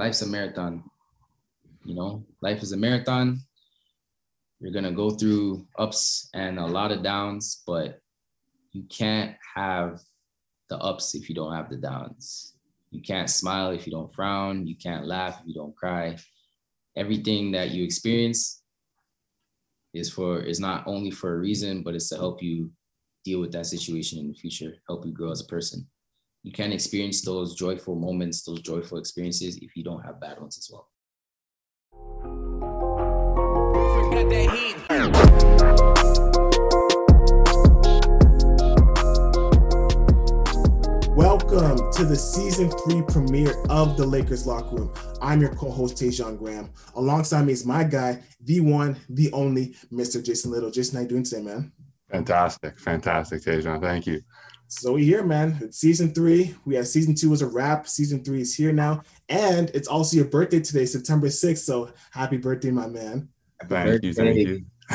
life's 0.00 0.22
a 0.22 0.26
marathon. 0.26 0.82
You 1.84 1.94
know, 1.94 2.24
life 2.40 2.62
is 2.62 2.72
a 2.72 2.76
marathon. 2.76 3.40
You're 4.58 4.72
gonna 4.72 4.92
go 4.92 5.10
through 5.10 5.66
ups 5.78 6.30
and 6.32 6.58
a 6.58 6.66
lot 6.66 6.90
of 6.90 7.02
downs, 7.02 7.62
but 7.66 8.00
you 8.72 8.84
can't 8.84 9.36
have 9.54 10.00
the 10.70 10.78
ups 10.78 11.14
if 11.14 11.28
you 11.28 11.34
don't 11.34 11.52
have 11.52 11.68
the 11.68 11.76
downs. 11.76 12.54
You 12.90 13.02
can't 13.02 13.28
smile 13.28 13.70
if 13.72 13.86
you 13.86 13.92
don't 13.92 14.14
frown. 14.14 14.66
You 14.66 14.74
can't 14.74 15.06
laugh 15.06 15.40
if 15.40 15.46
you 15.46 15.54
don't 15.54 15.76
cry. 15.76 16.16
Everything 16.96 17.52
that 17.52 17.70
you 17.70 17.84
experience 17.84 18.62
is 19.92 20.08
for 20.10 20.40
is 20.40 20.60
not 20.60 20.86
only 20.86 21.10
for 21.10 21.34
a 21.34 21.38
reason, 21.38 21.82
but 21.82 21.94
it's 21.94 22.08
to 22.08 22.16
help 22.16 22.42
you 22.42 22.70
deal 23.22 23.40
with 23.40 23.52
that 23.52 23.66
situation 23.66 24.18
in 24.18 24.28
the 24.28 24.34
future, 24.34 24.76
help 24.88 25.04
you 25.04 25.12
grow 25.12 25.30
as 25.30 25.42
a 25.42 25.46
person. 25.56 25.86
You 26.42 26.52
can't 26.52 26.72
experience 26.72 27.20
those 27.20 27.54
joyful 27.54 27.94
moments, 27.94 28.42
those 28.44 28.62
joyful 28.62 28.96
experiences 28.96 29.58
if 29.58 29.76
you 29.76 29.84
don't 29.84 30.00
have 30.00 30.18
bad 30.18 30.40
ones 30.40 30.56
as 30.56 30.70
well. 30.72 30.88
Welcome 41.14 41.92
to 41.92 42.04
the 42.06 42.16
season 42.16 42.70
three 42.70 43.02
premiere 43.02 43.62
of 43.68 43.98
the 43.98 44.06
Lakers 44.06 44.46
Locker 44.46 44.76
Room. 44.76 44.94
I'm 45.20 45.42
your 45.42 45.54
co-host 45.54 45.96
Tajon 45.96 46.38
Graham. 46.38 46.70
Alongside 46.94 47.44
me 47.44 47.52
is 47.52 47.66
my 47.66 47.84
guy, 47.84 48.22
the 48.40 48.60
one, 48.60 48.96
the 49.10 49.30
only, 49.34 49.74
Mr. 49.92 50.24
Jason 50.24 50.52
Little. 50.52 50.70
Jason, 50.70 50.96
how 50.96 51.02
you 51.02 51.08
doing 51.08 51.24
today, 51.24 51.42
man? 51.42 51.70
Fantastic, 52.10 52.78
fantastic, 52.80 53.42
Tajon. 53.42 53.82
Thank 53.82 54.06
you. 54.06 54.22
So 54.72 54.92
we 54.92 55.04
here, 55.04 55.24
man. 55.24 55.58
It's 55.60 55.78
season 55.78 56.14
three. 56.14 56.54
We 56.64 56.76
have 56.76 56.86
season 56.86 57.16
two 57.16 57.32
as 57.32 57.42
a 57.42 57.46
wrap. 57.46 57.88
Season 57.88 58.22
three 58.22 58.42
is 58.42 58.54
here 58.54 58.72
now, 58.72 59.02
and 59.28 59.68
it's 59.74 59.88
also 59.88 60.16
your 60.16 60.26
birthday 60.26 60.60
today, 60.60 60.86
September 60.86 61.26
6th. 61.26 61.58
So 61.58 61.90
happy 62.12 62.36
birthday, 62.36 62.70
my 62.70 62.86
man. 62.86 63.28
Thank 63.66 64.04
you, 64.04 64.14
thank 64.14 64.36
you. 64.36 64.64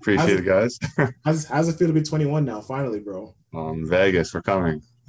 Appreciate 0.00 0.38
it, 0.38 0.44
guys. 0.44 0.78
how's, 1.24 1.44
how's 1.46 1.68
it 1.68 1.78
feel 1.78 1.88
to 1.88 1.92
be 1.92 2.02
21 2.02 2.44
now? 2.44 2.60
Finally, 2.60 3.00
bro. 3.00 3.34
Um, 3.52 3.84
Vegas, 3.88 4.32
we're 4.32 4.40
coming. 4.40 4.80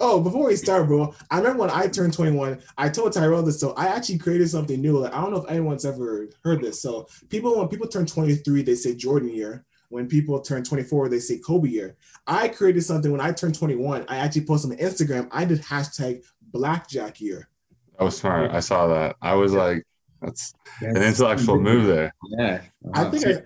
oh, 0.00 0.20
before 0.20 0.48
we 0.48 0.56
start, 0.56 0.86
bro, 0.86 1.14
I 1.30 1.38
remember 1.38 1.60
when 1.60 1.70
I 1.70 1.88
turned 1.88 2.12
21, 2.12 2.60
I 2.76 2.90
told 2.90 3.14
Tyrell 3.14 3.42
this. 3.42 3.58
So 3.58 3.72
I 3.72 3.86
actually 3.86 4.18
created 4.18 4.50
something 4.50 4.82
new. 4.82 4.98
Like 4.98 5.14
I 5.14 5.22
don't 5.22 5.32
know 5.32 5.42
if 5.42 5.50
anyone's 5.50 5.86
ever 5.86 6.28
heard 6.42 6.60
this. 6.60 6.82
So 6.82 7.08
people, 7.30 7.58
when 7.58 7.68
people 7.68 7.88
turn 7.88 8.04
23, 8.04 8.62
they 8.62 8.74
say 8.74 8.94
Jordan 8.94 9.30
year. 9.30 9.64
When 9.94 10.08
people 10.08 10.40
turn 10.40 10.64
24, 10.64 11.08
they 11.08 11.20
say 11.20 11.38
Kobe 11.38 11.68
year. 11.68 11.94
I 12.26 12.48
created 12.48 12.82
something 12.82 13.12
when 13.12 13.20
I 13.20 13.30
turned 13.30 13.54
21. 13.54 14.04
I 14.08 14.16
actually 14.16 14.44
posted 14.44 14.72
on 14.72 14.78
Instagram. 14.78 15.28
I 15.30 15.44
did 15.44 15.62
hashtag 15.62 16.24
Blackjack 16.42 17.20
year. 17.20 17.48
That 17.96 18.04
was 18.04 18.18
smart. 18.18 18.50
I 18.50 18.58
saw 18.58 18.88
that. 18.88 19.14
I 19.22 19.34
was 19.34 19.52
like, 19.52 19.84
that's 20.20 20.52
an 20.80 20.96
intellectual 20.96 21.60
move 21.60 21.86
there. 21.86 22.12
Yeah. 22.36 22.62
I 22.92 23.04
think 23.04 23.24
I, 23.24 23.42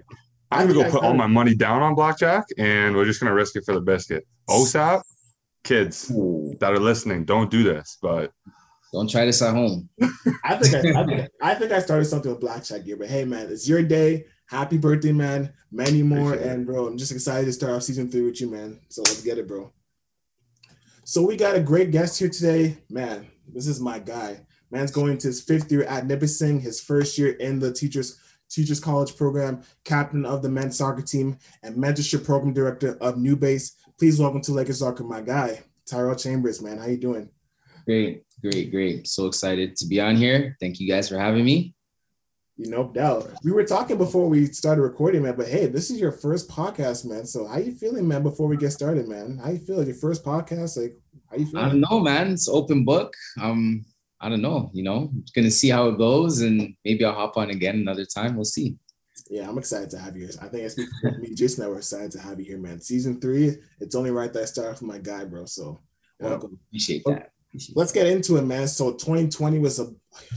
I'm 0.51 0.69
gonna 0.69 0.85
go 0.85 0.91
put 0.91 1.03
all 1.05 1.13
my 1.13 1.27
money 1.27 1.55
down 1.55 1.83
on 1.83 1.95
blackjack, 1.95 2.45
and 2.57 2.97
we're 2.97 3.05
just 3.05 3.21
gonna 3.21 3.35
risk 3.35 3.55
it 3.57 3.67
for 3.67 3.75
the 3.75 3.83
biscuit. 3.83 4.27
OSAP, 4.49 5.03
kids 5.65 6.11
Ooh. 6.11 6.57
that 6.61 6.73
are 6.73 6.81
listening, 6.81 7.27
don't 7.27 7.51
do 7.51 7.63
this. 7.63 7.99
But 8.01 8.33
Don't 8.95 9.11
try 9.11 9.27
this 9.27 9.43
at 9.43 9.55
home. 9.55 9.91
I 10.45 10.57
think 10.57 10.97
I, 10.97 11.01
I, 11.03 11.05
think, 11.05 11.31
I 11.43 11.55
think 11.57 11.73
I 11.73 11.81
started 11.81 12.07
something 12.07 12.31
with 12.31 12.41
Blackjack 12.41 12.85
here, 12.85 12.97
but 12.97 13.09
hey, 13.09 13.27
man, 13.27 13.53
it's 13.53 13.69
your 13.69 13.83
day. 13.83 14.25
Happy 14.49 14.79
birthday, 14.79 15.13
man. 15.13 15.53
Many 15.71 16.03
more. 16.03 16.33
Appreciate. 16.33 16.53
And 16.53 16.67
bro, 16.67 16.87
I'm 16.87 16.99
just 16.99 17.13
excited 17.13 17.45
to 17.47 17.53
start 17.53 17.73
off 17.73 17.83
season 17.83 18.11
three 18.11 18.23
with 18.23 18.41
you, 18.41 18.51
man. 18.51 18.81
So 18.89 19.03
let's 19.03 19.23
get 19.23 19.39
it, 19.39 19.47
bro. 19.47 19.73
So 21.05 21.23
we 21.23 21.37
got 21.37 21.55
a 21.55 21.61
great 21.61 21.91
guest 21.91 22.19
here 22.19 22.31
today. 22.31 22.79
Man, 22.89 23.27
this 23.47 23.67
is 23.67 23.81
my 23.81 23.99
guy. 23.99 24.41
Man's 24.71 24.91
going 24.91 25.19
to 25.19 25.29
his 25.29 25.43
fifth 25.43 25.71
year 25.71 25.85
at 25.85 26.07
Nipissing, 26.07 26.61
his 26.61 26.81
first 26.81 27.19
year 27.19 27.33
in 27.33 27.59
the 27.59 27.73
teachers 27.73 28.19
teachers 28.51 28.81
college 28.81 29.17
program, 29.17 29.63
captain 29.85 30.25
of 30.25 30.43
the 30.43 30.49
men's 30.49 30.79
soccer 30.79 31.03
team, 31.03 31.39
and 31.63 31.77
mentorship 31.77 32.25
program 32.25 32.55
director 32.55 32.97
of 33.01 33.17
NUBASE. 33.17 33.73
Please 33.99 34.19
welcome 34.19 34.41
to 34.43 34.53
Lakers 34.53 34.79
Soccer, 34.79 35.05
my 35.05 35.21
guy, 35.21 35.63
Tyrell 35.87 36.15
Chambers, 36.15 36.63
man. 36.63 36.79
How 36.79 36.87
you 36.87 36.97
doing? 36.97 37.29
Great, 37.85 38.23
great, 38.41 38.71
great. 38.71 39.07
So 39.07 39.27
excited 39.27 39.77
to 39.77 39.87
be 39.87 40.01
on 40.01 40.17
here. 40.17 40.57
Thank 40.61 40.81
you 40.81 40.89
guys 40.89 41.09
for 41.09 41.19
having 41.19 41.45
me. 41.45 41.75
You 42.59 42.69
no 42.71 42.89
doubt. 42.89 43.31
We 43.45 43.53
were 43.53 43.63
talking 43.63 43.99
before 43.99 44.29
we 44.29 44.47
started 44.47 44.83
recording, 44.83 45.23
man. 45.23 45.37
But 45.37 45.47
hey, 45.47 45.67
this 45.67 45.91
is 45.91 46.01
your 46.01 46.11
first 46.11 46.51
podcast, 46.51 47.05
man. 47.05 47.25
So 47.25 47.47
how 47.47 47.59
you 47.59 47.71
feeling, 47.71 48.09
man? 48.09 48.25
Before 48.25 48.49
we 48.49 48.57
get 48.57 48.73
started, 48.73 49.07
man, 49.07 49.39
how 49.39 49.51
you 49.51 49.59
feel? 49.59 49.85
Your 49.85 49.95
first 49.95 50.25
podcast, 50.25 50.77
like 50.77 50.99
how 51.31 51.37
you 51.37 51.47
feel? 51.47 51.61
I 51.61 51.69
don't 51.69 51.81
know, 51.89 52.01
man. 52.01 52.33
It's 52.33 52.49
open 52.49 52.85
book. 52.85 53.15
Um, 53.41 53.85
I 54.21 54.29
don't 54.29 54.43
know. 54.43 54.73
You 54.75 54.83
know, 54.83 55.09
just 55.21 55.35
gonna 55.35 55.53
see 55.53 55.69
how 55.69 55.87
it 55.87 55.99
goes, 55.99 56.41
and 56.41 56.75
maybe 56.85 57.05
I'll 57.05 57.15
hop 57.15 57.37
on 57.37 57.51
again 57.51 57.77
another 57.77 58.05
time. 58.05 58.35
We'll 58.35 58.45
see. 58.45 58.77
Yeah, 59.31 59.49
I'm 59.49 59.59
excited 59.59 59.91
to 59.91 59.99
have 59.99 60.17
you. 60.17 60.29
I 60.43 60.49
think 60.49 60.65
it's 60.65 60.77
me, 60.77 61.35
Jason, 61.35 61.65
I 61.65 61.69
were 61.69 61.77
excited 61.77 62.11
to 62.13 62.19
have 62.21 62.41
you 62.41 62.45
here, 62.45 62.59
man. 62.59 62.81
Season 62.81 63.21
three, 63.21 63.55
it's 63.79 63.95
only 63.95 64.11
right 64.11 64.33
that 64.33 64.43
I 64.43 64.47
start 64.47 64.69
off 64.69 64.81
with 64.81 64.91
my 64.91 64.99
guy, 64.99 65.25
bro. 65.25 65.45
So 65.45 65.81
welcome. 66.19 66.59
Appreciate 66.71 67.05
that. 67.07 67.31
Let's 67.75 67.93
get 67.93 68.07
into 68.07 68.37
it, 68.37 68.43
man. 68.43 68.69
So 68.69 68.93
2020 68.93 69.59
was 69.59 69.79
a, 69.79 69.89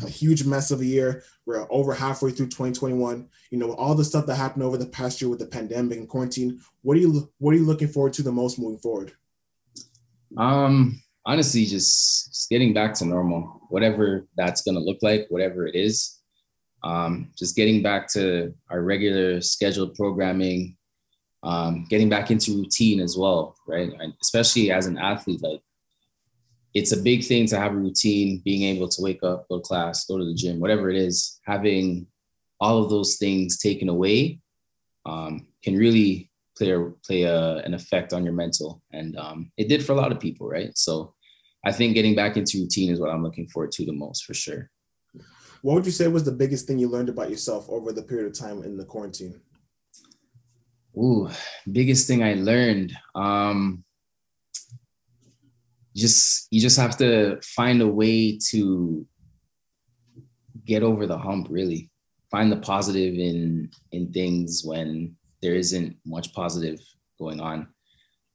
a 0.04 0.10
huge 0.10 0.46
mess 0.46 0.72
of 0.72 0.82
a 0.82 0.86
year. 0.86 1.24
We're 1.46 1.66
over 1.72 1.94
halfway 1.94 2.32
through 2.32 2.48
2021. 2.48 3.28
You 3.50 3.58
know, 3.58 3.74
all 3.74 3.96
the 3.96 4.06
stuff 4.06 4.26
that 4.28 4.36
happened 4.36 4.64
over 4.64 4.78
the 4.78 4.86
past 4.86 5.22
year 5.22 5.30
with 5.30 5.40
the 5.40 5.48
pandemic 5.48 5.98
and 5.98 6.08
quarantine. 6.08 6.60
What 6.82 6.98
are 6.98 7.00
you 7.00 7.32
what 7.40 7.54
are 7.54 7.58
you 7.58 7.66
looking 7.66 7.88
forward 7.88 8.14
to 8.14 8.24
the 8.24 8.32
most 8.32 8.60
moving 8.60 8.80
forward? 8.80 9.14
Um, 10.38 11.02
honestly, 11.26 11.66
just, 11.66 12.30
just 12.30 12.50
getting 12.50 12.74
back 12.74 12.94
to 12.96 13.06
normal, 13.06 13.62
whatever 13.70 14.28
that's 14.38 14.62
gonna 14.62 14.80
look 14.80 15.00
like, 15.02 15.28
whatever 15.30 15.68
it 15.68 15.76
is. 15.76 16.20
Um, 16.84 17.32
just 17.38 17.56
getting 17.56 17.84
back 17.84 18.12
to 18.14 18.54
our 18.70 18.82
regular 18.82 19.40
scheduled 19.42 19.94
programming, 19.96 20.78
um, 21.44 21.86
getting 21.90 22.10
back 22.10 22.32
into 22.32 22.58
routine 22.58 23.00
as 23.00 23.18
well, 23.18 23.56
right? 23.68 23.92
And 24.00 24.14
especially 24.22 24.72
as 24.72 24.88
an 24.88 24.98
athlete, 24.98 25.42
like 25.44 25.62
it's 26.74 26.92
a 26.92 27.02
big 27.02 27.24
thing 27.24 27.46
to 27.48 27.60
have 27.60 27.74
a 27.74 27.78
routine, 27.78 28.42
being 28.44 28.64
able 28.64 28.88
to 28.88 29.02
wake 29.02 29.24
up, 29.24 29.48
go 29.50 29.58
to 29.58 29.64
class, 29.64 30.06
go 30.06 30.18
to 30.18 30.26
the 30.26 30.34
gym, 30.34 30.60
whatever 30.60 30.90
it 30.90 30.96
is, 30.96 31.40
having 31.46 32.08
all 32.60 32.84
of 32.84 32.90
those 32.90 33.18
things 33.18 33.58
taken 33.58 33.90
away 33.90 34.40
um, 35.06 35.48
can 35.64 35.76
really 35.76 36.30
play 36.58 36.72
a, 36.72 36.90
play 37.06 37.24
a, 37.24 37.58
an 37.58 37.74
effect 37.74 38.14
on 38.14 38.24
your 38.24 38.34
mental, 38.34 38.82
and 38.94 39.18
um, 39.18 39.52
it 39.58 39.68
did 39.68 39.84
for 39.84 39.94
a 39.94 39.96
lot 39.96 40.12
of 40.12 40.20
people, 40.20 40.48
right? 40.48 40.78
So, 40.78 41.14
I 41.64 41.72
think 41.72 41.94
getting 41.94 42.16
back 42.16 42.38
into 42.38 42.60
routine 42.60 42.92
is 42.92 43.00
what 43.00 43.12
I'm 43.12 43.24
looking 43.24 43.48
forward 43.48 43.72
to 43.74 43.86
the 43.86 43.94
most, 43.94 44.26
for 44.26 44.34
sure. 44.34 44.72
What 45.62 45.76
would 45.76 45.86
you 45.86 45.92
say 45.92 46.08
was 46.08 46.24
the 46.24 46.32
biggest 46.32 46.66
thing 46.66 46.80
you 46.80 46.88
learned 46.88 47.10
about 47.10 47.30
yourself 47.30 47.70
over 47.70 47.92
the 47.92 48.02
period 48.02 48.26
of 48.26 48.38
time 48.38 48.64
in 48.64 48.78
the 48.78 48.86
quarantine? 48.86 49.40
Ooh, 50.98 51.30
biggest 51.72 52.08
thing 52.08 52.24
I 52.24 52.34
learned. 52.34 52.98
Um, 53.14 53.84
just 55.96 56.48
you 56.52 56.62
just 56.62 56.78
have 56.78 56.98
to 56.98 57.40
find 57.42 57.82
a 57.82 57.88
way 57.88 58.38
to 58.50 59.06
get 60.66 60.84
over 60.84 61.06
the 61.06 61.18
hump. 61.18 61.48
Really, 61.50 61.90
find 62.30 62.52
the 62.52 62.58
positive 62.58 63.16
in 63.16 63.70
in 63.92 64.12
things 64.12 64.64
when 64.64 65.16
there 65.42 65.56
isn't 65.56 65.98
much 66.06 66.34
positive 66.34 66.80
going 67.20 67.42
on. 67.42 67.68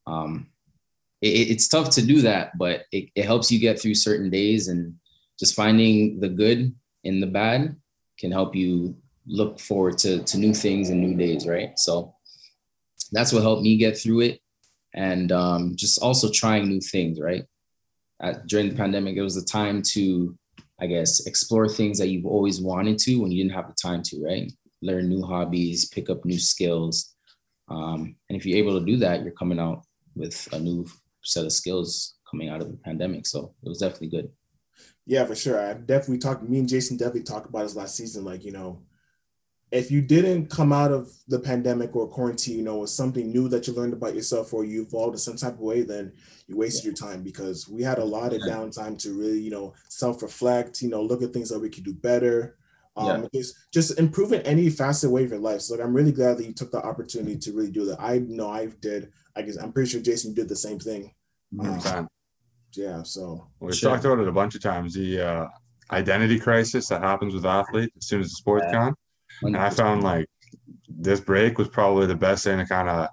Um, 0.06 0.48
it, 1.22 1.50
it's 1.50 1.68
tough 1.68 1.90
to 1.90 2.02
do 2.02 2.22
that, 2.22 2.56
but 2.58 2.84
it, 2.92 3.10
it 3.14 3.24
helps 3.24 3.50
you 3.50 3.58
get 3.58 3.80
through 3.80 3.94
certain 3.94 4.30
days, 4.30 4.68
and 4.68 4.94
just 5.38 5.54
finding 5.54 6.20
the 6.20 6.28
good 6.28 6.74
in 7.04 7.20
the 7.20 7.26
bad 7.26 7.76
can 8.18 8.32
help 8.32 8.54
you 8.54 8.96
look 9.26 9.58
forward 9.58 9.98
to 9.98 10.22
to 10.24 10.38
new 10.38 10.52
things 10.52 10.90
and 10.90 11.00
new 11.00 11.16
days. 11.16 11.46
Right, 11.46 11.78
so 11.78 12.14
that's 13.12 13.32
what 13.32 13.42
helped 13.42 13.62
me 13.62 13.76
get 13.76 13.96
through 13.96 14.20
it 14.20 14.40
and 14.96 15.30
um, 15.30 15.76
just 15.76 16.02
also 16.02 16.30
trying 16.30 16.68
new 16.68 16.80
things 16.80 17.20
right 17.20 17.44
At, 18.20 18.46
during 18.46 18.68
the 18.70 18.74
pandemic 18.74 19.16
it 19.16 19.22
was 19.22 19.36
a 19.36 19.44
time 19.44 19.82
to 19.94 20.36
i 20.80 20.86
guess 20.86 21.26
explore 21.26 21.68
things 21.68 21.98
that 21.98 22.08
you've 22.08 22.26
always 22.26 22.60
wanted 22.60 22.98
to 23.00 23.16
when 23.16 23.30
you 23.30 23.42
didn't 23.42 23.56
have 23.56 23.68
the 23.68 23.76
time 23.80 24.02
to 24.04 24.24
right 24.24 24.52
learn 24.82 25.08
new 25.08 25.22
hobbies 25.22 25.88
pick 25.88 26.10
up 26.10 26.24
new 26.24 26.38
skills 26.38 27.14
um, 27.68 28.14
and 28.28 28.38
if 28.38 28.46
you're 28.46 28.58
able 28.58 28.78
to 28.78 28.86
do 28.86 28.96
that 28.96 29.22
you're 29.22 29.32
coming 29.32 29.60
out 29.60 29.82
with 30.14 30.48
a 30.52 30.58
new 30.58 30.86
set 31.22 31.44
of 31.44 31.52
skills 31.52 32.14
coming 32.30 32.48
out 32.48 32.60
of 32.60 32.70
the 32.70 32.76
pandemic 32.78 33.26
so 33.26 33.54
it 33.62 33.68
was 33.68 33.78
definitely 33.78 34.08
good 34.08 34.30
Yeah, 35.06 35.24
for 35.24 35.36
sure. 35.36 35.58
I 35.60 35.74
definitely 35.74 36.18
talked. 36.18 36.42
Me 36.42 36.58
and 36.58 36.68
Jason 36.68 36.96
definitely 36.96 37.22
talked 37.22 37.48
about 37.48 37.62
this 37.62 37.76
last 37.76 37.96
season. 37.96 38.24
Like, 38.24 38.44
you 38.44 38.52
know, 38.52 38.82
if 39.72 39.90
you 39.90 40.00
didn't 40.00 40.48
come 40.48 40.72
out 40.72 40.92
of 40.92 41.10
the 41.26 41.40
pandemic 41.40 41.96
or 41.96 42.06
quarantine, 42.06 42.58
you 42.58 42.62
know, 42.62 42.78
with 42.78 42.90
something 42.90 43.32
new 43.32 43.48
that 43.48 43.66
you 43.66 43.72
learned 43.72 43.92
about 43.92 44.14
yourself 44.14 44.54
or 44.54 44.64
you 44.64 44.82
evolved 44.82 45.14
in 45.14 45.18
some 45.18 45.36
type 45.36 45.54
of 45.54 45.60
way, 45.60 45.82
then 45.82 46.12
you 46.46 46.56
wasted 46.56 46.84
your 46.84 46.94
time 46.94 47.22
because 47.22 47.68
we 47.68 47.82
had 47.82 47.98
a 47.98 48.04
lot 48.04 48.32
of 48.32 48.40
downtime 48.42 48.96
to 48.98 49.18
really, 49.18 49.40
you 49.40 49.50
know, 49.50 49.74
self-reflect, 49.88 50.82
you 50.82 50.88
know, 50.88 51.02
look 51.02 51.22
at 51.22 51.32
things 51.32 51.48
that 51.48 51.58
we 51.58 51.68
could 51.68 51.84
do 51.84 51.94
better. 51.94 52.56
Um, 52.96 53.28
just 53.34 53.54
just 53.74 53.98
improving 53.98 54.40
any 54.42 54.70
facet 54.70 55.10
way 55.10 55.24
of 55.24 55.30
your 55.30 55.38
life. 55.38 55.60
So 55.60 55.74
like, 55.74 55.84
I'm 55.84 55.92
really 55.92 56.12
glad 56.12 56.38
that 56.38 56.46
you 56.46 56.54
took 56.54 56.72
the 56.72 56.82
opportunity 56.82 57.36
to 57.36 57.52
really 57.52 57.70
do 57.70 57.84
that. 57.86 58.00
I 58.00 58.20
know 58.20 58.48
I 58.48 58.66
did. 58.80 59.10
I 59.36 59.42
guess 59.42 59.58
I'm 59.58 59.72
pretty 59.72 59.90
sure 59.90 60.00
Jason 60.00 60.32
did 60.32 60.48
the 60.48 60.56
same 60.56 60.78
thing. 60.78 61.12
Um, 61.60 62.08
Yeah. 62.72 63.02
So 63.02 63.48
we 63.60 63.74
sure. 63.74 63.90
talked 63.90 64.04
about 64.04 64.20
it 64.20 64.28
a 64.28 64.32
bunch 64.32 64.54
of 64.54 64.62
times. 64.62 64.94
The 64.94 65.20
uh, 65.20 65.48
identity 65.90 66.38
crisis 66.38 66.88
that 66.88 67.02
happens 67.02 67.34
with 67.34 67.44
athletes 67.44 67.94
as 67.98 68.06
soon 68.06 68.20
as 68.20 68.28
the 68.28 68.36
sport's 68.36 68.66
yeah. 68.68 68.72
gone. 68.72 68.94
And 69.42 69.56
I 69.56 69.70
found 69.70 70.02
like 70.02 70.28
this 70.88 71.20
break 71.20 71.58
was 71.58 71.68
probably 71.68 72.06
the 72.06 72.14
best 72.14 72.44
thing 72.44 72.58
to 72.58 72.66
kind 72.66 72.88
of 72.88 73.08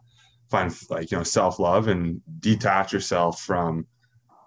find 0.50 0.76
like 0.90 1.12
you 1.12 1.18
know 1.18 1.24
self 1.24 1.60
love 1.60 1.88
and 1.88 2.22
detach 2.40 2.94
yourself 2.94 3.42
from 3.42 3.88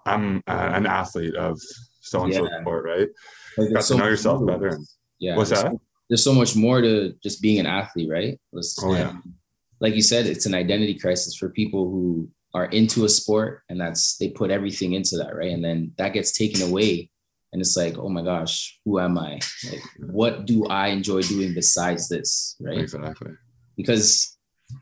I'm 0.05 0.41
an 0.47 0.85
athlete 0.85 1.35
of 1.35 1.59
so 2.01 2.23
and 2.23 2.33
so 2.33 2.47
sport, 2.61 2.85
right? 2.85 3.09
Like, 3.57 3.73
Got 3.73 3.79
to 3.79 3.83
so 3.83 3.97
know 3.97 4.07
yourself 4.07 4.45
better. 4.45 4.79
Yeah. 5.19 5.35
What's 5.35 5.49
that? 5.49 5.73
there's 6.09 6.23
so 6.23 6.33
much 6.33 6.55
more 6.55 6.81
to 6.81 7.13
just 7.21 7.41
being 7.41 7.59
an 7.59 7.65
athlete, 7.65 8.09
right? 8.09 8.39
oh, 8.55 8.93
yeah. 8.93 9.09
Um, 9.09 9.33
like 9.79 9.95
you 9.95 10.01
said, 10.01 10.25
it's 10.25 10.45
an 10.45 10.53
identity 10.53 10.97
crisis 10.97 11.35
for 11.35 11.49
people 11.49 11.89
who 11.89 12.29
are 12.53 12.65
into 12.65 13.05
a 13.05 13.09
sport 13.09 13.63
and 13.69 13.79
that's 13.79 14.17
they 14.17 14.29
put 14.29 14.49
everything 14.49 14.93
into 14.93 15.17
that, 15.17 15.35
right? 15.35 15.51
And 15.51 15.63
then 15.63 15.91
that 15.97 16.13
gets 16.13 16.31
taken 16.31 16.61
away. 16.61 17.09
And 17.57 17.61
it's 17.63 17.75
like, 17.75 17.97
oh 17.97 18.07
my 18.07 18.21
gosh, 18.21 18.79
who 18.85 18.99
am 18.99 19.17
I? 19.17 19.39
Like, 19.67 19.81
what 19.97 20.45
do 20.45 20.67
I 20.67 20.89
enjoy 20.89 21.23
doing 21.23 21.55
besides 21.55 22.07
this? 22.07 22.55
Right. 22.61 22.77
Exactly. 22.77 23.31
Because 23.75 24.37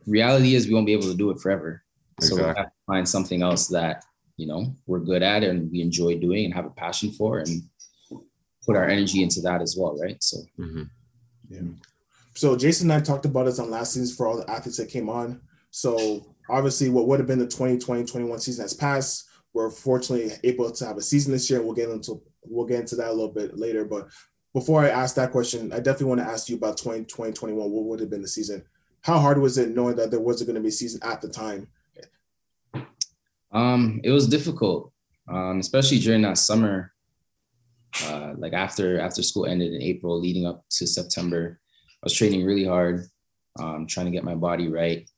reality 0.06 0.56
is 0.56 0.68
we 0.68 0.74
won't 0.74 0.86
be 0.86 0.92
able 0.92 1.10
to 1.10 1.16
do 1.16 1.30
it 1.30 1.40
forever. 1.40 1.86
Exactly. 2.18 2.38
So 2.38 2.44
we 2.44 2.48
have 2.54 2.66
to 2.66 2.72
find 2.86 3.08
something 3.08 3.42
else 3.42 3.70
that, 3.70 4.04
you 4.36 4.46
know, 4.46 4.76
we're 4.88 5.00
good 5.00 5.24
at 5.24 5.42
and 5.46 5.72
we 5.72 5.80
enjoy 5.80 6.18
doing 6.18 6.44
and 6.44 6.54
have 6.54 6.66
a 6.66 6.70
passion 6.72 7.14
for 7.14 7.40
and 7.40 7.64
put 8.66 8.76
our 8.76 8.90
energy 8.90 9.24
into 9.24 9.40
that 9.44 9.62
as 9.62 9.78
well. 9.80 9.98
Right. 9.98 10.22
So 10.22 10.40
mm-hmm. 10.60 10.84
Yeah. 11.48 11.62
So 12.34 12.58
Jason 12.58 12.92
and 12.92 13.02
I 13.02 13.06
talked 13.06 13.24
about 13.24 13.46
this 13.46 13.60
on 13.60 13.72
last 13.72 13.94
season 13.94 14.14
for 14.14 14.28
all 14.28 14.36
the 14.36 14.52
athletes 14.52 14.80
that 14.80 14.90
came 14.90 15.08
on. 15.08 15.40
So 15.72 16.36
obviously 16.50 16.90
what 16.90 17.08
would 17.08 17.22
have 17.22 17.28
been 17.28 17.40
the 17.40 17.48
2020-21 17.48 18.42
season 18.42 18.66
has 18.66 18.74
passed. 18.74 19.30
We're 19.54 19.70
fortunately 19.70 20.34
able 20.44 20.70
to 20.70 20.86
have 20.86 20.98
a 20.98 21.02
season 21.02 21.32
this 21.32 21.50
year. 21.50 21.62
We'll 21.62 21.74
get 21.74 21.88
into 21.88 22.22
we'll 22.48 22.66
get 22.66 22.82
into 22.82 22.96
that 22.98 23.10
a 23.10 23.14
little 23.14 23.32
bit 23.32 23.58
later. 23.58 23.86
But 23.86 24.10
before 24.54 24.84
I 24.84 24.90
ask 24.90 25.16
that 25.16 25.32
question, 25.32 25.72
I 25.74 25.78
definitely 25.78 26.08
want 26.08 26.22
to 26.22 26.28
ask 26.28 26.50
you 26.50 26.56
about 26.56 26.78
2020, 26.78 27.34
21. 27.34 27.72
What 27.72 27.84
would 27.86 28.00
have 28.00 28.10
been 28.10 28.22
the 28.22 28.28
season? 28.28 28.64
How 29.02 29.20
hard 29.20 29.40
was 29.40 29.58
it 29.58 29.70
knowing 29.70 29.96
that 29.98 30.12
there 30.12 30.20
wasn't 30.20 30.48
going 30.48 30.56
to 30.56 30.62
be 30.62 30.70
a 30.70 30.72
season 30.72 31.00
at 31.04 31.22
the 31.22 31.30
time? 31.30 31.68
Um, 33.52 34.02
it 34.04 34.12
was 34.12 34.28
difficult, 34.28 34.92
um, 35.30 35.60
especially 35.60 36.00
during 36.00 36.24
that 36.24 36.38
summer 36.38 36.92
uh, 38.04 38.34
like 38.38 38.54
after 38.54 39.00
after 39.00 39.24
school 39.24 39.46
ended 39.46 39.74
in 39.74 39.82
April, 39.82 40.20
leading 40.20 40.46
up 40.46 40.64
to 40.70 40.88
September, 40.88 41.60
I 42.04 42.06
was 42.06 42.14
training 42.14 42.46
really 42.46 42.66
hard, 42.66 43.06
um, 43.60 43.88
trying 43.88 44.08
to 44.08 44.12
get 44.12 44.24
my 44.24 44.36
body 44.36 44.68
right. 44.68 45.10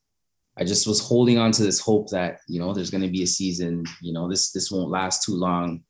I 0.58 0.64
just 0.64 0.88
was 0.88 1.00
holding 1.00 1.38
on 1.38 1.52
to 1.54 1.64
this 1.64 1.80
hope 1.80 2.10
that 2.10 2.40
you 2.48 2.60
know 2.60 2.74
there's 2.74 2.92
going 2.92 3.04
to 3.04 3.10
be 3.10 3.24
a 3.24 3.28
season. 3.28 3.84
You 4.02 4.14
know 4.14 4.30
this 4.30 4.52
this 4.52 4.72
won't 4.72 4.92
last 4.92 5.24
too 5.24 5.36
long. 5.36 5.84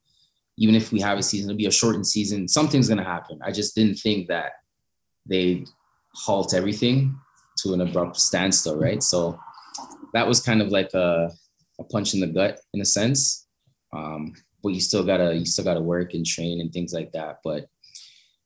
Even 0.58 0.76
if 0.76 0.92
we 0.92 1.00
have 1.02 1.18
a 1.18 1.24
season, 1.24 1.50
it'll 1.50 1.58
be 1.58 1.68
a 1.68 1.72
shortened 1.72 2.08
season. 2.08 2.48
Something's 2.48 2.88
going 2.88 2.98
to 2.98 3.04
happen. 3.04 3.40
I 3.44 3.52
just 3.52 3.76
didn't 3.76 3.96
think 3.96 4.28
that 4.28 4.54
they'd 5.26 5.70
halt 6.14 6.54
everything 6.54 7.16
to 7.60 7.74
an 7.74 7.82
abrupt 7.82 8.18
standstill, 8.18 8.80
right? 8.80 9.04
So 9.04 9.40
that 10.14 10.28
was 10.28 10.40
kind 10.40 10.62
of 10.62 10.70
like 10.70 10.94
a, 10.94 11.30
a 11.80 11.84
punch 11.84 12.14
in 12.14 12.20
the 12.20 12.28
gut 12.28 12.60
in 12.74 12.82
a 12.82 12.86
sense. 12.86 13.48
Um, 13.94 14.34
but 14.64 14.70
you 14.70 14.82
still 14.82 15.04
gotta 15.04 15.36
you 15.36 15.46
still 15.46 15.64
gotta 15.64 15.82
work 15.82 16.14
and 16.14 16.26
train 16.26 16.60
and 16.62 16.74
things 16.74 16.94
like 16.94 17.12
that. 17.12 17.38
But 17.44 17.68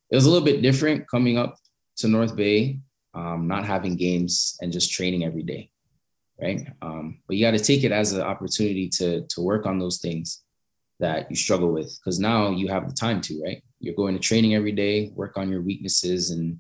it 0.10 0.16
was 0.16 0.26
a 0.26 0.30
little 0.30 0.46
bit 0.46 0.62
different 0.62 1.10
coming 1.10 1.38
up 1.38 1.56
to 1.98 2.08
North 2.08 2.36
Bay, 2.36 2.80
um, 3.14 3.48
not 3.48 3.66
having 3.66 3.96
games 3.96 4.58
and 4.62 4.72
just 4.72 4.92
training 4.92 5.24
every 5.24 5.44
day, 5.44 5.72
right? 6.42 6.68
Um, 6.82 7.20
but 7.28 7.38
you 7.38 7.46
got 7.46 7.58
to 7.58 7.64
take 7.64 7.84
it 7.84 7.92
as 7.92 8.14
an 8.14 8.22
opportunity 8.22 8.90
to 8.90 9.26
to 9.28 9.42
work 9.42 9.66
on 9.66 9.80
those 9.80 10.00
things 10.00 10.44
that 11.02 11.30
you 11.30 11.36
struggle 11.36 11.72
with 11.72 12.00
because 12.00 12.20
now 12.20 12.52
you 12.52 12.68
have 12.70 12.88
the 12.88 12.94
time 12.94 13.20
to, 13.22 13.42
right? 13.44 13.62
You're 13.80 13.96
going 13.96 14.14
to 14.14 14.20
training 14.20 14.56
every 14.56 14.72
day, 14.72 15.12
work 15.16 15.38
on 15.38 15.50
your 15.50 15.62
weaknesses, 15.62 16.32
and 16.32 16.58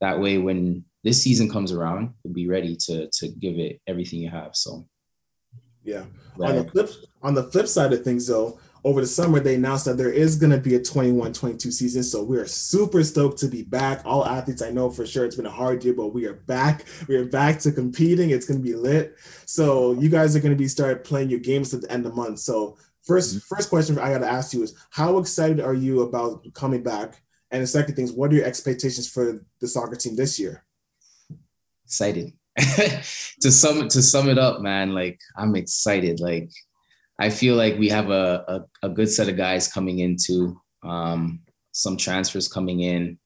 that 0.00 0.20
way, 0.20 0.38
when 0.38 0.84
this 1.02 1.22
season 1.22 1.50
comes 1.50 1.72
around, 1.72 2.14
you'll 2.22 2.34
be 2.34 2.48
ready 2.48 2.76
to 2.86 3.08
to 3.10 3.28
give 3.28 3.58
it 3.58 3.80
everything 3.86 4.20
you 4.20 4.30
have. 4.30 4.54
So, 4.54 4.86
yeah. 5.82 6.04
On 6.40 6.56
the 6.56 6.64
flip 6.64 6.90
on 7.22 7.34
the 7.34 7.44
flip 7.44 7.66
side 7.66 7.92
of 7.92 8.04
things, 8.04 8.26
though, 8.26 8.60
over 8.84 9.00
the 9.00 9.06
summer, 9.06 9.40
they 9.40 9.56
announced 9.56 9.84
that 9.84 9.98
there 9.98 10.12
is 10.12 10.36
going 10.36 10.52
to 10.52 10.58
be 10.58 10.74
a 10.74 10.82
21 10.82 11.32
22 11.32 11.70
season. 11.70 12.02
So 12.02 12.22
we 12.22 12.38
are 12.38 12.46
super 12.46 13.02
stoked 13.04 13.38
to 13.38 13.48
be 13.48 13.62
back. 13.62 14.02
All 14.04 14.24
athletes, 14.24 14.62
I 14.62 14.70
know 14.70 14.90
for 14.90 15.06
sure 15.06 15.24
it's 15.24 15.36
been 15.36 15.46
a 15.46 15.50
hard 15.50 15.84
year, 15.84 15.94
but 15.94 16.08
we 16.08 16.26
are 16.26 16.34
back. 16.34 16.84
We 17.06 17.16
are 17.16 17.26
back 17.26 17.58
to 17.60 17.72
competing. 17.72 18.30
It's 18.30 18.46
going 18.46 18.60
to 18.60 18.64
be 18.64 18.74
lit. 18.74 19.16
So 19.44 19.92
you 19.92 20.08
guys 20.08 20.34
are 20.34 20.40
going 20.40 20.54
to 20.54 20.58
be 20.58 20.68
start 20.68 21.04
playing 21.04 21.30
your 21.30 21.40
games 21.40 21.74
at 21.74 21.82
the 21.82 21.92
end 21.92 22.06
of 22.06 22.12
the 22.12 22.16
month. 22.16 22.38
So, 22.38 22.78
1st 23.08 23.34
mm-hmm. 23.34 23.54
first 23.54 23.70
question 23.70 23.98
I 23.98 24.10
got 24.10 24.18
to 24.18 24.30
ask 24.30 24.52
you 24.52 24.62
is 24.62 24.74
how 24.90 25.18
excited 25.18 25.60
are 25.60 25.74
you 25.74 26.02
about 26.02 26.44
coming 26.54 26.82
back? 26.82 27.22
And 27.50 27.62
the 27.62 27.66
second 27.66 27.96
thing 27.96 28.04
is, 28.04 28.12
what 28.12 28.30
are 28.30 28.34
your 28.34 28.44
expectations 28.44 29.10
for 29.10 29.44
the 29.60 29.66
soccer 29.66 29.96
team 29.96 30.16
this 30.16 30.38
year? 30.38 30.64
Excited. 31.84 32.32
to 32.58 33.50
sum 33.50 33.88
to 33.88 34.02
sum 34.02 34.28
it 34.28 34.38
up, 34.38 34.60
man, 34.60 34.94
like 34.94 35.18
I'm 35.36 35.56
excited. 35.56 36.20
Like 36.20 36.50
I 37.18 37.30
feel 37.30 37.56
like 37.56 37.78
we 37.78 37.88
have 37.88 38.10
a, 38.10 38.44
a, 38.82 38.86
a 38.86 38.88
good 38.88 39.08
set 39.08 39.28
of 39.28 39.36
guys 39.36 39.72
coming 39.72 39.98
into 40.00 40.60
um, 40.82 41.40
some 41.72 41.96
transfers 41.96 42.48
coming 42.48 42.80
in. 42.80 43.18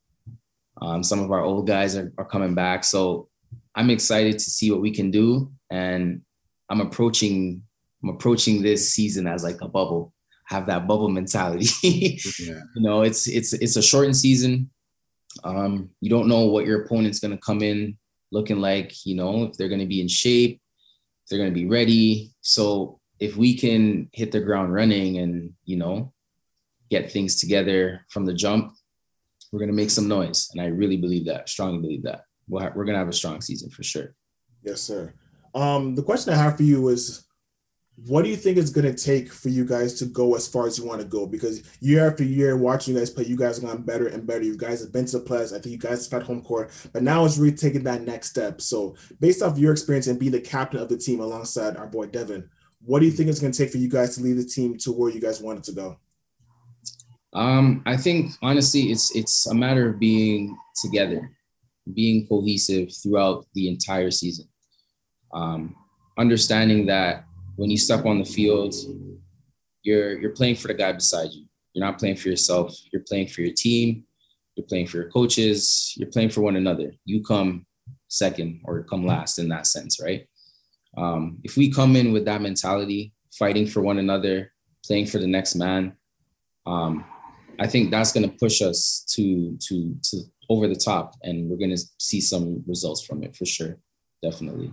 Um, 0.81 1.03
some 1.03 1.21
of 1.21 1.31
our 1.31 1.43
old 1.43 1.67
guys 1.67 1.97
are, 1.97 2.13
are 2.19 2.25
coming 2.25 2.55
back. 2.55 2.85
So 2.85 3.29
I'm 3.75 3.91
excited 3.91 4.35
to 4.35 4.51
see 4.51 4.71
what 4.71 4.81
we 4.81 4.91
can 4.91 5.11
do. 5.11 5.53
And 5.71 6.23
I'm 6.69 6.81
approaching 6.81 7.63
I'm 8.05 8.11
approaching 8.11 8.63
this 8.63 8.91
season 8.93 9.27
as 9.27 9.43
like 9.43 9.61
a 9.63 9.69
bubble. 9.69 10.13
Have 10.47 10.67
that 10.67 10.87
bubble 10.87 11.09
mentality. 11.09 11.67
yeah. 12.39 12.61
You 12.77 12.83
know, 12.83 13.01
it's 13.03 13.27
it's 13.27 13.55
it's 13.55 13.77
a 13.77 13.83
shortened 13.83 14.17
season. 14.17 14.71
Um, 15.43 15.91
you 16.01 16.11
don't 16.11 16.29
know 16.29 16.47
what 16.47 16.67
your 16.67 16.83
opponent's 16.83 17.19
gonna 17.19 17.39
come 17.39 17.63
in 17.63 17.97
looking 18.31 18.61
like, 18.61 19.07
you 19.07 19.15
know, 19.15 19.45
if 19.45 19.57
they're 19.57 19.71
gonna 19.71 19.87
be 19.87 20.03
in 20.03 20.09
shape, 20.09 20.61
if 21.23 21.29
they're 21.31 21.39
gonna 21.39 21.51
be 21.51 21.67
ready. 21.67 22.33
So 22.43 23.01
if 23.21 23.37
we 23.37 23.57
can 23.57 24.09
hit 24.13 24.33
the 24.33 24.41
ground 24.41 24.73
running 24.73 25.19
and 25.19 25.53
you 25.65 25.77
know 25.77 26.13
get 26.91 27.11
things 27.11 27.37
together 27.37 28.05
from 28.11 28.25
the 28.25 28.35
jump 28.35 28.73
we're 29.53 29.59
going 29.59 29.71
to 29.71 29.75
make 29.75 29.91
some 29.91 30.09
noise 30.09 30.49
and 30.53 30.61
i 30.61 30.67
really 30.67 30.97
believe 30.97 31.25
that 31.25 31.49
strongly 31.49 31.81
believe 31.81 32.03
that 32.03 32.25
we 32.49 32.61
we 32.61 32.67
are 32.67 32.71
going 32.71 32.89
to 32.93 32.99
have 32.99 33.09
a 33.09 33.13
strong 33.13 33.41
season 33.41 33.71
for 33.71 33.83
sure 33.83 34.15
yes 34.63 34.81
sir 34.81 35.13
um, 35.55 35.95
the 35.95 36.03
question 36.03 36.33
i 36.33 36.37
have 36.37 36.57
for 36.57 36.65
you 36.65 36.89
is 36.89 37.24
what 37.97 38.23
do 38.23 38.29
you 38.29 38.37
think 38.37 38.59
it's 38.59 38.71
going 38.71 38.93
to 38.93 39.05
take 39.05 39.33
for 39.33 39.51
you 39.51 39.65
guys 39.65 39.95
to 39.95 40.07
go 40.07 40.35
as 40.35 40.49
far 40.49 40.67
as 40.67 40.77
you 40.77 40.85
want 40.85 41.01
to 41.01 41.07
go? 41.07 41.27
Because 41.27 41.63
year 41.81 42.09
after 42.09 42.25
year, 42.25 42.57
watching 42.57 42.95
you 42.95 43.01
guys 43.01 43.11
play, 43.11 43.25
you 43.25 43.37
guys 43.37 43.57
have 43.57 43.67
gotten 43.67 43.83
better 43.83 44.09
and 44.09 44.27
better. 44.27 44.43
You 44.43 44.57
guys 44.57 44.81
have 44.81 44.93
been 44.93 45.07
to 45.07 45.21
the 45.21 45.25
playoffs. 45.25 45.55
I 45.55 45.61
think 45.61 45.67
you 45.67 45.79
guys 45.79 46.09
have 46.09 46.21
had 46.21 46.27
home 46.27 46.43
court, 46.43 46.73
but 46.93 47.05
now 47.05 47.25
it's 47.25 47.39
really 47.39 47.57
taking 47.57 47.85
that 47.85 48.03
next 48.03 48.31
step. 48.31 48.61
So, 48.61 48.97
based 49.21 49.43
off 49.43 49.59
your 49.59 49.71
experience 49.71 50.09
and 50.09 50.19
being 50.19 50.33
the 50.33 50.41
captain 50.41 50.81
of 50.81 50.89
the 50.89 50.99
team 50.99 51.21
alongside 51.21 51.77
our 51.77 51.87
boy 51.87 52.07
Devin, 52.07 52.49
what 52.85 52.99
do 52.99 53.07
you 53.07 53.13
think 53.13 53.31
it's 53.31 53.41
going 53.41 53.53
to 53.53 53.59
take 53.59 53.71
for 53.71 53.79
you 53.79 53.89
guys 53.89 54.17
to 54.17 54.23
lead 54.23 54.39
the 54.39 54.45
team 54.45 54.77
to 54.79 54.93
where 54.93 55.11
you 55.11 55.21
guys 55.21 55.41
wanted 55.41 55.63
to 55.65 55.73
go? 55.73 55.97
Um, 57.33 57.83
I 57.87 57.97
think 57.97 58.33
honestly, 58.43 58.91
it's 58.91 59.15
it's 59.15 59.47
a 59.47 59.55
matter 59.55 59.89
of 59.89 60.01
being 60.01 60.57
together, 60.83 61.31
being 61.95 62.27
cohesive 62.27 62.91
throughout 62.93 63.47
the 63.55 63.69
entire 63.69 64.11
season. 64.11 64.47
Um, 65.33 65.77
understanding 66.19 66.87
that 66.87 67.25
when 67.57 67.71
you 67.71 67.79
step 67.79 68.05
on 68.05 68.19
the 68.19 68.25
field, 68.25 68.75
you're 69.83 70.19
you're 70.21 70.33
playing 70.33 70.57
for 70.57 70.69
the 70.69 70.75
guy 70.75 70.93
beside 70.93 71.31
you. 71.33 71.47
You're 71.73 71.85
not 71.85 71.99
playing 71.99 72.17
for 72.17 72.29
yourself. 72.29 72.77
You're 72.93 73.03
playing 73.07 73.29
for 73.29 73.43
your 73.43 73.55
team. 73.55 74.05
You're 74.55 74.67
playing 74.67 74.87
for 74.87 74.99
your 74.99 75.11
coaches. 75.11 75.95
You're 75.97 76.11
playing 76.11 76.31
for 76.31 76.41
one 76.41 76.57
another. 76.57 76.93
You 77.05 77.23
come 77.23 77.67
second 78.09 78.61
or 78.65 78.85
come 78.85 79.05
last 79.05 79.39
in 79.39 79.49
that 79.49 79.67
sense, 79.67 80.01
right? 80.01 80.27
Um, 80.97 81.39
if 81.43 81.57
we 81.57 81.71
come 81.71 81.97
in 81.97 82.13
with 82.13 82.25
that 82.27 82.41
mentality, 82.41 83.13
fighting 83.33 83.67
for 83.67 83.83
one 83.83 83.99
another, 83.99 84.53
playing 84.87 85.07
for 85.07 85.19
the 85.19 85.27
next 85.27 85.57
man, 85.57 85.97
um, 86.67 87.05
I 87.59 87.67
think 87.67 87.91
that's 87.91 88.13
going 88.13 88.29
to 88.29 88.37
push 88.37 88.63
us 88.63 89.05
to 89.15 89.57
to 89.69 89.97
to 90.11 90.21
over 90.51 90.69
the 90.69 90.77
top, 90.77 91.15
and 91.23 91.49
we're 91.49 91.57
going 91.57 91.75
to 91.75 91.83
see 91.99 92.21
some 92.21 92.63
results 92.67 93.05
from 93.05 93.23
it 93.23 93.35
for 93.35 93.47
sure, 93.47 93.79
definitely. 94.23 94.73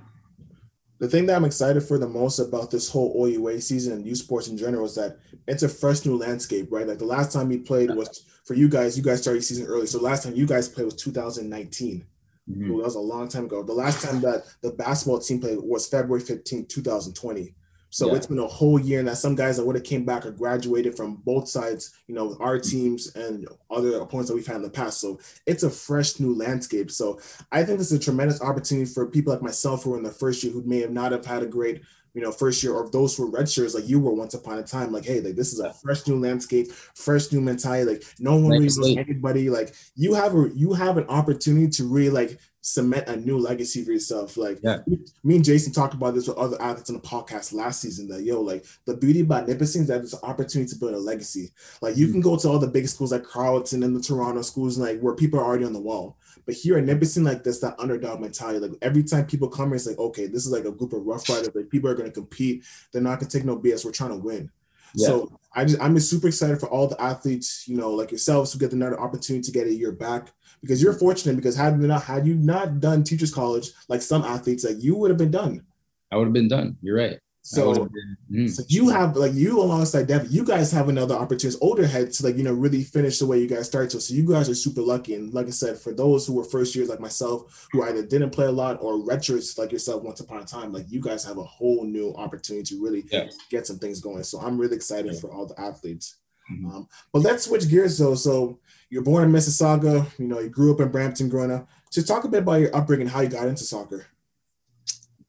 The 1.01 1.09
thing 1.09 1.25
that 1.25 1.35
I'm 1.35 1.45
excited 1.45 1.81
for 1.81 1.97
the 1.97 2.07
most 2.07 2.37
about 2.37 2.69
this 2.69 2.87
whole 2.87 3.11
OUA 3.27 3.59
season 3.59 3.93
and 3.93 4.05
U 4.05 4.13
sports 4.13 4.49
in 4.49 4.55
general 4.55 4.85
is 4.85 4.93
that 4.93 5.17
it's 5.47 5.63
a 5.63 5.67
fresh 5.67 6.05
new 6.05 6.15
landscape, 6.15 6.67
right? 6.69 6.87
Like 6.87 6.99
the 6.99 7.05
last 7.05 7.33
time 7.33 7.49
we 7.49 7.57
played 7.57 7.89
was 7.95 8.23
for 8.45 8.53
you 8.53 8.69
guys. 8.69 8.95
You 8.95 9.03
guys 9.03 9.19
started 9.19 9.43
season 9.43 9.65
early, 9.65 9.87
so 9.87 9.99
last 9.99 10.23
time 10.23 10.35
you 10.35 10.45
guys 10.45 10.69
played 10.69 10.85
was 10.85 10.93
2019. 10.93 12.05
Mm-hmm. 12.47 12.67
that 12.67 12.83
was 12.83 12.93
a 12.93 12.99
long 12.99 13.27
time 13.27 13.45
ago. 13.45 13.63
The 13.63 13.73
last 13.73 14.05
time 14.05 14.21
that 14.21 14.43
the 14.61 14.73
basketball 14.73 15.19
team 15.19 15.39
played 15.39 15.57
was 15.59 15.87
February 15.87 16.21
15, 16.21 16.67
2020. 16.67 17.55
So 17.91 18.07
yeah. 18.07 18.15
it's 18.15 18.25
been 18.25 18.39
a 18.39 18.47
whole 18.47 18.79
year, 18.79 18.99
and 18.99 19.07
that 19.07 19.17
some 19.17 19.35
guys 19.35 19.57
that 19.57 19.65
would 19.65 19.75
have 19.75 19.83
came 19.83 20.05
back 20.05 20.25
or 20.25 20.31
graduated 20.31 20.95
from 20.95 21.17
both 21.17 21.47
sides, 21.47 21.93
you 22.07 22.15
know, 22.15 22.37
our 22.39 22.57
teams 22.57 23.13
and 23.15 23.47
other 23.69 23.99
opponents 23.99 24.29
that 24.29 24.35
we've 24.35 24.47
had 24.47 24.55
in 24.55 24.61
the 24.63 24.69
past. 24.69 24.99
So 24.99 25.19
it's 25.45 25.63
a 25.63 25.69
fresh 25.69 26.19
new 26.19 26.33
landscape. 26.33 26.89
So 26.89 27.19
I 27.51 27.63
think 27.63 27.77
this 27.77 27.91
is 27.91 27.99
a 27.99 28.03
tremendous 28.03 28.41
opportunity 28.41 28.91
for 28.91 29.05
people 29.05 29.33
like 29.33 29.41
myself 29.41 29.83
who 29.83 29.93
are 29.93 29.97
in 29.97 30.03
the 30.03 30.11
first 30.11 30.41
year 30.41 30.53
who 30.53 30.63
may 30.63 30.79
have 30.79 30.91
not 30.91 31.11
have 31.11 31.25
had 31.25 31.43
a 31.43 31.47
great 31.47 31.81
you 32.13 32.21
know, 32.21 32.31
first 32.31 32.61
year 32.61 32.73
or 32.73 32.89
those 32.89 33.15
who 33.15 33.29
were 33.29 33.39
redshirts, 33.39 33.73
like 33.73 33.87
you 33.87 33.99
were 33.99 34.13
once 34.13 34.33
upon 34.33 34.59
a 34.59 34.63
time, 34.63 34.91
like, 34.91 35.05
hey, 35.05 35.21
like 35.21 35.35
this 35.35 35.53
is 35.53 35.59
a 35.59 35.73
fresh 35.73 36.05
new 36.07 36.19
landscape, 36.19 36.71
fresh 36.71 37.31
new 37.31 37.39
mentality. 37.39 37.89
Like 37.89 38.03
no 38.19 38.35
one 38.35 38.51
really 38.51 38.65
knows 38.65 38.97
anybody. 38.97 39.49
Like 39.49 39.73
you 39.95 40.13
have 40.13 40.35
a 40.35 40.49
you 40.53 40.73
have 40.73 40.97
an 40.97 41.05
opportunity 41.07 41.69
to 41.69 41.85
really 41.85 42.09
like 42.09 42.37
cement 42.61 43.09
a 43.09 43.17
new 43.17 43.37
legacy 43.37 43.83
for 43.83 43.91
yourself. 43.91 44.37
Like 44.37 44.59
yeah. 44.63 44.79
me 45.23 45.35
and 45.35 45.43
Jason 45.43 45.73
talked 45.73 45.95
about 45.95 46.13
this 46.13 46.27
with 46.27 46.37
other 46.37 46.61
athletes 46.61 46.89
on 46.89 46.95
the 46.95 47.01
podcast 47.01 47.53
last 47.53 47.81
season. 47.81 48.07
That 48.07 48.21
yo, 48.21 48.39
like 48.39 48.65
the 48.85 48.95
beauty 48.95 49.21
about 49.21 49.47
Nipissing 49.47 49.81
is 49.81 49.87
that 49.87 50.01
it's 50.01 50.13
an 50.13 50.19
opportunity 50.23 50.71
to 50.71 50.79
build 50.79 50.93
a 50.93 50.99
legacy. 50.99 51.51
Like 51.81 51.97
you 51.97 52.05
mm-hmm. 52.05 52.13
can 52.13 52.21
go 52.21 52.37
to 52.37 52.47
all 52.47 52.59
the 52.59 52.67
big 52.67 52.87
schools 52.87 53.11
like 53.11 53.23
Carleton 53.23 53.83
and 53.83 53.95
the 53.95 54.01
Toronto 54.01 54.41
schools, 54.43 54.77
like 54.77 54.99
where 55.01 55.15
people 55.15 55.39
are 55.39 55.45
already 55.45 55.65
on 55.65 55.73
the 55.73 55.79
wall. 55.79 56.17
But 56.45 56.55
here 56.55 56.77
at 56.77 56.85
Nipissing, 56.85 57.23
like 57.23 57.43
this, 57.43 57.59
that 57.59 57.79
underdog 57.79 58.19
mentality. 58.19 58.59
Like 58.59 58.77
every 58.81 59.03
time 59.03 59.25
people 59.25 59.47
come 59.47 59.69
here, 59.69 59.75
it's 59.75 59.87
like, 59.87 59.99
okay, 59.99 60.27
this 60.27 60.45
is 60.45 60.51
like 60.51 60.65
a 60.65 60.71
group 60.71 60.93
of 60.93 61.05
rough 61.05 61.27
riders. 61.29 61.49
Like 61.53 61.69
people 61.69 61.89
are 61.89 61.95
gonna 61.95 62.11
compete. 62.11 62.63
They're 62.91 63.01
not 63.01 63.19
gonna 63.19 63.29
take 63.29 63.45
no 63.45 63.57
BS. 63.57 63.85
We're 63.85 63.91
trying 63.91 64.11
to 64.11 64.17
win. 64.17 64.51
Yeah. 64.93 65.07
So 65.07 65.39
I 65.53 65.65
just 65.65 65.81
I'm 65.81 65.95
just 65.95 66.09
super 66.09 66.27
excited 66.27 66.59
for 66.59 66.69
all 66.69 66.87
the 66.87 67.01
athletes, 67.01 67.67
you 67.67 67.77
know, 67.77 67.91
like 67.91 68.11
yourselves 68.11 68.53
who 68.53 68.59
get 68.59 68.73
another 68.73 68.99
opportunity 68.99 69.43
to 69.43 69.51
get 69.51 69.67
a 69.67 69.73
year 69.73 69.91
back 69.91 70.31
because 70.61 70.81
you're 70.81 70.93
fortunate 70.93 71.35
because 71.35 71.55
had 71.55 71.79
you 71.79 71.87
not 71.87 72.03
had 72.03 72.25
you 72.25 72.35
not 72.35 72.79
done 72.79 73.03
teachers 73.03 73.33
college 73.33 73.71
like 73.87 74.01
some 74.01 74.23
athletes 74.23 74.63
like 74.63 74.81
you 74.81 74.95
would 74.95 75.11
have 75.11 75.17
been 75.17 75.31
done. 75.31 75.65
I 76.11 76.17
would 76.17 76.25
have 76.25 76.33
been 76.33 76.49
done. 76.49 76.77
You're 76.81 76.97
right. 76.97 77.19
So, 77.43 77.73
been, 77.73 78.17
mm. 78.31 78.49
so 78.49 78.61
you 78.67 78.89
have 78.89 79.15
like 79.15 79.33
you 79.33 79.59
alongside 79.59 80.05
Dev, 80.05 80.27
you 80.29 80.45
guys 80.45 80.71
have 80.71 80.89
another 80.89 81.15
opportunity, 81.15 81.57
older 81.59 81.87
heads 81.87 82.19
to 82.19 82.25
like 82.27 82.37
you 82.37 82.43
know 82.43 82.53
really 82.53 82.83
finish 82.83 83.17
the 83.17 83.25
way 83.25 83.39
you 83.39 83.47
guys 83.47 83.65
started. 83.65 83.91
So, 83.91 83.97
so 83.97 84.13
you 84.13 84.27
guys 84.27 84.47
are 84.47 84.53
super 84.53 84.81
lucky. 84.81 85.15
And 85.15 85.33
like 85.33 85.47
I 85.47 85.51
said, 85.51 85.79
for 85.79 85.91
those 85.91 86.27
who 86.27 86.33
were 86.33 86.43
first 86.43 86.75
years 86.75 86.87
like 86.87 86.99
myself, 86.99 87.67
who 87.71 87.81
either 87.81 88.05
didn't 88.05 88.29
play 88.29 88.45
a 88.45 88.51
lot 88.51 88.77
or 88.79 88.99
retros 88.99 89.57
like 89.57 89.71
yourself 89.71 90.03
once 90.03 90.19
upon 90.19 90.41
a 90.41 90.45
time, 90.45 90.71
like 90.71 90.85
you 90.89 91.01
guys 91.01 91.23
have 91.23 91.39
a 91.39 91.43
whole 91.43 91.83
new 91.83 92.13
opportunity 92.15 92.75
to 92.75 92.83
really 92.83 93.05
yeah. 93.11 93.27
get 93.49 93.65
some 93.65 93.79
things 93.79 94.01
going. 94.01 94.23
So 94.23 94.39
I'm 94.39 94.59
really 94.59 94.75
excited 94.75 95.13
yeah. 95.13 95.19
for 95.19 95.31
all 95.31 95.47
the 95.47 95.59
athletes. 95.59 96.17
Mm-hmm. 96.51 96.67
Um, 96.67 96.87
but 97.11 97.23
let's 97.23 97.45
switch 97.45 97.69
gears 97.69 97.97
though. 97.97 98.15
So 98.15 98.59
you're 98.91 99.01
born 99.01 99.23
in 99.23 99.31
Mississauga, 99.31 100.05
you 100.19 100.27
know, 100.27 100.39
you 100.39 100.49
grew 100.49 100.73
up 100.73 100.81
in 100.81 100.89
Brampton 100.89 101.29
growing 101.29 101.49
up. 101.49 101.67
So 101.89 102.01
talk 102.01 102.25
a 102.25 102.27
bit 102.27 102.43
about 102.43 102.59
your 102.59 102.75
upbringing, 102.75 103.07
how 103.07 103.21
you 103.21 103.29
got 103.29 103.47
into 103.47 103.63
soccer. 103.63 104.05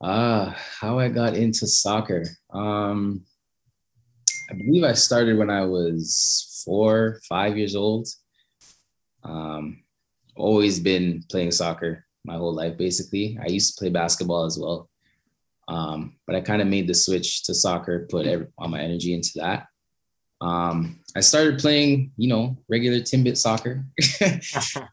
Ah, 0.03 0.51
uh, 0.51 0.55
how 0.81 0.99
I 0.99 1.09
got 1.09 1.35
into 1.35 1.69
soccer. 1.69 2.25
Um, 2.53 3.25
I 4.51 4.55
believe 4.55 4.83
I 4.83 4.95
started 4.95 5.39
when 5.39 5.49
I 5.49 5.65
was 5.65 6.63
four, 6.65 7.21
five 7.29 7.57
years 7.57 7.77
old. 7.77 8.09
Um, 9.23 9.85
always 10.35 10.81
been 10.81 11.23
playing 11.31 11.53
soccer 11.53 12.05
my 12.25 12.35
whole 12.35 12.53
life, 12.53 12.77
basically. 12.77 13.39
I 13.41 13.49
used 13.49 13.75
to 13.75 13.81
play 13.81 13.91
basketball 13.91 14.45
as 14.45 14.59
well. 14.59 14.91
Um, 15.69 16.17
but 16.27 16.35
I 16.35 16.41
kind 16.41 16.63
of 16.63 16.67
made 16.67 16.89
the 16.89 16.95
switch 16.95 17.45
to 17.45 17.55
soccer, 17.55 18.09
put 18.11 18.27
every, 18.27 18.49
all 18.59 18.69
my 18.69 18.81
energy 18.81 19.15
into 19.15 19.31
that. 19.37 19.67
Um, 20.43 20.99
I 21.17 21.21
started 21.21 21.61
playing, 21.61 22.11
you 22.17 22.29
know, 22.29 22.59
regular 22.69 22.99
Timbit 22.99 23.37
soccer, 23.37 23.85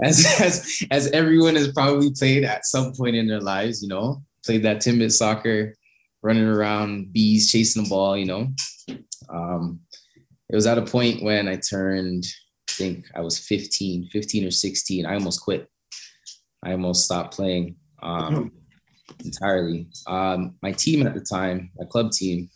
as, 0.03 0.25
as 0.39 0.85
as 0.91 1.07
everyone 1.11 1.55
has 1.55 1.71
probably 1.71 2.11
played 2.11 2.43
at 2.43 2.65
some 2.65 2.93
point 2.93 3.15
in 3.15 3.27
their 3.27 3.41
lives. 3.41 3.81
You 3.81 3.89
know, 3.89 4.23
played 4.45 4.63
that 4.63 4.77
Timbit 4.77 5.11
soccer, 5.11 5.75
running 6.21 6.45
around 6.45 7.11
bees, 7.11 7.51
chasing 7.51 7.83
the 7.83 7.89
ball. 7.89 8.15
You 8.15 8.25
know, 8.25 8.47
um, 9.33 9.79
it 10.49 10.55
was 10.55 10.67
at 10.67 10.77
a 10.77 10.83
point 10.83 11.23
when 11.23 11.47
I 11.47 11.55
turned, 11.55 12.25
I 12.69 12.73
think 12.73 13.05
I 13.15 13.21
was 13.21 13.39
15, 13.39 14.09
15 14.11 14.45
or 14.45 14.51
16. 14.51 15.05
I 15.05 15.15
almost 15.15 15.41
quit. 15.41 15.67
I 16.63 16.73
almost 16.73 17.05
stopped 17.05 17.35
playing 17.35 17.77
um, 18.03 18.51
entirely. 19.25 19.87
Um, 20.05 20.55
my 20.61 20.73
team 20.73 21.07
at 21.07 21.15
the 21.15 21.21
time, 21.21 21.71
my 21.77 21.85
club 21.85 22.11
team, 22.11 22.49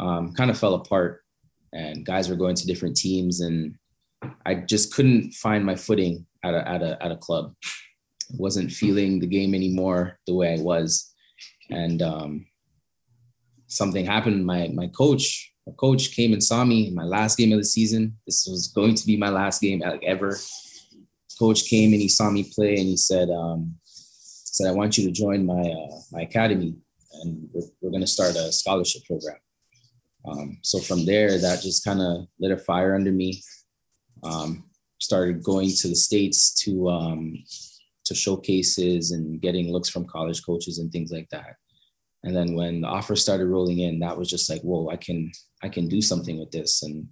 um, 0.00 0.32
kind 0.32 0.50
of 0.50 0.58
fell 0.58 0.74
apart 0.74 1.19
and 1.72 2.04
guys 2.04 2.28
were 2.28 2.36
going 2.36 2.56
to 2.56 2.66
different 2.66 2.96
teams 2.96 3.40
and 3.40 3.76
I 4.44 4.54
just 4.54 4.94
couldn't 4.94 5.32
find 5.32 5.64
my 5.64 5.76
footing 5.76 6.26
at 6.44 6.54
a, 6.54 6.68
at 6.68 6.82
a, 6.82 7.02
at 7.02 7.12
a 7.12 7.16
club. 7.16 7.54
wasn't 8.30 8.72
feeling 8.72 9.18
the 9.18 9.26
game 9.26 9.54
anymore 9.54 10.18
the 10.26 10.34
way 10.34 10.54
I 10.54 10.62
was. 10.62 11.12
And 11.70 12.02
um, 12.02 12.46
something 13.66 14.04
happened. 14.04 14.44
My, 14.44 14.68
my 14.68 14.88
coach, 14.88 15.52
my 15.66 15.72
coach 15.74 16.14
came 16.14 16.32
and 16.32 16.42
saw 16.42 16.64
me 16.64 16.88
in 16.88 16.94
my 16.94 17.04
last 17.04 17.38
game 17.38 17.52
of 17.52 17.58
the 17.58 17.64
season. 17.64 18.16
This 18.26 18.46
was 18.50 18.68
going 18.74 18.94
to 18.94 19.06
be 19.06 19.16
my 19.16 19.30
last 19.30 19.62
game 19.62 19.82
ever. 20.02 20.36
Coach 21.38 21.64
came 21.66 21.92
and 21.92 22.02
he 22.02 22.08
saw 22.08 22.30
me 22.30 22.50
play 22.54 22.76
and 22.76 22.88
he 22.88 22.96
said, 22.96 23.30
um, 23.30 23.76
said, 23.84 24.68
I 24.68 24.72
want 24.72 24.98
you 24.98 25.06
to 25.06 25.12
join 25.12 25.46
my, 25.46 25.60
uh, 25.60 26.00
my 26.12 26.22
academy 26.22 26.74
and 27.22 27.48
we're, 27.52 27.62
we're 27.80 27.90
going 27.90 28.02
to 28.02 28.06
start 28.06 28.36
a 28.36 28.52
scholarship 28.52 29.02
program. 29.06 29.38
Um, 30.24 30.58
so 30.62 30.78
from 30.78 31.06
there, 31.06 31.38
that 31.38 31.62
just 31.62 31.84
kind 31.84 32.00
of 32.00 32.26
lit 32.38 32.52
a 32.52 32.56
fire 32.58 32.94
under 32.94 33.12
me. 33.12 33.42
Um, 34.22 34.64
started 34.98 35.42
going 35.42 35.70
to 35.70 35.88
the 35.88 35.96
states 35.96 36.54
to 36.62 36.88
um, 36.90 37.42
to 38.04 38.14
showcases 38.14 39.12
and 39.12 39.40
getting 39.40 39.72
looks 39.72 39.88
from 39.88 40.06
college 40.06 40.44
coaches 40.44 40.78
and 40.78 40.92
things 40.92 41.10
like 41.10 41.28
that. 41.30 41.56
And 42.22 42.36
then 42.36 42.54
when 42.54 42.82
the 42.82 42.88
offers 42.88 43.22
started 43.22 43.46
rolling 43.46 43.78
in, 43.78 44.00
that 44.00 44.16
was 44.18 44.28
just 44.28 44.50
like, 44.50 44.60
whoa, 44.60 44.90
I 44.90 44.96
can 44.96 45.30
I 45.62 45.68
can 45.68 45.88
do 45.88 46.02
something 46.02 46.38
with 46.38 46.50
this, 46.50 46.82
and 46.82 47.08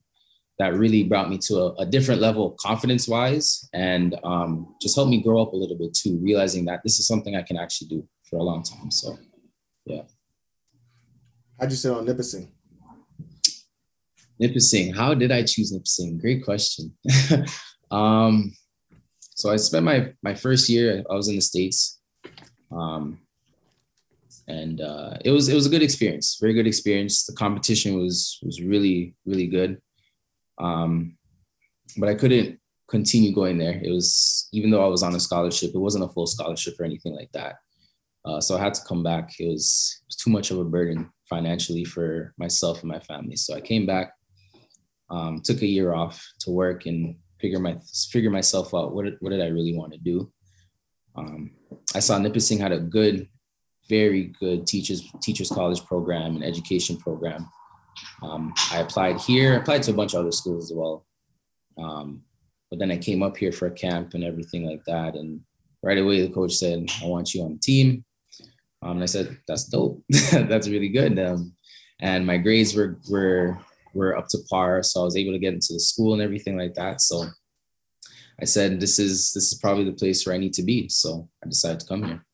that 0.58 0.74
really 0.74 1.04
brought 1.04 1.30
me 1.30 1.38
to 1.38 1.56
a, 1.56 1.74
a 1.76 1.86
different 1.86 2.20
level, 2.20 2.56
confidence 2.60 3.08
wise, 3.08 3.68
and 3.72 4.18
um, 4.24 4.74
just 4.82 4.96
helped 4.96 5.10
me 5.10 5.22
grow 5.22 5.40
up 5.40 5.52
a 5.52 5.56
little 5.56 5.78
bit 5.78 5.94
too, 5.94 6.18
realizing 6.20 6.64
that 6.66 6.80
this 6.84 6.98
is 6.98 7.06
something 7.06 7.36
I 7.36 7.42
can 7.42 7.56
actually 7.56 7.88
do 7.88 8.08
for 8.28 8.38
a 8.38 8.42
long 8.42 8.62
time. 8.62 8.90
So, 8.90 9.16
yeah. 9.86 10.02
How'd 11.58 11.70
you 11.70 11.76
sit 11.76 11.92
on 11.92 12.04
Nipissing? 12.04 12.52
Nipissing. 14.38 14.94
How 14.94 15.14
did 15.14 15.32
I 15.32 15.42
choose 15.42 15.72
Nipissing? 15.72 16.18
Great 16.18 16.44
question. 16.44 16.96
um, 17.90 18.52
so 19.34 19.50
I 19.50 19.56
spent 19.56 19.84
my 19.84 20.12
my 20.22 20.34
first 20.34 20.68
year. 20.68 21.04
I 21.10 21.14
was 21.14 21.28
in 21.28 21.36
the 21.36 21.42
states, 21.42 22.00
um, 22.70 23.18
and 24.46 24.80
uh, 24.80 25.18
it 25.24 25.30
was 25.30 25.48
it 25.48 25.54
was 25.54 25.66
a 25.66 25.70
good 25.70 25.82
experience. 25.82 26.38
Very 26.40 26.54
good 26.54 26.66
experience. 26.66 27.24
The 27.24 27.34
competition 27.34 27.98
was 27.98 28.38
was 28.42 28.62
really 28.62 29.14
really 29.26 29.46
good. 29.46 29.80
Um, 30.58 31.16
but 31.96 32.08
I 32.08 32.14
couldn't 32.14 32.58
continue 32.88 33.34
going 33.34 33.58
there. 33.58 33.80
It 33.82 33.90
was 33.90 34.48
even 34.52 34.70
though 34.70 34.84
I 34.84 34.88
was 34.88 35.02
on 35.02 35.14
a 35.14 35.20
scholarship, 35.20 35.70
it 35.74 35.78
wasn't 35.78 36.04
a 36.04 36.08
full 36.08 36.26
scholarship 36.26 36.74
or 36.80 36.84
anything 36.84 37.14
like 37.14 37.30
that. 37.32 37.56
Uh, 38.24 38.40
so 38.40 38.56
I 38.56 38.60
had 38.60 38.74
to 38.74 38.84
come 38.86 39.02
back. 39.02 39.34
It 39.38 39.48
was, 39.48 40.00
it 40.02 40.06
was 40.08 40.16
too 40.16 40.30
much 40.30 40.50
of 40.50 40.58
a 40.58 40.64
burden 40.64 41.10
financially 41.28 41.84
for 41.84 42.34
myself 42.36 42.80
and 42.80 42.90
my 42.90 43.00
family. 43.00 43.36
So 43.36 43.54
I 43.54 43.60
came 43.60 43.86
back 43.86 44.12
um, 45.10 45.40
took 45.42 45.62
a 45.62 45.66
year 45.66 45.94
off 45.94 46.26
to 46.40 46.50
work 46.50 46.86
and 46.86 47.16
figure 47.40 47.58
my 47.58 47.76
figure 48.10 48.30
myself 48.30 48.74
out. 48.74 48.94
What 48.94 49.06
what 49.20 49.30
did 49.30 49.40
I 49.40 49.48
really 49.48 49.76
want 49.76 49.92
to 49.92 49.98
do? 49.98 50.30
Um, 51.16 51.52
I 51.94 52.00
saw 52.00 52.18
Nipissing 52.18 52.58
had 52.58 52.72
a 52.72 52.78
good, 52.78 53.28
very 53.88 54.32
good 54.40 54.66
teachers 54.66 55.10
teachers 55.22 55.50
college 55.50 55.84
program 55.84 56.36
and 56.36 56.44
education 56.44 56.96
program. 56.96 57.48
Um, 58.22 58.54
I 58.72 58.78
applied 58.78 59.18
here, 59.18 59.56
applied 59.56 59.82
to 59.84 59.90
a 59.90 59.94
bunch 59.94 60.14
of 60.14 60.20
other 60.20 60.32
schools 60.32 60.70
as 60.70 60.76
well. 60.76 61.04
Um, 61.76 62.22
but 62.70 62.78
then 62.78 62.90
I 62.90 62.98
came 62.98 63.22
up 63.22 63.36
here 63.36 63.52
for 63.52 63.66
a 63.66 63.72
camp 63.72 64.14
and 64.14 64.22
everything 64.22 64.66
like 64.66 64.84
that. 64.86 65.14
And 65.14 65.40
right 65.82 65.98
away, 65.98 66.20
the 66.20 66.32
coach 66.32 66.54
said, 66.54 66.86
"I 67.02 67.06
want 67.06 67.34
you 67.34 67.42
on 67.42 67.54
the 67.54 67.58
team." 67.58 68.04
Um, 68.82 68.92
and 68.92 69.02
I 69.02 69.06
said, 69.06 69.38
"That's 69.46 69.64
dope. 69.64 70.02
That's 70.32 70.68
really 70.68 70.88
good." 70.88 71.18
Um, 71.18 71.54
and 72.00 72.26
my 72.26 72.36
grades 72.36 72.74
were 72.74 72.98
were 73.10 73.58
were 73.94 74.16
up 74.16 74.28
to 74.28 74.38
par. 74.50 74.82
So 74.82 75.00
I 75.00 75.04
was 75.04 75.16
able 75.16 75.32
to 75.32 75.38
get 75.38 75.54
into 75.54 75.72
the 75.72 75.80
school 75.80 76.12
and 76.12 76.22
everything 76.22 76.56
like 76.56 76.74
that. 76.74 77.00
So 77.00 77.26
I 78.40 78.44
said, 78.44 78.80
this 78.80 78.98
is 78.98 79.32
this 79.32 79.52
is 79.52 79.58
probably 79.58 79.84
the 79.84 79.92
place 79.92 80.26
where 80.26 80.34
I 80.34 80.38
need 80.38 80.54
to 80.54 80.62
be. 80.62 80.88
So 80.88 81.28
I 81.44 81.48
decided 81.48 81.80
to 81.80 81.86
come 81.86 82.04
here. 82.04 82.24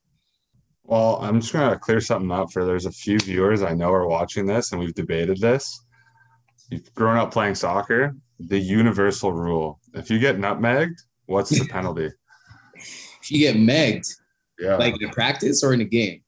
Well, 0.84 1.16
I'm 1.22 1.40
just 1.40 1.52
gonna 1.52 1.78
clear 1.78 2.00
something 2.00 2.30
up 2.30 2.52
for 2.52 2.64
there's 2.64 2.86
a 2.86 2.92
few 2.92 3.18
viewers 3.18 3.62
I 3.62 3.74
know 3.74 3.92
are 3.92 4.06
watching 4.06 4.46
this 4.46 4.72
and 4.72 4.80
we've 4.80 4.94
debated 4.94 5.40
this. 5.40 5.80
You've 6.70 6.92
grown 6.94 7.16
up 7.16 7.30
playing 7.30 7.54
soccer, 7.54 8.14
the 8.38 8.58
universal 8.58 9.32
rule. 9.32 9.80
If 9.94 10.10
you 10.10 10.18
get 10.18 10.38
nutmegged, 10.38 10.96
what's 11.26 11.50
the 11.50 11.66
penalty? 11.70 12.10
if 12.76 13.30
you 13.30 13.38
get 13.38 13.56
megged, 13.56 14.06
yeah, 14.58 14.76
like 14.76 15.00
in 15.00 15.08
a 15.08 15.12
practice 15.12 15.64
or 15.64 15.72
in 15.72 15.80
a 15.80 15.84
game? 15.84 16.22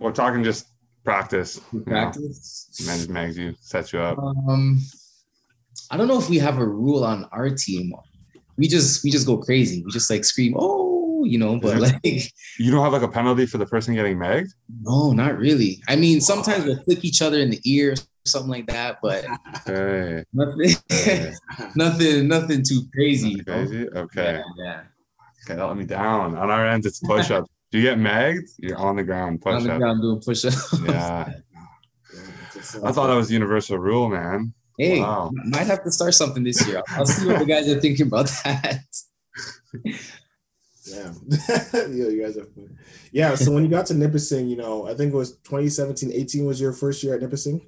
We're 0.00 0.12
talking 0.12 0.42
just 0.42 0.66
practice. 1.04 1.60
Practice. 1.84 2.68
You 2.78 2.86
know, 2.86 3.12
mags 3.12 3.36
you, 3.36 3.54
sets 3.60 3.92
you 3.92 4.00
up. 4.00 4.18
Um, 4.18 4.80
I 5.90 5.96
don't 5.96 6.08
know 6.08 6.18
if 6.18 6.28
we 6.28 6.38
have 6.38 6.58
a 6.58 6.66
rule 6.66 7.04
on 7.04 7.28
our 7.32 7.50
team. 7.50 7.92
We 8.56 8.68
just 8.68 9.02
we 9.02 9.10
just 9.10 9.26
go 9.26 9.38
crazy. 9.38 9.82
We 9.82 9.90
just 9.90 10.10
like 10.10 10.24
scream, 10.24 10.54
oh, 10.58 11.24
you 11.24 11.38
know. 11.38 11.58
But 11.58 11.78
like, 11.78 12.32
you 12.58 12.70
don't 12.70 12.82
have 12.82 12.92
like 12.92 13.02
a 13.02 13.08
penalty 13.08 13.46
for 13.46 13.58
the 13.58 13.66
person 13.66 13.94
getting 13.94 14.16
megged. 14.16 14.50
No, 14.82 15.12
not 15.12 15.38
really. 15.38 15.82
I 15.88 15.96
mean, 15.96 16.20
sometimes 16.20 16.64
we'll 16.64 16.82
flick 16.82 17.04
each 17.04 17.22
other 17.22 17.38
in 17.38 17.50
the 17.50 17.60
ear, 17.64 17.92
or 17.92 17.96
something 18.24 18.50
like 18.50 18.66
that. 18.66 18.98
But 19.02 19.24
hey. 19.66 20.24
nothing, 20.32 20.76
hey. 20.88 21.32
nothing, 21.76 22.28
nothing 22.28 22.62
too 22.62 22.82
crazy. 22.92 23.36
Nothing 23.36 23.44
crazy. 23.44 23.88
Okay. 23.88 24.42
Yeah, 24.58 24.64
yeah. 24.64 24.80
Okay, 25.44 25.60
let 25.60 25.76
me 25.76 25.84
down. 25.84 26.36
On 26.36 26.50
our 26.50 26.68
end, 26.68 26.86
it's 26.86 27.00
push 27.00 27.30
up. 27.30 27.46
Do 27.72 27.78
you 27.78 27.84
get 27.84 27.98
magged? 27.98 28.50
You're 28.58 28.76
on 28.76 28.96
the 28.96 29.02
ground, 29.02 29.40
push 29.40 29.54
on 29.54 29.64
the 29.64 29.72
up. 29.72 29.80
ground 29.80 30.02
doing 30.02 30.20
push 30.20 30.44
up. 30.44 30.52
Yeah. 30.88 31.32
I 32.84 32.92
thought 32.92 33.08
that 33.08 33.16
was 33.16 33.30
universal 33.30 33.78
rule, 33.78 34.08
man. 34.08 34.54
Hey, 34.78 35.00
wow. 35.00 35.30
might 35.46 35.66
have 35.66 35.82
to 35.84 35.90
start 35.90 36.14
something 36.14 36.44
this 36.44 36.66
year. 36.66 36.82
I'll 36.90 37.04
see 37.04 37.26
what 37.26 37.40
the 37.40 37.44
guys 37.44 37.68
are 37.68 37.80
thinking 37.80 38.06
about 38.06 38.30
that. 38.44 38.84
Yeah, 40.84 41.12
yeah, 41.72 42.08
you 42.08 42.22
guys 42.22 42.36
are 42.36 42.44
fun. 42.44 42.76
Yeah, 43.12 43.36
so 43.36 43.52
when 43.52 43.62
you 43.62 43.70
got 43.70 43.86
to 43.86 43.94
Nipissing, 43.94 44.48
you 44.48 44.56
know, 44.56 44.88
I 44.88 44.94
think 44.94 45.12
it 45.12 45.16
was 45.16 45.36
2017, 45.44 46.10
18 46.12 46.44
was 46.44 46.60
your 46.60 46.72
first 46.72 47.02
year 47.04 47.14
at 47.14 47.20
Nipissing. 47.20 47.64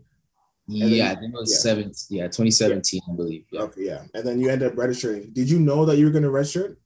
yeah, 0.67 1.13
I 1.13 1.15
think 1.15 1.33
it 1.33 1.39
was 1.39 1.53
yeah. 1.53 1.59
seven. 1.59 1.93
Yeah, 2.11 2.25
2017, 2.25 3.01
yeah. 3.07 3.13
I 3.13 3.17
believe. 3.17 3.45
Yeah. 3.53 3.61
Okay, 3.63 3.83
yeah, 3.85 4.03
and 4.15 4.27
then 4.27 4.41
you 4.41 4.51
ended 4.51 4.73
up 4.73 4.77
registering. 4.77 5.31
Did 5.33 5.49
you 5.49 5.61
know 5.61 5.85
that 5.85 5.97
you 5.97 6.07
were 6.07 6.11
going 6.11 6.25
to 6.25 6.31
register? 6.31 6.79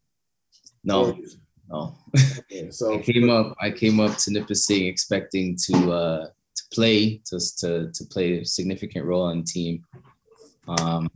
No, 0.85 1.07
or? 1.07 1.19
No. 1.69 1.95
Okay, 2.39 2.71
so 2.71 2.95
I 2.95 3.03
came 3.03 3.31
up. 3.31 3.55
I 3.61 3.71
came 3.71 4.01
up 4.01 4.17
to 4.19 4.31
Nipissing 4.31 4.87
expecting 4.87 5.57
to 5.67 5.93
uh 5.93 6.27
to 6.27 6.63
play 6.73 7.21
to 7.27 7.39
to 7.59 7.91
to 7.93 8.05
play 8.07 8.39
a 8.39 8.45
significant 8.45 9.05
role 9.05 9.25
on 9.25 9.39
the 9.39 9.45
team. 9.45 9.85
Um, 10.67 11.11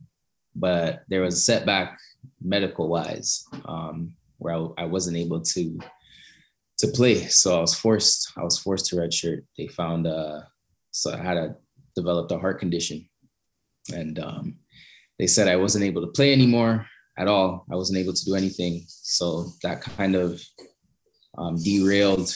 but 0.54 1.04
there 1.08 1.22
was 1.22 1.34
a 1.34 1.40
setback 1.40 1.98
medical 2.40 2.88
wise. 2.88 3.44
Um, 3.64 4.14
where 4.42 4.54
I, 4.54 4.82
I 4.82 4.84
wasn't 4.84 5.16
able 5.16 5.40
to 5.40 5.78
to 6.78 6.88
play. 6.88 7.26
So 7.28 7.56
I 7.56 7.60
was 7.60 7.74
forced. 7.74 8.32
I 8.36 8.42
was 8.42 8.58
forced 8.58 8.86
to 8.86 8.96
redshirt. 8.96 9.44
They 9.56 9.68
found 9.68 10.06
uh, 10.06 10.40
so 10.90 11.12
I 11.12 11.16
had 11.16 11.36
a 11.36 11.56
developed 11.94 12.32
a 12.32 12.38
heart 12.38 12.58
condition, 12.58 13.08
and 13.94 14.18
um, 14.18 14.56
they 15.18 15.26
said 15.26 15.48
I 15.48 15.56
wasn't 15.56 15.84
able 15.84 16.02
to 16.02 16.12
play 16.12 16.32
anymore 16.32 16.86
at 17.18 17.28
all. 17.28 17.66
I 17.70 17.76
wasn't 17.76 17.98
able 17.98 18.12
to 18.12 18.24
do 18.24 18.34
anything. 18.34 18.84
So 18.86 19.52
that 19.62 19.80
kind 19.80 20.14
of 20.14 20.42
um, 21.38 21.56
derailed 21.62 22.34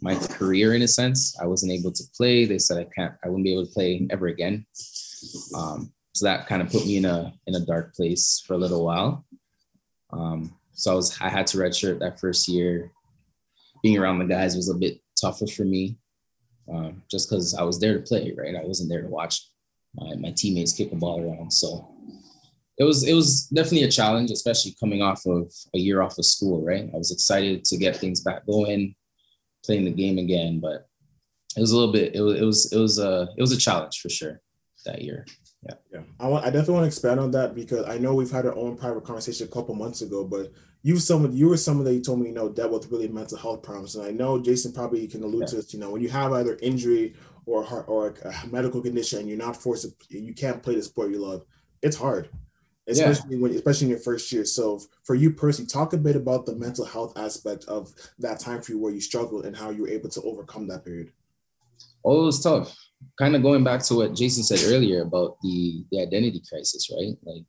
my 0.00 0.14
career 0.16 0.74
in 0.74 0.82
a 0.82 0.88
sense. 0.88 1.36
I 1.40 1.46
wasn't 1.46 1.72
able 1.72 1.92
to 1.92 2.04
play. 2.16 2.44
They 2.44 2.58
said 2.58 2.78
I 2.78 2.88
can't. 2.94 3.14
I 3.24 3.28
wouldn't 3.28 3.44
be 3.44 3.52
able 3.52 3.66
to 3.66 3.72
play 3.72 4.06
ever 4.10 4.26
again. 4.26 4.66
Um, 5.56 5.92
so 6.12 6.26
that 6.26 6.46
kind 6.46 6.60
of 6.60 6.70
put 6.70 6.84
me 6.84 6.96
in 6.96 7.04
a 7.04 7.32
in 7.46 7.54
a 7.54 7.60
dark 7.64 7.94
place 7.94 8.42
for 8.46 8.54
a 8.54 8.58
little 8.58 8.84
while. 8.84 9.24
Um, 10.12 10.54
so 10.72 10.92
I 10.92 10.94
was 10.94 11.18
I 11.20 11.28
had 11.28 11.46
to 11.48 11.58
redshirt 11.58 12.00
that 12.00 12.20
first 12.20 12.48
year. 12.48 12.90
Being 13.82 13.98
around 13.98 14.18
the 14.18 14.26
guys 14.26 14.56
was 14.56 14.68
a 14.68 14.74
bit 14.74 15.00
tougher 15.20 15.46
for 15.46 15.64
me, 15.64 15.98
um, 16.72 17.02
just 17.10 17.28
because 17.28 17.54
I 17.54 17.62
was 17.62 17.80
there 17.80 17.94
to 17.94 18.00
play, 18.00 18.32
right? 18.36 18.54
I 18.56 18.64
wasn't 18.64 18.90
there 18.90 19.02
to 19.02 19.08
watch 19.08 19.48
my, 19.94 20.14
my 20.16 20.30
teammates 20.32 20.72
kick 20.72 20.92
a 20.92 20.96
ball 20.96 21.20
around. 21.20 21.52
So 21.52 21.91
it 22.82 22.86
was 22.86 23.06
it 23.06 23.14
was 23.14 23.46
definitely 23.46 23.84
a 23.84 23.90
challenge, 23.90 24.30
especially 24.32 24.74
coming 24.80 25.02
off 25.02 25.24
of 25.26 25.52
a 25.72 25.78
year 25.78 26.02
off 26.02 26.18
of 26.18 26.26
school, 26.26 26.64
right? 26.64 26.90
I 26.92 26.96
was 26.96 27.12
excited 27.12 27.64
to 27.64 27.76
get 27.76 27.96
things 27.96 28.22
back 28.22 28.44
going, 28.44 28.96
playing 29.64 29.84
the 29.84 29.92
game 29.92 30.18
again, 30.18 30.58
but 30.58 30.88
it 31.56 31.60
was 31.60 31.70
a 31.70 31.78
little 31.78 31.92
bit 31.92 32.16
it 32.16 32.20
was 32.20 32.36
it 32.40 32.44
was 32.44 32.72
it 32.72 32.78
was 32.78 32.98
a 32.98 33.28
it 33.36 33.40
was 33.40 33.52
a 33.52 33.56
challenge 33.56 34.00
for 34.00 34.08
sure 34.08 34.40
that 34.84 35.02
year. 35.02 35.24
Yeah. 35.62 35.74
Yeah. 35.92 36.00
I 36.18 36.26
want 36.26 36.44
I 36.44 36.50
definitely 36.50 36.74
want 36.74 36.84
to 36.84 36.88
expand 36.88 37.20
on 37.20 37.30
that 37.30 37.54
because 37.54 37.88
I 37.88 37.98
know 37.98 38.14
we've 38.14 38.32
had 38.32 38.46
our 38.46 38.56
own 38.56 38.76
private 38.76 39.04
conversation 39.04 39.46
a 39.46 39.50
couple 39.50 39.76
months 39.76 40.02
ago, 40.02 40.24
but 40.24 40.50
you 40.82 40.98
someone 40.98 41.32
you 41.32 41.48
were 41.48 41.56
someone 41.56 41.84
that 41.84 41.94
you 41.94 42.00
told 42.00 42.18
me, 42.18 42.30
you 42.30 42.34
know, 42.34 42.48
dealt 42.48 42.72
with 42.72 42.90
really 42.90 43.06
mental 43.06 43.38
health 43.38 43.62
problems. 43.62 43.94
And 43.94 44.04
I 44.04 44.10
know 44.10 44.42
Jason 44.42 44.72
probably 44.72 45.06
can 45.06 45.22
allude 45.22 45.42
yeah. 45.42 45.46
to 45.46 45.56
this, 45.56 45.72
you 45.72 45.78
know, 45.78 45.90
when 45.90 46.02
you 46.02 46.08
have 46.08 46.32
either 46.32 46.58
injury 46.60 47.14
or 47.46 47.62
heart 47.62 47.84
or 47.86 48.14
a 48.24 48.46
medical 48.48 48.82
condition 48.82 49.20
and 49.20 49.28
you're 49.28 49.38
not 49.38 49.56
forced 49.56 49.84
to 49.84 50.18
you 50.18 50.34
can't 50.34 50.62
play 50.64 50.74
the 50.74 50.82
sport 50.82 51.12
you 51.12 51.18
love, 51.18 51.44
it's 51.80 51.96
hard. 51.96 52.28
Especially 52.88 53.36
yeah. 53.36 53.42
when 53.42 53.54
especially 53.54 53.86
in 53.86 53.90
your 53.90 54.00
first 54.00 54.32
year. 54.32 54.44
So 54.44 54.80
for 55.04 55.14
you 55.14 55.32
personally, 55.32 55.68
talk 55.68 55.92
a 55.92 55.98
bit 55.98 56.16
about 56.16 56.46
the 56.46 56.56
mental 56.56 56.84
health 56.84 57.16
aspect 57.16 57.64
of 57.66 57.92
that 58.18 58.40
time 58.40 58.60
for 58.60 58.72
you 58.72 58.78
where 58.78 58.92
you 58.92 59.00
struggled 59.00 59.46
and 59.46 59.56
how 59.56 59.70
you 59.70 59.82
were 59.82 59.88
able 59.88 60.08
to 60.08 60.22
overcome 60.22 60.66
that 60.68 60.84
period. 60.84 61.12
Oh, 62.04 62.22
it 62.22 62.26
was 62.26 62.42
tough 62.42 62.76
kind 63.18 63.36
of 63.36 63.42
going 63.42 63.64
back 63.64 63.82
to 63.82 63.94
what 63.94 64.14
Jason 64.14 64.42
said 64.42 64.72
earlier 64.72 65.02
about 65.02 65.36
the 65.42 65.84
the 65.90 66.00
identity 66.00 66.42
crisis, 66.48 66.90
right? 66.90 67.16
Like 67.22 67.44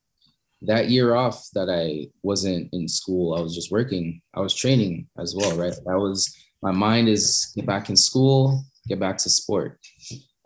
that 0.61 0.89
year 0.89 1.15
off 1.15 1.47
that 1.53 1.69
I 1.69 2.07
wasn't 2.21 2.69
in 2.73 2.87
school, 2.87 3.35
I 3.35 3.41
was 3.41 3.55
just 3.55 3.71
working. 3.71 4.21
I 4.33 4.39
was 4.39 4.53
training 4.53 5.07
as 5.17 5.35
well, 5.35 5.55
right? 5.57 5.73
That 5.85 5.99
was 5.99 6.35
my 6.61 6.71
mind 6.71 7.09
is 7.09 7.51
get 7.55 7.65
back 7.65 7.89
in 7.89 7.97
school, 7.97 8.63
get 8.87 8.99
back 8.99 9.17
to 9.19 9.29
sport, 9.29 9.79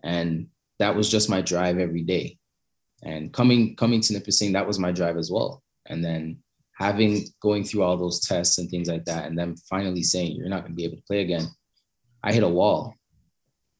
and 0.03 0.47
that 0.79 0.95
was 0.95 1.09
just 1.09 1.29
my 1.29 1.41
drive 1.41 1.77
every 1.77 2.03
day. 2.03 2.37
And 3.03 3.31
coming 3.31 3.75
coming 3.75 4.01
to 4.01 4.13
Nipissing, 4.13 4.53
that 4.53 4.67
was 4.67 4.79
my 4.79 4.91
drive 4.91 5.17
as 5.17 5.31
well. 5.31 5.63
And 5.85 6.03
then 6.03 6.39
having 6.73 7.25
going 7.41 7.63
through 7.63 7.83
all 7.83 7.97
those 7.97 8.19
tests 8.19 8.57
and 8.57 8.69
things 8.69 8.87
like 8.87 9.05
that, 9.05 9.25
and 9.25 9.37
then 9.37 9.55
finally 9.69 10.03
saying 10.03 10.35
you're 10.35 10.49
not 10.49 10.61
going 10.61 10.71
to 10.71 10.75
be 10.75 10.85
able 10.85 10.97
to 10.97 11.03
play 11.03 11.21
again, 11.21 11.47
I 12.23 12.33
hit 12.33 12.43
a 12.43 12.49
wall 12.49 12.97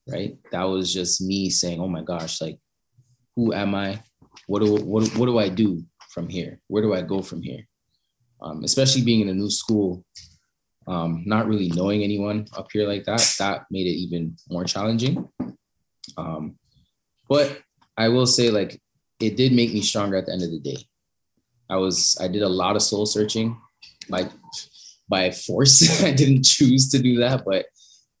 right? 0.08 0.36
That 0.50 0.64
was 0.64 0.92
just 0.92 1.20
me 1.20 1.50
saying, 1.50 1.80
"Oh 1.80 1.88
my 1.88 2.02
gosh, 2.02 2.40
like, 2.40 2.58
who 3.36 3.52
am 3.52 3.74
I? 3.74 4.02
What 4.46 4.62
do 4.62 4.74
what 4.76 5.06
what 5.16 5.26
do 5.26 5.38
I 5.38 5.48
do 5.48 5.84
from 6.10 6.28
here? 6.28 6.60
Where 6.68 6.82
do 6.82 6.94
I 6.94 7.02
go 7.02 7.22
from 7.22 7.42
here?" 7.42 7.66
Um, 8.40 8.64
especially 8.64 9.02
being 9.02 9.20
in 9.20 9.28
a 9.28 9.34
new 9.34 9.50
school, 9.50 10.04
um, 10.86 11.22
not 11.26 11.46
really 11.46 11.68
knowing 11.68 12.02
anyone 12.02 12.46
up 12.56 12.68
here 12.72 12.88
like 12.88 13.04
that, 13.04 13.34
that 13.38 13.66
made 13.70 13.86
it 13.86 13.98
even 13.98 14.36
more 14.48 14.64
challenging. 14.64 15.28
Um, 16.16 16.56
but 17.28 17.60
I 17.96 18.08
will 18.08 18.26
say, 18.26 18.50
like, 18.50 18.80
it 19.20 19.36
did 19.36 19.52
make 19.52 19.72
me 19.72 19.80
stronger 19.80 20.16
at 20.16 20.26
the 20.26 20.32
end 20.32 20.42
of 20.42 20.50
the 20.50 20.60
day. 20.60 20.78
I 21.70 21.76
was 21.76 22.16
I 22.20 22.28
did 22.28 22.42
a 22.42 22.48
lot 22.48 22.76
of 22.76 22.82
soul 22.82 23.06
searching, 23.06 23.60
like 24.08 24.30
by 25.08 25.30
force. 25.30 26.02
I 26.04 26.12
didn't 26.12 26.44
choose 26.44 26.88
to 26.90 26.98
do 26.98 27.18
that, 27.18 27.44
but 27.44 27.66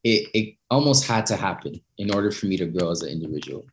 it, 0.04 0.28
it 0.34 0.54
almost 0.70 1.06
had 1.06 1.26
to 1.26 1.36
happen 1.36 1.80
in 1.98 2.14
order 2.14 2.30
for 2.30 2.46
me 2.46 2.56
to 2.56 2.66
grow 2.66 2.90
as 2.90 3.02
an 3.02 3.10
individual 3.10 3.66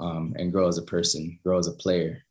um, 0.00 0.34
and 0.38 0.52
grow 0.52 0.68
as 0.68 0.78
a 0.78 0.82
person, 0.82 1.38
grow 1.44 1.58
as 1.58 1.68
a 1.68 1.72
player. 1.72 2.22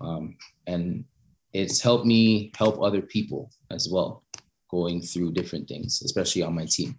Um, 0.00 0.36
and 0.66 1.04
it's 1.52 1.80
helped 1.80 2.06
me 2.06 2.52
help 2.56 2.80
other 2.80 3.02
people 3.02 3.50
as 3.70 3.88
well 3.90 4.24
going 4.70 5.00
through 5.00 5.32
different 5.32 5.66
things, 5.66 6.02
especially 6.02 6.42
on 6.42 6.54
my 6.54 6.66
team. 6.66 6.98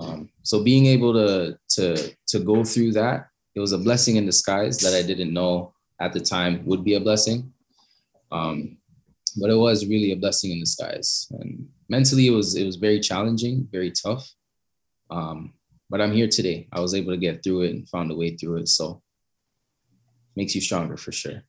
Um, 0.00 0.30
so 0.42 0.62
being 0.62 0.86
able 0.86 1.12
to 1.12 1.58
to 1.70 2.14
to 2.28 2.38
go 2.38 2.64
through 2.64 2.92
that, 2.92 3.28
it 3.58 3.60
was 3.60 3.72
a 3.72 3.78
blessing 3.78 4.14
in 4.14 4.24
disguise 4.24 4.78
that 4.78 4.94
I 4.94 5.02
didn't 5.02 5.32
know 5.32 5.74
at 6.00 6.12
the 6.12 6.20
time 6.20 6.64
would 6.64 6.84
be 6.84 6.94
a 6.94 7.00
blessing. 7.00 7.52
Um, 8.30 8.78
but 9.40 9.50
it 9.50 9.56
was 9.56 9.84
really 9.84 10.12
a 10.12 10.16
blessing 10.16 10.52
in 10.52 10.60
disguise. 10.60 11.26
And 11.32 11.68
mentally, 11.88 12.28
it 12.28 12.30
was 12.30 12.54
it 12.54 12.64
was 12.64 12.76
very 12.76 13.00
challenging, 13.00 13.66
very 13.72 13.90
tough. 13.90 14.24
Um, 15.10 15.54
but 15.90 16.00
I'm 16.00 16.12
here 16.12 16.28
today. 16.28 16.68
I 16.70 16.78
was 16.78 16.94
able 16.94 17.10
to 17.10 17.16
get 17.18 17.42
through 17.42 17.62
it 17.62 17.70
and 17.74 17.88
found 17.88 18.12
a 18.12 18.14
way 18.14 18.36
through 18.36 18.58
it. 18.58 18.68
So 18.68 19.02
makes 20.36 20.54
you 20.54 20.60
stronger 20.60 20.96
for 20.96 21.10
sure. 21.10 21.42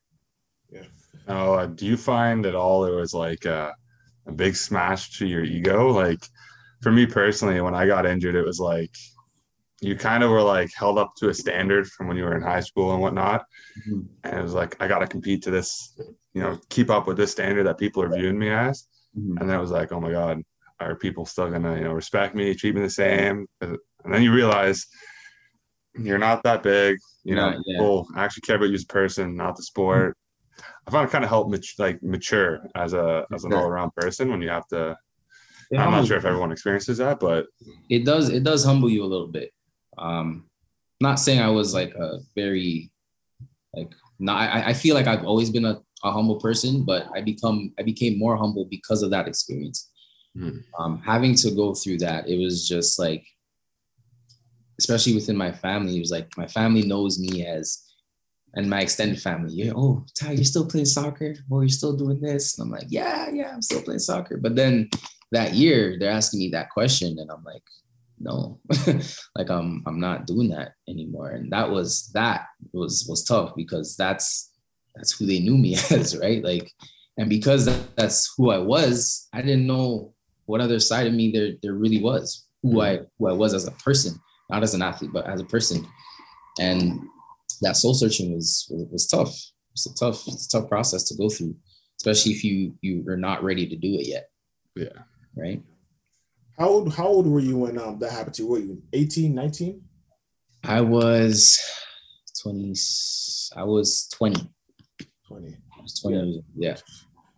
Yeah. 0.72 0.89
Now, 1.28 1.54
uh, 1.54 1.65
do 1.67 1.86
you 1.86 1.95
find 1.95 2.43
at 2.48 2.56
all 2.56 2.86
it 2.86 2.95
was 2.95 3.13
like 3.13 3.45
a, 3.45 3.76
a 4.26 4.32
big 4.32 4.56
smash 4.56 5.19
to 5.19 5.28
your 5.28 5.43
ego? 5.43 5.89
Like 5.89 6.26
for 6.82 6.91
me 6.91 7.06
personally, 7.06 7.62
when 7.62 7.76
I 7.76 7.86
got 7.86 8.08
injured, 8.08 8.34
it 8.34 8.45
was 8.45 8.60
like 8.60 8.95
you 9.81 9.95
kind 9.95 10.23
of 10.23 10.29
were 10.29 10.41
like 10.41 10.69
held 10.75 10.97
up 10.97 11.13
to 11.17 11.29
a 11.29 11.33
standard 11.33 11.87
from 11.87 12.07
when 12.07 12.17
you 12.17 12.23
were 12.23 12.35
in 12.35 12.41
high 12.41 12.59
school 12.59 12.91
and 12.93 13.01
whatnot. 13.01 13.45
Mm-hmm. 13.87 14.01
And 14.23 14.39
it 14.39 14.43
was 14.43 14.53
like, 14.53 14.75
I 14.81 14.87
got 14.87 14.99
to 14.99 15.07
compete 15.07 15.43
to 15.43 15.51
this, 15.51 15.99
you 16.33 16.41
know, 16.41 16.59
keep 16.69 16.89
up 16.89 17.07
with 17.07 17.17
this 17.17 17.31
standard 17.31 17.65
that 17.65 17.77
people 17.77 18.03
are 18.03 18.13
viewing 18.13 18.37
me 18.37 18.49
as. 18.49 18.87
Mm-hmm. 19.17 19.37
And 19.37 19.49
then 19.49 19.57
it 19.57 19.61
was 19.61 19.71
like, 19.71 19.91
oh 19.91 19.99
my 19.99 20.11
God, 20.11 20.43
are 20.79 20.95
people 20.95 21.25
still 21.25 21.49
gonna 21.49 21.75
you 21.75 21.83
know 21.83 21.93
respect 21.93 22.35
me, 22.35 22.55
treat 22.55 22.75
me 22.75 22.81
the 22.81 22.89
same? 22.89 23.47
And 23.61 23.77
then 24.05 24.23
you 24.23 24.33
realize 24.33 24.85
you're 25.95 26.17
not 26.17 26.43
that 26.43 26.63
big. 26.63 26.97
You 27.23 27.35
know, 27.35 27.49
yeah. 27.49 27.77
people 27.77 28.07
actually 28.15 28.41
care 28.41 28.55
about 28.55 28.69
you 28.69 28.75
as 28.75 28.83
a 28.83 28.87
person, 28.87 29.35
not 29.35 29.55
the 29.55 29.63
sport. 29.63 30.15
I 30.87 30.91
found 30.91 31.07
it 31.07 31.11
kind 31.11 31.23
of 31.23 31.29
helped 31.29 31.51
mat- 31.51 31.63
like 31.77 32.01
mature 32.01 32.61
as 32.75 32.93
a 32.93 33.25
as 33.33 33.43
an 33.43 33.53
all 33.53 33.65
around 33.65 33.93
person 33.95 34.29
when 34.29 34.41
you 34.41 34.49
have 34.49 34.67
to. 34.69 34.95
I'm 35.77 35.91
not 35.91 36.07
sure 36.07 36.17
if 36.17 36.25
everyone 36.25 36.51
experiences 36.51 36.97
that, 36.97 37.19
but 37.19 37.45
it 37.89 38.03
does. 38.03 38.29
It 38.29 38.43
does 38.43 38.63
humble 38.63 38.89
you 38.89 39.03
a 39.03 39.05
little 39.05 39.27
bit. 39.27 39.51
Um, 39.99 40.45
not 41.01 41.19
saying 41.19 41.39
I 41.39 41.49
was 41.49 41.73
like 41.73 41.93
a 41.95 42.19
very 42.35 42.91
like 43.73 43.91
not. 44.19 44.38
I, 44.38 44.69
I 44.69 44.73
feel 44.73 44.95
like 44.95 45.07
I've 45.07 45.25
always 45.25 45.49
been 45.49 45.65
a, 45.65 45.79
a 46.03 46.12
humble 46.12 46.39
person, 46.39 46.83
but 46.83 47.07
I 47.13 47.21
become 47.21 47.73
I 47.79 47.83
became 47.83 48.19
more 48.19 48.35
humble 48.35 48.65
because 48.65 49.03
of 49.03 49.12
that 49.12 49.27
experience. 49.27 49.89
Mm. 50.38 50.63
Um, 50.77 51.01
having 51.05 51.35
to 51.35 51.51
go 51.51 51.73
through 51.73 51.99
that, 51.99 52.27
it 52.27 52.38
was 52.38 52.67
just 52.67 52.99
like, 52.99 53.25
especially 54.79 55.15
within 55.15 55.38
my 55.38 55.51
family, 55.51 55.97
it 55.97 56.01
was 56.01 56.12
like 56.12 56.29
my 56.38 56.47
family 56.47 56.83
knows 56.83 57.19
me 57.19 57.45
as, 57.45 57.83
and 58.55 58.69
my 58.69 58.81
extended 58.81 59.21
family. 59.21 59.53
Yeah, 59.53 59.71
oh, 59.75 60.05
Ty, 60.15 60.33
you're 60.33 60.43
still 60.43 60.67
playing 60.67 60.85
soccer, 60.85 61.35
or 61.49 61.63
you're 61.63 61.69
still 61.69 61.95
doing 61.95 62.19
this, 62.19 62.57
and 62.57 62.65
I'm 62.65 62.71
like, 62.71 62.88
yeah, 62.89 63.29
yeah, 63.31 63.51
I'm 63.53 63.62
still 63.62 63.81
playing 63.81 63.99
soccer. 63.99 64.38
But 64.38 64.55
then 64.55 64.89
that 65.31 65.53
year, 65.53 65.97
they're 65.97 66.12
asking 66.12 66.39
me 66.39 66.49
that 66.49 66.69
question, 66.69 67.17
and 67.19 67.31
I'm 67.31 67.43
like, 67.43 67.63
no, 68.19 68.60
like 69.36 69.49
I'm 69.49 69.84
I'm 69.88 69.99
not 69.99 70.27
doing 70.27 70.49
that 70.49 70.73
anymore. 70.88 71.32
And 71.32 71.51
that 71.51 71.69
was 71.69 72.12
that 72.13 72.47
was 72.73 73.05
was 73.08 73.23
tough 73.23 73.53
because 73.55 73.95
that's 73.95 74.51
that's 74.95 75.17
who 75.17 75.25
they 75.25 75.39
knew 75.39 75.58
me 75.58 75.75
as, 75.91 76.17
right? 76.17 76.43
Like, 76.43 76.71
and 77.17 77.29
because 77.29 77.65
that's 77.95 78.34
who 78.38 78.49
I 78.51 78.58
was, 78.58 79.27
I 79.34 79.41
didn't 79.41 79.67
know 79.67 80.13
what 80.45 80.62
other 80.62 80.79
side 80.79 81.08
of 81.08 81.13
me 81.13 81.32
there 81.32 81.53
there 81.62 81.73
really 81.73 82.01
was, 82.01 82.47
who. 82.63 82.82
I 82.82 82.99
who 83.17 83.27
I 83.27 83.34
was 83.34 83.53
as 83.53 83.67
a 83.67 83.71
person, 83.71 84.19
not 84.49 84.63
as 84.63 84.73
an 84.73 84.82
athlete, 84.82 85.12
but 85.13 85.27
as 85.27 85.39
a 85.39 85.45
person. 85.45 85.88
And 86.60 86.99
that 87.62 87.77
soul 87.77 87.93
searching 87.93 88.34
was 88.34 88.67
was 88.91 89.08
tough. 89.08 89.36
It's 89.73 89.86
a 89.86 89.95
tough, 89.95 90.27
it's 90.27 90.53
a 90.53 90.60
tough 90.60 90.69
process 90.69 91.03
to 91.05 91.15
go 91.15 91.29
through, 91.29 91.55
especially 91.97 92.34
if 92.34 92.43
you 92.43 92.75
you 92.82 93.05
are 93.08 93.17
not 93.17 93.43
ready 93.43 93.67
to 93.67 93.75
do 93.75 93.93
it 93.93 94.08
yet. 94.08 94.29
Yeah. 94.75 95.03
Right. 95.36 95.62
How 96.60 96.67
old 96.67 96.93
how 96.93 97.08
old 97.08 97.26
were 97.26 97.39
you 97.39 97.58
when 97.58 97.80
um 97.80 97.98
that 98.00 98.12
happened 98.12 98.36
to 98.36 98.43
you? 98.43 98.50
Were 98.50 98.60
you 98.60 98.84
18, 98.91 99.34
19? 99.34 99.82
I 100.65 100.82
was 100.82 101.58
20 102.43 102.76
I 103.56 103.63
was 103.63 104.10
20. 104.13 104.50
20. 105.26 105.48
I 105.48 105.82
was 105.82 106.00
20 106.02 106.43
yeah. 106.56 106.72
yeah. 106.72 106.78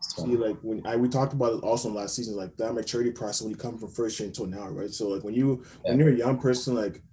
See, 0.02 0.36
like 0.36 0.58
when 0.64 0.86
I 0.88 0.96
we 0.96 1.08
talked 1.08 1.34
about 1.34 1.54
it 1.54 1.64
also 1.64 1.90
in 1.90 1.94
last 1.94 2.16
season, 2.16 2.36
like 2.36 2.58
that 2.58 2.74
maturity 2.74 3.12
process 3.12 3.44
when 3.44 3.52
you 3.52 3.58
come 3.58 3.78
from 3.78 3.92
first 3.92 4.20
year 4.20 4.28
until 4.28 4.48
now, 4.48 4.68
right? 4.68 4.90
So 4.90 5.08
like 5.08 5.24
when 5.24 5.36
you 5.36 5.64
yeah. 5.86 5.92
when 5.92 6.00
you're 6.00 6.10
a 6.10 6.18
young 6.18 6.40
person, 6.40 6.74
like 6.74 7.04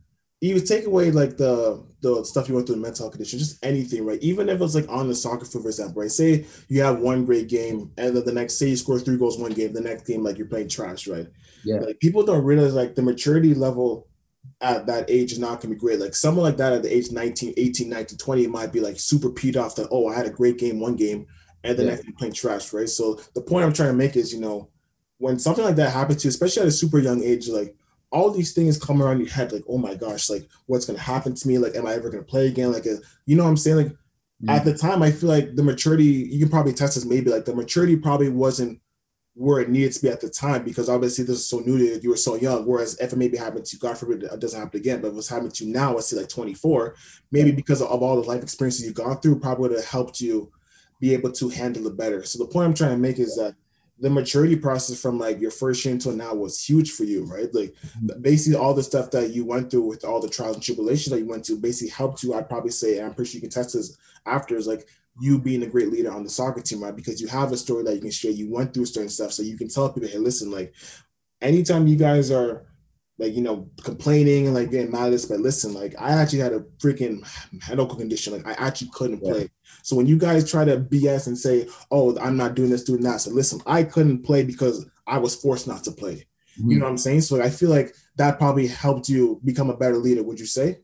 even 0.40 0.64
take 0.64 0.87
away 0.87 1.11
like 1.11 1.37
the 1.37 1.85
the 2.01 2.24
stuff 2.24 2.48
you 2.48 2.55
went 2.55 2.66
through 2.66 2.77
the 2.77 2.83
mental 2.83 3.11
condition, 3.11 3.40
just 3.40 3.64
anything, 3.64 4.07
right? 4.07 4.22
Even 4.22 4.48
if 4.48 4.61
it's 4.61 4.74
like 4.74 4.88
on 4.88 5.09
the 5.09 5.14
soccer 5.14 5.44
field, 5.44 5.64
for 5.64 5.68
example, 5.68 6.01
right? 6.01 6.11
Say 6.11 6.46
you 6.68 6.83
have 6.83 7.01
one 7.01 7.24
great 7.24 7.48
game, 7.48 7.90
and 7.96 8.16
then 8.16 8.24
the 8.24 8.33
next, 8.33 8.55
say 8.55 8.68
you 8.68 8.77
score 8.77 9.01
three 9.01 9.16
goals 9.16 9.38
one 9.38 9.53
game, 9.53 9.72
the 9.72 9.81
next 9.81 10.07
game 10.07 10.22
like 10.22 10.38
you're 10.38 10.46
playing 10.46 10.68
trash, 10.68 11.09
right? 11.09 11.27
Yeah. 11.64 11.81
Like 11.81 11.98
people 11.98 12.22
don't 12.24 12.44
realize 12.44 12.74
like 12.74 12.94
the 12.94 13.03
maturity 13.03 13.55
level 13.55 14.07
at 14.61 14.87
that 14.87 15.11
age 15.11 15.33
is 15.33 15.38
not 15.38 15.61
going 15.61 15.61
to 15.61 15.68
be 15.68 15.74
great. 15.77 15.98
Like 15.98 16.14
someone 16.14 16.44
like 16.44 16.57
that 16.57 16.72
at 16.72 16.83
the 16.83 16.94
age 16.94 17.11
19, 17.11 17.55
18, 17.57 17.88
19, 17.88 18.18
20 18.18 18.46
might 18.46 18.72
be 18.72 18.81
like 18.81 18.98
super 18.98 19.31
peed 19.31 19.57
off 19.57 19.74
that, 19.77 19.88
oh, 19.90 20.09
I 20.09 20.14
had 20.14 20.27
a 20.27 20.31
great 20.31 20.59
game 20.59 20.79
one 20.79 20.94
game, 20.94 21.27
and 21.64 21.77
then 21.77 21.87
yeah. 21.87 21.94
I 21.94 22.12
playing 22.16 22.35
trash, 22.35 22.72
right? 22.72 22.88
So 22.88 23.20
the 23.35 23.42
point 23.42 23.64
I'm 23.64 23.72
trying 23.72 23.90
to 23.90 23.94
make 23.94 24.14
is, 24.14 24.33
you 24.33 24.40
know, 24.40 24.70
when 25.18 25.38
something 25.40 25.64
like 25.64 25.77
that 25.77 25.92
happens 25.92 26.22
to 26.22 26.29
you, 26.29 26.31
especially 26.31 26.62
at 26.62 26.68
a 26.68 26.72
super 26.72 27.01
young 27.01 27.24
age, 27.24 27.48
like 27.48 27.74
all 28.11 28.31
these 28.31 28.53
things 28.53 28.83
come 28.83 29.03
around 29.03 29.21
your 29.21 29.29
head 29.29 29.53
like 29.53 29.64
oh 29.68 29.79
my 29.79 29.94
gosh 29.94 30.31
like 30.31 30.49
what's 30.66 30.87
going 30.87 30.97
to 30.99 31.03
happen 31.03 31.35
to 31.35 31.49
me? 31.49 31.59
Like 31.59 31.75
am 31.75 31.87
i 31.87 31.94
ever 31.94 32.11
going 32.11 32.25
to 32.25 32.31
play 32.31 32.47
again? 32.47 32.73
Like 32.73 32.87
a, 32.87 32.99
you 33.27 33.37
know 33.37 33.44
what 33.44 33.51
i'm 33.51 33.57
saying? 33.57 33.77
Like 33.77 33.87
mm-hmm. 33.87 34.51
at 34.51 34.64
the 34.64 34.77
time 34.77 35.03
i 35.03 35.11
feel 35.11 35.29
like 35.29 35.55
the 35.55 35.62
maturity 35.62 36.05
you 36.05 36.40
can 36.40 36.49
probably 36.49 36.73
test 36.73 36.94
this 36.94 37.05
maybe 37.05 37.31
like 37.31 37.44
the 37.44 37.55
maturity 37.55 37.97
probably 37.97 38.29
wasn't 38.29 38.81
where 39.35 39.61
it 39.61 39.71
needed 39.71 39.92
to 39.92 40.03
be 40.03 40.09
at 40.09 40.21
the 40.21 40.29
time 40.29 40.64
because 40.64 40.88
obviously 40.88 41.25
this 41.25 41.38
is 41.38 41.47
so 41.47 41.61
new 41.61 41.79
to 41.79 41.85
you 41.85 42.01
you 42.03 42.11
were 42.11 42.16
so 42.16 42.35
young 42.35 42.66
whereas 42.66 42.99
if 42.99 43.12
it 43.12 43.16
maybe 43.16 43.37
happened 43.37 43.64
to 43.64 43.77
god 43.79 43.97
forbid 43.97 44.25
it 44.25 44.40
doesn't 44.40 44.61
happen 44.61 44.81
again 44.81 45.01
but 45.01 45.14
what's 45.14 45.29
happening 45.29 45.53
to 45.53 45.64
you 45.64 45.73
now 45.73 45.94
let's 45.94 46.09
say 46.09 46.16
like 46.16 46.29
24 46.29 46.97
maybe 47.31 47.53
because 47.53 47.81
of 47.81 48.03
all 48.03 48.21
the 48.21 48.27
life 48.27 48.42
experiences 48.42 48.85
you've 48.85 48.94
gone 48.94 49.21
through 49.21 49.38
probably 49.38 49.68
would 49.68 49.77
have 49.77 49.88
helped 49.88 50.21
you 50.21 50.51
be 51.01 51.14
able 51.14 51.33
to 51.33 51.49
handle 51.49 51.87
it 51.87 51.97
better. 51.97 52.25
So 52.25 52.38
the 52.38 52.51
point 52.51 52.66
i'm 52.66 52.75
trying 52.75 52.90
to 52.92 52.97
make 52.97 53.18
is 53.18 53.37
that 53.37 53.55
the 54.00 54.11
maturity 54.11 54.56
process 54.56 55.00
from 55.00 55.18
like 55.18 55.40
your 55.40 55.50
first 55.50 55.84
year 55.84 55.92
until 55.92 56.12
now 56.12 56.32
was 56.34 56.62
huge 56.62 56.92
for 56.92 57.04
you, 57.04 57.24
right? 57.24 57.52
Like 57.52 57.74
mm-hmm. 57.74 58.20
basically 58.22 58.58
all 58.58 58.74
the 58.74 58.82
stuff 58.82 59.11
that 59.11 59.30
you 59.30 59.44
went 59.44 59.70
through 59.70 59.82
with 59.82 60.04
all 60.04 60.20
the 60.20 60.28
trials 60.28 60.56
and 60.56 60.62
tribulations 60.62 61.11
that 61.11 61.18
you 61.18 61.26
went 61.26 61.44
to 61.46 61.56
basically 61.56 61.90
helped 61.90 62.22
you. 62.22 62.34
I'd 62.34 62.48
probably 62.48 62.70
say, 62.70 62.98
and 62.98 63.06
I'm 63.06 63.14
pretty 63.14 63.30
sure 63.30 63.38
you 63.38 63.42
can 63.42 63.50
test 63.50 63.74
this 63.74 63.96
after 64.24 64.56
is 64.56 64.66
like 64.66 64.87
you 65.20 65.38
being 65.38 65.64
a 65.64 65.66
great 65.66 65.90
leader 65.90 66.12
on 66.12 66.22
the 66.22 66.30
soccer 66.30 66.61
team, 66.61 66.82
right? 66.82 66.94
Because 66.94 67.20
you 67.20 67.26
have 67.26 67.50
a 67.50 67.56
story 67.56 67.82
that 67.84 67.94
you 67.94 68.00
can 68.00 68.11
share. 68.11 68.30
You 68.30 68.50
went 68.50 68.72
through 68.72 68.87
certain 68.87 69.08
stuff, 69.08 69.32
so 69.32 69.42
you 69.42 69.56
can 69.56 69.68
tell 69.68 69.92
people, 69.92 70.08
hey, 70.08 70.18
listen, 70.18 70.50
like 70.50 70.74
anytime 71.42 71.88
you 71.88 71.96
guys 71.96 72.30
are 72.30 72.67
like 73.18 73.35
you 73.35 73.42
know 73.42 73.68
complaining 73.83 74.46
and 74.46 74.54
like 74.54 74.70
getting 74.70 74.90
mad 74.90 75.07
at 75.07 75.11
this, 75.11 75.26
but 75.26 75.40
listen, 75.40 75.74
like 75.74 75.94
I 75.98 76.12
actually 76.12 76.40
had 76.40 76.52
a 76.52 76.61
freaking 76.78 77.26
medical 77.68 77.96
condition, 77.96 78.33
like 78.33 78.46
I 78.46 78.66
actually 78.66 78.90
couldn't 78.94 79.24
yeah. 79.24 79.33
play 79.33 79.50
so 79.83 79.96
when 79.96 80.07
you 80.07 80.18
guys 80.18 80.50
try 80.50 80.66
to 80.66 80.78
BS 80.78 81.28
and 81.28 81.38
say, 81.38 81.66
"Oh, 81.90 82.18
I'm 82.18 82.37
not 82.37 82.54
doing 82.54 82.68
this, 82.68 82.85
doing 82.85 83.02
that," 83.04 83.22
so 83.22 83.31
listen, 83.31 83.61
I 83.64 83.85
couldn't 83.85 84.22
play 84.22 84.42
because 84.44 84.87
I 85.07 85.16
was 85.16 85.35
forced 85.35 85.66
not 85.66 85.85
to 85.85 85.92
play. 85.92 86.26
Mm-hmm. 86.59 86.70
You 86.70 86.78
know 86.78 86.85
what 86.85 86.90
I'm 86.90 86.98
saying? 86.98 87.22
So 87.22 87.40
I 87.40 87.50
feel 87.50 87.70
like 87.70 87.94
that 88.16 88.38
probably 88.38 88.66
helped 88.66 89.09
you 89.09 89.40
become 89.44 89.70
a 89.70 89.76
better 89.76 89.96
leader. 89.96 90.22
Would 90.22 90.40
you 90.40 90.46
say? 90.46 90.81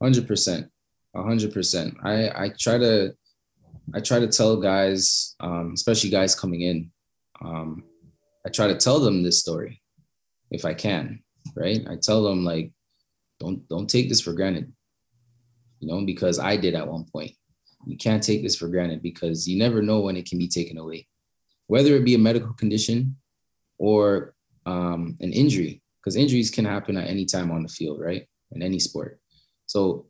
Hundred 0.00 0.28
percent, 0.28 0.70
hundred 1.14 1.52
percent. 1.52 1.96
I 2.04 2.44
I 2.44 2.52
try 2.56 2.78
to 2.78 3.14
I 3.92 4.00
try 4.00 4.20
to 4.20 4.28
tell 4.28 4.56
guys, 4.56 5.34
um, 5.40 5.72
especially 5.74 6.10
guys 6.10 6.34
coming 6.34 6.60
in, 6.60 6.92
um, 7.44 7.82
I 8.46 8.50
try 8.50 8.68
to 8.68 8.76
tell 8.76 9.00
them 9.00 9.24
this 9.24 9.40
story 9.40 9.82
if 10.50 10.64
I 10.64 10.74
can, 10.74 11.24
right? 11.54 11.86
I 11.88 11.96
tell 11.96 12.22
them 12.22 12.44
like, 12.44 12.72
don't 13.40 13.66
don't 13.68 13.90
take 13.90 14.08
this 14.08 14.20
for 14.20 14.32
granted, 14.32 14.72
you 15.80 15.88
know, 15.88 16.04
because 16.04 16.38
I 16.38 16.56
did 16.56 16.74
at 16.74 16.88
one 16.88 17.04
point 17.04 17.32
you 17.86 17.96
can't 17.96 18.22
take 18.22 18.42
this 18.42 18.56
for 18.56 18.68
granted 18.68 19.02
because 19.02 19.46
you 19.46 19.58
never 19.58 19.82
know 19.82 20.00
when 20.00 20.16
it 20.16 20.26
can 20.26 20.38
be 20.38 20.48
taken 20.48 20.78
away, 20.78 21.06
whether 21.66 21.94
it 21.96 22.04
be 22.04 22.14
a 22.14 22.18
medical 22.18 22.52
condition 22.54 23.16
or 23.78 24.34
um, 24.66 25.16
an 25.20 25.32
injury, 25.32 25.82
because 26.00 26.16
injuries 26.16 26.50
can 26.50 26.64
happen 26.64 26.96
at 26.96 27.08
any 27.08 27.24
time 27.24 27.50
on 27.50 27.62
the 27.62 27.68
field, 27.68 28.00
right? 28.00 28.26
In 28.52 28.62
any 28.62 28.78
sport. 28.78 29.20
So 29.66 30.06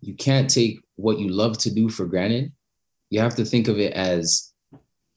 you 0.00 0.14
can't 0.14 0.50
take 0.50 0.80
what 0.96 1.18
you 1.18 1.28
love 1.28 1.58
to 1.58 1.72
do 1.72 1.88
for 1.88 2.06
granted. 2.06 2.52
You 3.10 3.20
have 3.20 3.36
to 3.36 3.44
think 3.44 3.68
of 3.68 3.78
it 3.78 3.92
as 3.92 4.52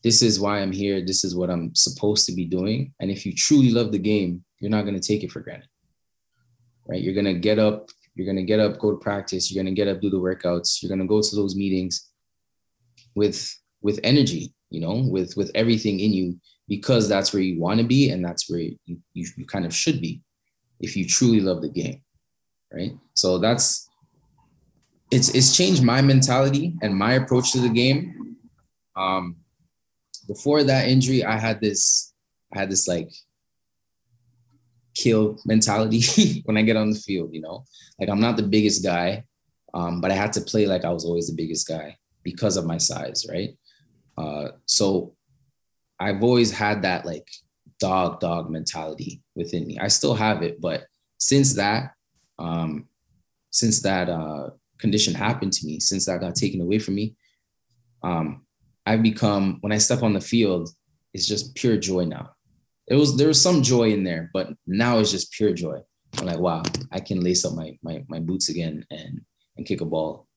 this 0.03 0.21
is 0.21 0.39
why 0.39 0.59
I'm 0.59 0.71
here. 0.71 1.03
This 1.03 1.23
is 1.23 1.35
what 1.35 1.49
I'm 1.49 1.73
supposed 1.75 2.25
to 2.27 2.33
be 2.33 2.45
doing. 2.45 2.93
And 2.99 3.09
if 3.09 3.25
you 3.25 3.33
truly 3.33 3.71
love 3.71 3.91
the 3.91 3.99
game, 3.99 4.43
you're 4.59 4.71
not 4.71 4.83
going 4.83 4.99
to 4.99 5.07
take 5.07 5.23
it 5.23 5.31
for 5.31 5.41
granted, 5.41 5.69
right? 6.87 7.01
You're 7.01 7.13
going 7.13 7.25
to 7.25 7.33
get 7.33 7.59
up 7.59 7.89
you're 8.17 8.25
going 8.25 8.37
to 8.37 8.43
get 8.43 8.59
up, 8.59 8.79
go 8.79 8.89
to 8.89 8.97
practice. 8.97 9.51
You're 9.51 9.63
going 9.63 9.73
to 9.73 9.79
get 9.79 9.87
up, 9.87 10.01
do 10.01 10.09
the 10.09 10.17
workouts. 10.17 10.81
You're 10.81 10.89
going 10.89 10.99
to 10.99 11.05
go 11.05 11.21
to 11.21 11.35
those 11.35 11.55
meetings 11.55 12.09
with 13.13 13.55
with 13.83 13.99
energy, 14.03 14.55
you 14.71 14.81
know, 14.81 14.95
with 15.07 15.37
with 15.37 15.51
everything 15.53 15.99
in 15.99 16.11
you 16.11 16.39
because 16.67 17.07
that's 17.07 17.31
where 17.31 17.43
you 17.43 17.61
want 17.61 17.79
to 17.79 17.85
be 17.85 18.09
and 18.09 18.25
that's 18.25 18.49
where 18.49 18.59
you, 18.59 18.75
you, 19.13 19.27
you 19.37 19.45
kind 19.45 19.65
of 19.65 19.73
should 19.73 20.01
be 20.01 20.21
if 20.79 20.97
you 20.97 21.07
truly 21.07 21.39
love 21.39 21.61
the 21.61 21.69
game, 21.69 22.01
right? 22.73 22.93
So 23.13 23.37
that's 23.37 23.87
it's 25.11 25.29
it's 25.29 25.55
changed 25.55 25.83
my 25.83 26.01
mentality 26.01 26.73
and 26.81 26.95
my 26.95 27.13
approach 27.13 27.51
to 27.51 27.59
the 27.59 27.69
game. 27.69 28.35
Um, 28.95 29.35
before 30.27 30.63
that 30.63 30.87
injury, 30.87 31.23
I 31.23 31.37
had 31.37 31.61
this 31.61 32.13
I 32.51 32.59
had 32.59 32.71
this 32.71 32.87
like 32.87 33.11
kill 34.97 35.39
mentality 35.45 36.41
when 36.45 36.57
I 36.57 36.63
get 36.63 36.75
on 36.75 36.89
the 36.89 36.99
field, 36.99 37.33
you 37.33 37.41
know? 37.41 37.65
Like 37.99 38.09
I'm 38.09 38.19
not 38.19 38.37
the 38.37 38.43
biggest 38.43 38.83
guy, 38.83 39.23
um, 39.73 40.01
but 40.01 40.11
I 40.11 40.15
had 40.15 40.33
to 40.33 40.41
play 40.41 40.65
like 40.65 40.83
I 40.83 40.89
was 40.89 41.05
always 41.05 41.27
the 41.27 41.35
biggest 41.35 41.67
guy 41.67 41.97
because 42.23 42.57
of 42.57 42.65
my 42.65 42.77
size, 42.77 43.25
right? 43.29 43.55
Uh, 44.17 44.49
so 44.65 45.15
I've 45.99 46.23
always 46.23 46.51
had 46.51 46.81
that 46.81 47.05
like 47.05 47.27
dog 47.79 48.19
dog 48.19 48.49
mentality 48.49 49.21
within 49.35 49.67
me. 49.67 49.77
I 49.79 49.87
still 49.87 50.15
have 50.15 50.41
it, 50.41 50.59
but 50.59 50.85
since 51.19 51.53
that, 51.55 51.91
um, 52.39 52.87
since 53.51 53.81
that 53.81 54.09
uh, 54.09 54.49
condition 54.79 55.13
happened 55.13 55.53
to 55.53 55.65
me, 55.65 55.79
since 55.79 56.05
that 56.05 56.21
got 56.21 56.35
taken 56.35 56.61
away 56.61 56.79
from 56.79 56.95
me, 56.95 57.15
um, 58.03 58.45
I've 58.85 59.03
become 59.03 59.57
when 59.61 59.71
I 59.71 59.77
step 59.77 60.01
on 60.01 60.13
the 60.13 60.21
field, 60.21 60.69
it's 61.13 61.27
just 61.27 61.55
pure 61.55 61.77
joy 61.77 62.05
now 62.05 62.31
it 62.87 62.95
was 62.95 63.17
there 63.17 63.27
was 63.27 63.41
some 63.41 63.61
joy 63.61 63.91
in 63.91 64.03
there, 64.03 64.29
but 64.33 64.49
now 64.65 64.99
it's 64.99 65.11
just 65.11 65.31
pure 65.31 65.53
joy. 65.53 65.79
I'm 66.17 66.25
like, 66.25 66.39
wow, 66.39 66.63
I 66.91 66.99
can 66.99 67.19
lace 67.21 67.45
up 67.45 67.53
my 67.53 67.77
my 67.83 68.03
my 68.07 68.19
boots 68.19 68.49
again 68.49 68.85
and 68.91 69.21
and 69.57 69.65
kick 69.65 69.81
a 69.81 69.85
ball 69.85 70.27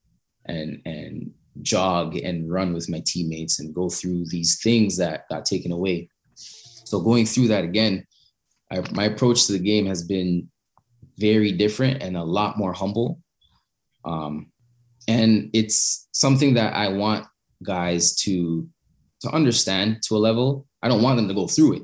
and 0.47 0.83
and 0.85 1.33
jog 1.63 2.17
and 2.17 2.51
run 2.51 2.73
with 2.73 2.89
my 2.89 3.03
teammates 3.07 3.61
and 3.61 3.75
go 3.75 3.89
through 3.89 4.27
these 4.27 4.61
things 4.63 4.97
that 4.97 5.29
got 5.29 5.45
taken 5.45 5.73
away. 5.73 6.09
So 6.35 7.01
going 7.01 7.27
through 7.27 7.49
that 7.49 7.65
again, 7.65 8.07
I, 8.73 8.83
my 8.93 9.05
approach 9.05 9.47
to 9.47 9.53
the 9.53 9.59
game 9.59 9.87
has 9.87 10.03
been 10.03 10.49
very 11.19 11.53
different 11.53 12.03
and 12.03 12.17
a 12.17 12.25
lot 12.25 12.57
more 12.57 12.73
humble. 12.73 13.21
Um, 14.05 14.51
and 15.07 15.51
it's 15.53 16.09
something 16.13 16.55
that 16.55 16.75
I 16.75 16.89
want 16.89 17.27
guys 17.63 18.15
to 18.17 18.69
to 19.21 19.31
understand 19.31 20.03
to 20.05 20.17
a 20.17 20.19
level. 20.19 20.67
I 20.83 20.89
don't 20.89 21.03
want 21.03 21.17
them 21.17 21.29
to 21.29 21.35
go 21.35 21.47
through 21.47 21.75
it. 21.75 21.83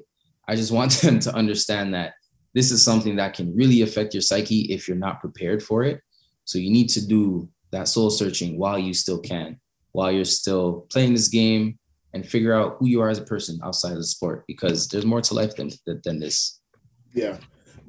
I 0.49 0.57
just 0.57 0.73
want 0.73 0.93
them 1.03 1.19
to 1.21 1.35
understand 1.35 1.95
that 1.95 2.15
this 2.55 2.71
is 2.71 2.83
something 2.83 3.17
that 3.17 3.35
can 3.35 3.55
really 3.55 3.83
affect 3.83 4.15
your 4.15 4.23
psyche 4.23 4.63
if 4.73 4.89
you're 4.89 4.97
not 4.97 5.21
prepared 5.21 5.63
for 5.63 5.85
it. 5.85 6.01
So 6.45 6.59
you 6.59 6.71
need 6.71 6.89
to 6.91 7.07
do 7.07 7.49
that 7.71 7.89
soul 7.89 8.11
searching 8.11 8.59
while 8.59 8.79
you 8.79 8.95
still 8.95 9.19
can, 9.19 9.61
while 9.93 10.11
you're 10.11 10.25
still 10.25 10.87
playing 10.91 11.13
this 11.13 11.29
game 11.29 11.79
and 12.15 12.27
figure 12.27 12.55
out 12.55 12.77
who 12.79 12.87
you 12.87 13.03
are 13.03 13.11
as 13.11 13.19
a 13.19 13.25
person 13.25 13.61
outside 13.63 13.93
of 13.93 13.99
the 13.99 14.05
sport 14.05 14.45
because 14.47 14.89
there's 14.89 15.05
more 15.05 15.21
to 15.21 15.35
life 15.35 15.55
than, 15.57 15.71
than 16.05 16.19
this. 16.19 16.61
Yeah. 17.13 17.37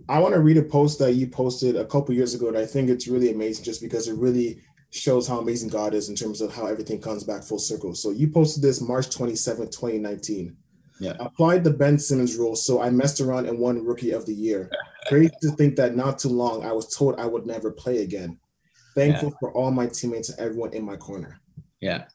I 0.09 0.19
want 0.19 0.33
to 0.33 0.41
read 0.41 0.57
a 0.57 0.63
post 0.63 0.99
that 0.99 1.13
you 1.13 1.27
posted 1.27 1.75
a 1.75 1.85
couple 1.85 2.13
years 2.13 2.33
ago 2.33 2.47
and 2.49 2.57
I 2.57 2.65
think 2.65 2.89
it's 2.89 3.07
really 3.07 3.31
amazing 3.31 3.63
just 3.63 3.81
because 3.81 4.07
it 4.07 4.15
really 4.15 4.61
shows 4.89 5.27
how 5.27 5.39
amazing 5.39 5.69
God 5.69 5.93
is 5.93 6.09
in 6.09 6.15
terms 6.15 6.41
of 6.41 6.53
how 6.53 6.65
everything 6.65 6.99
comes 6.99 7.23
back 7.23 7.43
full 7.43 7.59
circle. 7.59 7.93
So 7.93 8.11
you 8.11 8.29
posted 8.29 8.63
this 8.63 8.81
March 8.81 9.09
27, 9.09 9.67
2019. 9.67 10.55
Yeah. 10.99 11.13
I 11.19 11.25
Applied 11.25 11.63
the 11.63 11.71
Ben 11.71 11.99
Simmons 11.99 12.35
rule, 12.35 12.55
so 12.55 12.81
I 12.81 12.89
messed 12.89 13.21
around 13.21 13.47
and 13.47 13.59
won 13.59 13.85
Rookie 13.85 14.11
of 14.11 14.25
the 14.25 14.33
Year. 14.33 14.69
Crazy 15.07 15.31
to 15.41 15.51
think 15.51 15.75
that 15.75 15.95
not 15.95 16.19
too 16.19 16.29
long 16.29 16.65
I 16.65 16.71
was 16.71 16.93
told 16.95 17.19
I 17.19 17.25
would 17.25 17.45
never 17.45 17.71
play 17.71 18.03
again. 18.03 18.39
Thankful 18.95 19.29
yeah. 19.29 19.35
for 19.39 19.53
all 19.53 19.71
my 19.71 19.87
teammates 19.87 20.29
and 20.29 20.39
everyone 20.39 20.73
in 20.73 20.83
my 20.83 20.95
corner. 20.95 21.39
Yeah. 21.79 22.05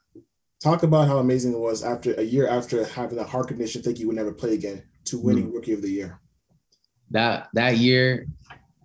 Talk 0.61 0.83
about 0.83 1.09
how 1.09 1.19
amazing 1.19 1.53
it 1.53 1.59
was 1.59 1.83
after 1.83 2.15
a 2.15 2.23
year 2.23 2.49
after 2.49 2.85
having 2.85 3.19
a 3.19 3.25
heart 3.25 3.49
condition, 3.49 3.83
think 3.83 3.99
you 3.99 4.09
would 4.09 4.17
never 4.17 4.33
play 4.33 4.55
again, 4.55 4.83
to 5.05 5.19
winning 5.19 5.51
mm. 5.51 5.55
Rookie 5.55 5.73
of 5.73 5.83
the 5.83 5.91
Year. 5.91 6.21
That 7.11 7.49
that 7.55 7.79
year, 7.79 8.27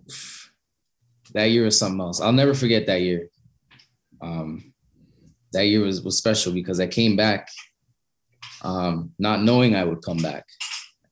that 1.34 1.46
year 1.46 1.64
was 1.64 1.78
something 1.78 2.00
else. 2.00 2.20
I'll 2.20 2.32
never 2.32 2.54
forget 2.54 2.86
that 2.86 3.02
year. 3.02 3.28
Um, 4.20 4.72
that 5.52 5.66
year 5.66 5.80
was 5.80 6.02
was 6.02 6.18
special 6.18 6.52
because 6.52 6.80
I 6.80 6.86
came 6.86 7.16
back, 7.16 7.48
um, 8.62 9.12
not 9.18 9.42
knowing 9.42 9.74
I 9.74 9.84
would 9.84 10.02
come 10.02 10.18
back, 10.18 10.44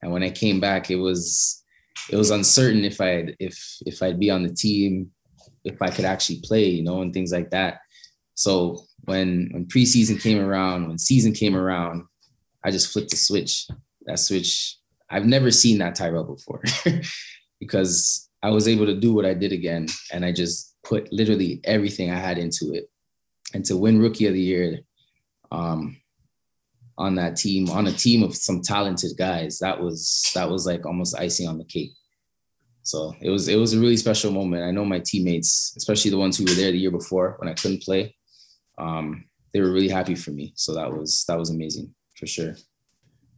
and 0.03 0.13
when 0.13 0.23
I 0.23 0.31
came 0.31 0.61
back, 0.61 0.91
it 0.91 0.97
was 0.97 1.63
it 2.11 2.17
was 2.17 2.31
uncertain 2.31 2.85
if 2.85 3.01
I'd 3.01 3.37
if 3.39 3.59
if 3.85 4.03
I'd 4.03 4.21
be 4.21 4.31
on 4.31 4.43
the 4.43 4.55
team, 4.55 5.11
if 5.65 5.81
I 5.83 5.91
could 5.91 6.05
actually 6.05 6.41
play, 6.45 6.69
you 6.69 6.83
know, 6.83 7.03
and 7.03 7.13
things 7.13 7.33
like 7.33 7.51
that. 7.51 7.81
So 8.35 8.85
when 9.05 9.49
when 9.53 9.67
preseason 9.67 10.21
came 10.21 10.39
around, 10.39 10.89
when 10.89 10.99
season 10.99 11.33
came 11.33 11.57
around, 11.57 12.05
I 12.65 12.71
just 12.71 12.93
flipped 12.93 13.11
the 13.11 13.17
switch. 13.17 13.67
That 14.07 14.19
switch, 14.19 14.77
I've 15.11 15.27
never 15.27 15.51
seen 15.51 15.79
that 15.79 15.97
Tyrell 15.97 16.25
before, 16.25 16.63
because 17.61 18.29
I 18.43 18.51
was 18.51 18.69
able 18.69 18.87
to 18.87 18.95
do 18.95 19.13
what 19.13 19.27
I 19.27 19.35
did 19.35 19.53
again, 19.53 19.89
and 20.13 20.25
I 20.25 20.33
just 20.33 20.77
put 20.85 21.13
literally 21.13 21.61
everything 21.65 22.11
I 22.11 22.19
had 22.19 22.39
into 22.39 22.73
it, 22.73 22.89
and 23.55 23.65
to 23.65 23.77
win 23.77 23.99
Rookie 23.99 24.27
of 24.27 24.35
the 24.35 24.41
Year, 24.41 24.81
um, 25.51 25.97
on 26.99 27.15
that 27.17 27.37
team, 27.37 27.69
on 27.71 27.87
a 27.87 27.93
team 27.93 28.23
of 28.23 28.35
some 28.35 28.63
talented 28.63 29.13
guys, 29.17 29.59
that 29.59 29.81
was 29.81 30.31
that 30.35 30.49
was 30.49 30.67
like 30.67 30.87
almost 30.87 31.19
icing 31.19 31.49
on 31.49 31.59
the 31.59 31.65
cake. 31.65 31.93
So 32.83 33.15
it 33.21 33.31
was 33.31 33.49
it 33.49 33.57
was 33.57 33.75
a 33.75 33.81
really 33.81 33.97
special 33.97 34.31
moment. 34.31 34.65
I 34.65 34.71
know 34.71 34.85
my 34.85 35.01
teammates, 35.05 35.75
especially 35.77 36.11
the 36.11 36.19
ones 36.19 36.39
who 36.39 36.45
were 36.45 36.55
there 36.55 36.73
the 36.73 36.79
year 36.79 36.91
before 36.91 37.35
when 37.39 37.49
I 37.49 37.55
couldn't 37.55 37.83
play, 37.83 38.15
um, 38.79 39.25
they 39.53 39.61
were 39.61 39.73
really 39.73 39.89
happy 39.89 40.15
for 40.15 40.31
me. 40.31 40.53
So 40.57 40.75
that 40.75 40.93
was 40.93 41.25
that 41.29 41.39
was 41.39 41.51
amazing 41.51 41.95
for 42.17 42.27
sure. 42.27 42.55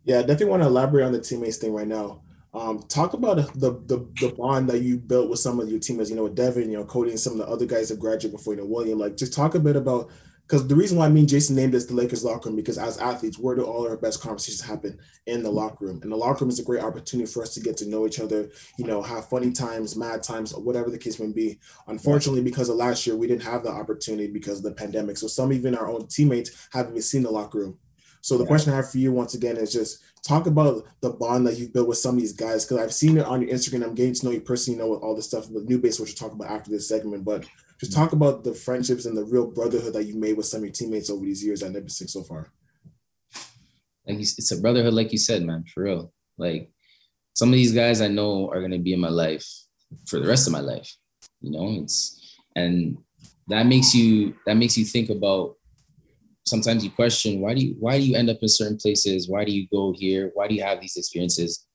Yeah, 0.04 0.18
I 0.18 0.22
definitely 0.22 0.46
want 0.46 0.62
to 0.62 0.68
elaborate 0.68 1.04
on 1.04 1.12
the 1.12 1.20
teammates 1.20 1.56
thing 1.56 1.72
right 1.72 1.86
now. 1.86 2.22
Um, 2.54 2.82
talk 2.88 3.12
about 3.12 3.36
the, 3.54 3.70
the 3.86 4.08
the 4.20 4.34
bond 4.34 4.68
that 4.70 4.80
you 4.80 4.98
built 4.98 5.28
with 5.28 5.38
some 5.38 5.60
of 5.60 5.68
your 5.68 5.78
teammates, 5.80 6.10
you 6.10 6.16
know, 6.16 6.24
with 6.24 6.34
Devin, 6.34 6.70
you 6.70 6.78
know, 6.78 6.84
Cody, 6.84 7.10
and 7.10 7.20
some 7.20 7.34
of 7.34 7.38
the 7.38 7.48
other 7.48 7.66
guys 7.66 7.88
that 7.88 8.00
graduated 8.00 8.32
before, 8.32 8.54
you 8.54 8.60
know, 8.60 8.66
William. 8.66 8.98
Like, 8.98 9.16
just 9.16 9.34
talk 9.34 9.54
a 9.54 9.60
bit 9.60 9.76
about 9.76 10.10
because 10.48 10.66
the 10.66 10.74
reason 10.74 10.96
why 10.96 11.08
me 11.10 11.20
and 11.20 11.28
Jason 11.28 11.54
named 11.54 11.74
this 11.74 11.84
the 11.84 11.94
Lakers 11.94 12.24
locker 12.24 12.48
room 12.48 12.56
because 12.56 12.78
as 12.78 12.96
athletes, 12.96 13.38
where 13.38 13.54
do 13.54 13.64
all 13.64 13.86
our 13.86 13.98
best 13.98 14.22
conversations 14.22 14.62
happen 14.62 14.98
in 15.26 15.42
the 15.42 15.50
locker 15.50 15.84
room? 15.84 16.00
And 16.02 16.10
the 16.10 16.16
locker 16.16 16.42
room 16.42 16.48
is 16.50 16.58
a 16.58 16.64
great 16.64 16.82
opportunity 16.82 17.30
for 17.30 17.42
us 17.42 17.52
to 17.52 17.60
get 17.60 17.76
to 17.78 17.88
know 17.88 18.06
each 18.06 18.18
other, 18.18 18.48
you 18.78 18.86
know, 18.86 19.02
have 19.02 19.28
funny 19.28 19.52
times, 19.52 19.94
mad 19.94 20.22
times, 20.22 20.54
whatever 20.54 20.90
the 20.90 20.96
case 20.96 21.20
may 21.20 21.30
be. 21.30 21.58
Unfortunately, 21.86 22.42
because 22.42 22.70
of 22.70 22.76
last 22.76 23.06
year, 23.06 23.14
we 23.14 23.26
didn't 23.26 23.42
have 23.42 23.62
the 23.62 23.68
opportunity 23.68 24.26
because 24.26 24.58
of 24.58 24.64
the 24.64 24.72
pandemic. 24.72 25.18
So 25.18 25.26
some 25.26 25.52
even 25.52 25.74
our 25.74 25.90
own 25.90 26.06
teammates 26.06 26.68
haven't 26.72 26.92
even 26.92 27.02
seen 27.02 27.24
the 27.24 27.30
locker 27.30 27.58
room. 27.58 27.78
So 28.22 28.38
the 28.38 28.44
yeah. 28.44 28.48
question 28.48 28.72
I 28.72 28.76
have 28.76 28.90
for 28.90 28.98
you 28.98 29.12
once 29.12 29.34
again 29.34 29.58
is 29.58 29.70
just 29.70 30.02
talk 30.22 30.46
about 30.46 30.82
the 31.02 31.10
bond 31.10 31.46
that 31.46 31.58
you've 31.58 31.74
built 31.74 31.88
with 31.88 31.98
some 31.98 32.14
of 32.14 32.20
these 32.20 32.32
guys 32.32 32.64
because 32.64 32.82
I've 32.82 32.94
seen 32.94 33.18
it 33.18 33.26
on 33.26 33.42
your 33.42 33.50
Instagram. 33.50 33.84
I'm 33.84 33.94
getting 33.94 34.14
to 34.14 34.24
know 34.24 34.32
you 34.32 34.40
personally, 34.40 34.80
you 34.80 34.84
know, 34.84 34.96
all 34.96 35.14
the 35.14 35.22
stuff 35.22 35.50
with 35.50 35.68
NUBASE, 35.68 36.00
which 36.00 36.18
we'll 36.18 36.28
talk 36.28 36.32
about 36.32 36.50
after 36.50 36.70
this 36.70 36.88
segment. 36.88 37.24
But 37.26 37.44
just 37.80 37.92
talk 37.92 38.12
about 38.12 38.44
the 38.44 38.54
friendships 38.54 39.06
and 39.06 39.16
the 39.16 39.24
real 39.24 39.46
brotherhood 39.46 39.92
that 39.92 40.04
you 40.04 40.16
made 40.16 40.36
with 40.36 40.46
some 40.46 40.58
of 40.58 40.64
your 40.64 40.72
teammates 40.72 41.10
over 41.10 41.24
these 41.24 41.44
years 41.44 41.62
at 41.62 41.72
Nipissing 41.72 42.08
so 42.08 42.22
far. 42.22 42.52
Like 44.06 44.18
it's 44.20 44.50
a 44.50 44.60
brotherhood, 44.60 44.94
like 44.94 45.12
you 45.12 45.18
said, 45.18 45.42
man, 45.42 45.64
for 45.72 45.84
real. 45.84 46.12
Like 46.38 46.70
some 47.34 47.50
of 47.50 47.54
these 47.54 47.72
guys 47.72 48.00
I 48.00 48.08
know 48.08 48.50
are 48.50 48.60
gonna 48.60 48.78
be 48.78 48.94
in 48.94 49.00
my 49.00 49.10
life 49.10 49.46
for 50.06 50.18
the 50.18 50.26
rest 50.26 50.46
of 50.46 50.52
my 50.52 50.60
life. 50.60 50.92
You 51.40 51.52
know, 51.52 51.82
it's 51.82 52.36
and 52.56 52.98
that 53.48 53.66
makes 53.66 53.94
you 53.94 54.34
that 54.46 54.56
makes 54.56 54.76
you 54.76 54.84
think 54.84 55.10
about 55.10 55.54
sometimes 56.46 56.82
you 56.82 56.90
question 56.90 57.40
why 57.40 57.54
do 57.54 57.60
you 57.60 57.76
why 57.78 57.98
do 57.98 58.04
you 58.04 58.16
end 58.16 58.30
up 58.30 58.38
in 58.40 58.48
certain 58.48 58.76
places 58.78 59.28
why 59.28 59.44
do 59.44 59.52
you 59.52 59.68
go 59.70 59.92
here 59.94 60.30
why 60.34 60.48
do 60.48 60.54
you 60.54 60.62
have 60.62 60.80
these 60.80 60.96
experiences 60.96 61.66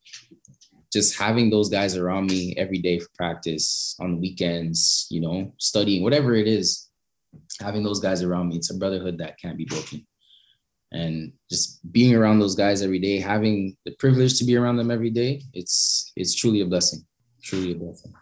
just 0.94 1.18
having 1.20 1.50
those 1.50 1.70
guys 1.70 1.98
around 1.98 2.28
me 2.28 2.54
every 2.56 2.78
day 2.78 3.00
for 3.00 3.10
practice 3.18 3.96
on 4.00 4.22
weekends 4.22 5.08
you 5.10 5.20
know 5.20 5.52
studying 5.58 6.04
whatever 6.04 6.36
it 6.36 6.48
is 6.48 6.90
having 7.60 7.84
those 7.84 8.00
guys 8.00 8.22
around 8.22 8.50
me 8.50 8.56
it's 8.56 8.70
a 8.70 8.78
brotherhood 8.78 9.18
that 9.18 9.38
can't 9.40 9.58
be 9.58 9.66
broken. 9.66 10.06
And 10.96 11.34
just 11.50 11.92
being 11.92 12.14
around 12.14 12.38
those 12.38 12.54
guys 12.54 12.84
every 12.84 13.00
day 13.00 13.20
having 13.20 13.76
the 13.84 13.94
privilege 13.98 14.38
to 14.38 14.46
be 14.46 14.56
around 14.56 14.78
them 14.78 14.92
every 14.92 15.10
day 15.10 15.42
it's 15.52 16.12
it's 16.16 16.36
truly 16.36 16.62
a 16.62 16.66
blessing 16.66 17.04
truly 17.42 17.72
a 17.72 17.76
blessing. 17.76 18.14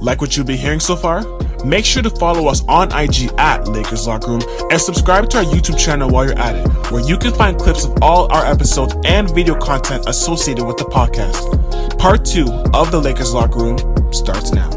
Like 0.00 0.22
what 0.22 0.36
you've 0.36 0.46
been 0.46 0.56
hearing 0.56 0.80
so 0.80 0.96
far 0.96 1.22
Make 1.64 1.84
sure 1.84 2.02
to 2.02 2.10
follow 2.10 2.48
us 2.48 2.64
on 2.68 2.88
IG 2.92 3.30
at 3.38 3.68
Lakers 3.68 4.06
Locker 4.06 4.30
Room 4.30 4.42
and 4.70 4.80
subscribe 4.80 5.28
to 5.30 5.38
our 5.38 5.44
YouTube 5.44 5.78
channel 5.78 6.10
while 6.10 6.24
you're 6.24 6.38
at 6.38 6.56
it, 6.56 6.66
where 6.90 7.02
you 7.06 7.18
can 7.18 7.32
find 7.34 7.58
clips 7.58 7.84
of 7.84 8.02
all 8.02 8.32
our 8.32 8.46
episodes 8.46 8.94
and 9.04 9.28
video 9.34 9.54
content 9.54 10.08
associated 10.08 10.64
with 10.64 10.78
the 10.78 10.84
podcast. 10.84 11.98
Part 11.98 12.24
two 12.24 12.50
of 12.72 12.90
the 12.90 13.00
Lakers 13.00 13.34
Locker 13.34 13.58
Room 13.58 14.12
starts 14.12 14.52
now. 14.52 14.70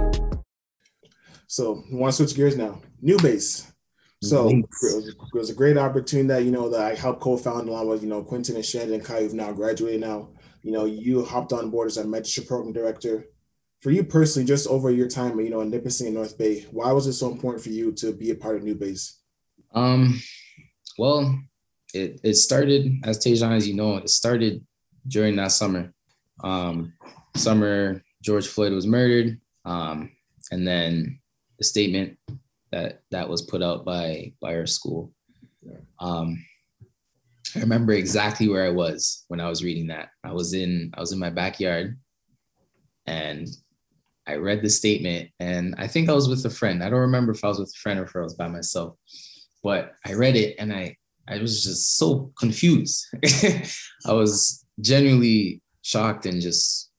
So, 1.48 1.84
we 1.92 1.98
want 1.98 2.14
to 2.16 2.18
switch 2.18 2.36
gears 2.36 2.58
now. 2.58 2.82
NUBASE. 3.04 3.72
So 4.24 4.48
it 4.48 4.66
was 5.34 5.50
a 5.50 5.54
great 5.54 5.78
opportunity 5.78 6.30
that 6.30 6.46
you 6.46 6.52
know 6.52 6.70
that 6.70 6.80
I 6.80 6.96
helped 6.96 7.20
co-found 7.20 7.68
along 7.68 7.90
with 7.90 8.02
you 8.02 8.08
know 8.08 8.24
Quentin 8.24 8.56
and 8.56 8.66
Shannon 8.66 8.94
and 8.94 9.04
Kai 9.04 9.22
who've 9.22 9.34
now 9.34 9.52
graduated 9.52 10.00
now. 10.00 10.30
You 10.62 10.72
know, 10.72 10.86
you 10.86 11.26
hopped 11.26 11.52
on 11.52 11.70
board 11.70 11.88
as 11.88 11.98
our 11.98 12.06
mentorship 12.06 12.48
program 12.48 12.72
director 12.72 13.26
for 13.84 13.92
you 13.92 14.06
personally, 14.06 14.48
just 14.48 14.66
over 14.68 14.90
your 14.90 15.10
time, 15.10 15.38
you 15.42 15.50
know, 15.50 15.60
in 15.60 15.70
Nipissing 15.70 16.08
and 16.08 16.16
North 16.16 16.38
Bay, 16.38 16.66
why 16.72 16.94
was 16.94 17.06
it 17.06 17.14
so 17.14 17.30
important 17.30 17.62
for 17.62 17.70
you 17.70 17.92
to 17.92 18.14
be 18.14 18.32
a 18.32 18.36
part 18.36 18.56
of 18.56 18.62
NUBASE? 18.64 19.18
Um, 19.76 20.22
well, 20.98 21.38
it, 21.94 22.22
it 22.24 22.36
started 22.36 23.02
as 23.04 23.20
Tajon, 23.20 23.54
as 23.54 23.68
you 23.68 23.76
know, 23.76 23.98
it 23.98 24.10
started 24.10 24.66
during 25.06 25.36
that 25.36 25.52
summer. 25.52 25.94
Um, 26.46 26.94
summer 27.36 28.02
George 28.22 28.48
Floyd 28.48 28.72
was 28.72 28.88
murdered, 28.88 29.38
um, 29.66 30.12
and 30.50 30.66
then 30.66 31.20
the 31.58 31.66
statement 31.66 32.18
that 32.72 33.02
that 33.12 33.28
was 33.28 33.42
put 33.42 33.62
out 33.62 33.84
by 33.84 34.32
by 34.42 34.56
our 34.56 34.66
school. 34.66 35.12
Um, 36.00 36.44
I 37.54 37.60
remember 37.60 37.92
exactly 37.92 38.48
where 38.48 38.66
I 38.66 38.72
was 38.72 39.26
when 39.28 39.42
I 39.42 39.50
was 39.50 39.62
reading 39.62 39.88
that. 39.88 40.10
I 40.24 40.32
was 40.32 40.54
in 40.54 40.92
I 40.94 41.02
was 41.02 41.12
in 41.12 41.20
my 41.20 41.30
backyard, 41.30 42.00
and 43.06 43.48
I 44.28 44.36
read 44.36 44.62
the 44.62 44.70
statement 44.70 45.30
and 45.40 45.76
I 45.78 45.88
think 45.88 46.10
I 46.10 46.14
was 46.14 46.30
with 46.30 46.46
a 46.46 46.50
friend. 46.50 46.84
I 46.84 46.90
don't 46.90 47.00
remember 47.00 47.34
if 47.34 47.44
I 47.44 47.50
was 47.50 47.60
with 47.60 47.74
a 47.76 47.80
friend 47.80 48.00
or 48.00 48.04
if 48.04 48.16
I 48.16 48.20
was 48.20 48.36
by 48.36 48.48
myself, 48.48 48.96
but 49.64 49.94
I 50.06 50.14
read 50.14 50.36
it 50.36 50.56
and 50.60 50.74
I, 50.74 50.96
I 51.28 51.40
was 51.40 51.64
just 51.64 51.98
so 51.98 52.32
confused. 52.38 53.06
I 54.06 54.14
was 54.14 54.66
genuinely 54.80 55.62
shocked 55.82 56.26
and 56.26 56.42
just 56.42 56.92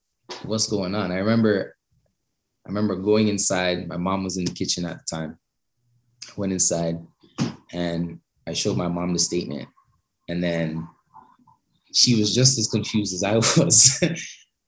what's 0.42 0.66
going 0.66 0.94
on. 0.94 1.12
I 1.12 1.16
remember, 1.16 1.76
I 2.66 2.68
remember 2.68 2.96
going 2.96 3.28
inside. 3.28 3.88
My 3.88 3.96
mom 3.96 4.24
was 4.24 4.36
in 4.36 4.44
the 4.44 4.52
kitchen 4.52 4.84
at 4.84 4.98
the 4.98 5.16
time. 5.16 5.38
I 6.28 6.32
went 6.36 6.52
inside 6.52 6.98
and 7.72 8.20
I 8.46 8.52
showed 8.52 8.76
my 8.76 8.88
mom 8.88 9.12
the 9.12 9.18
statement. 9.18 9.68
And 10.28 10.42
then 10.42 10.88
she 11.92 12.18
was 12.18 12.34
just 12.34 12.58
as 12.58 12.68
confused 12.68 13.14
as 13.14 13.22
I 13.22 13.34
was 13.62 14.00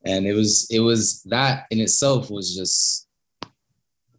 and 0.07 0.27
it 0.27 0.35
was 0.35 0.67
it 0.71 0.81
was 0.81 1.23
that 1.25 1.67
in 1.71 1.81
itself 1.81 2.31
was 2.31 2.55
just 2.55 3.09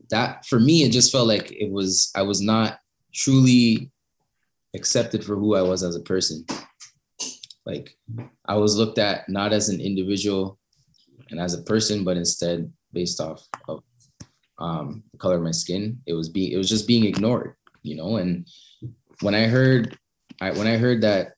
that 0.09 0.45
for 0.45 0.59
me 0.59 0.83
it 0.83 0.91
just 0.91 1.11
felt 1.11 1.27
like 1.27 1.51
it 1.51 1.71
was 1.71 2.11
i 2.15 2.21
was 2.21 2.41
not 2.41 2.79
truly 3.13 3.91
accepted 4.75 5.23
for 5.23 5.35
who 5.35 5.55
i 5.55 5.61
was 5.61 5.83
as 5.83 5.95
a 5.95 6.01
person. 6.01 6.45
Like 7.65 7.97
i 8.47 8.55
was 8.55 8.77
looked 8.77 8.97
at 8.97 9.27
not 9.27 9.51
as 9.51 9.69
an 9.69 9.81
individual 9.81 10.57
and 11.29 11.39
as 11.39 11.53
a 11.53 11.63
person 11.63 12.03
but 12.03 12.15
instead 12.15 12.71
based 12.93 13.19
off 13.19 13.45
of 13.67 13.83
um, 14.59 15.03
the 15.11 15.19
color 15.19 15.35
of 15.35 15.43
my 15.43 15.51
skin. 15.51 16.01
It 16.07 16.13
was 16.13 16.29
being 16.29 16.51
it 16.51 16.57
was 16.57 16.69
just 16.69 16.87
being 16.87 17.05
ignored 17.05 17.55
you 17.87 17.95
know? 17.95 18.17
And 18.17 18.47
when 19.21 19.33
i 19.33 19.47
heard 19.47 19.97
I, 20.41 20.51
when 20.51 20.67
i 20.67 20.77
heard 20.77 21.01
that 21.01 21.33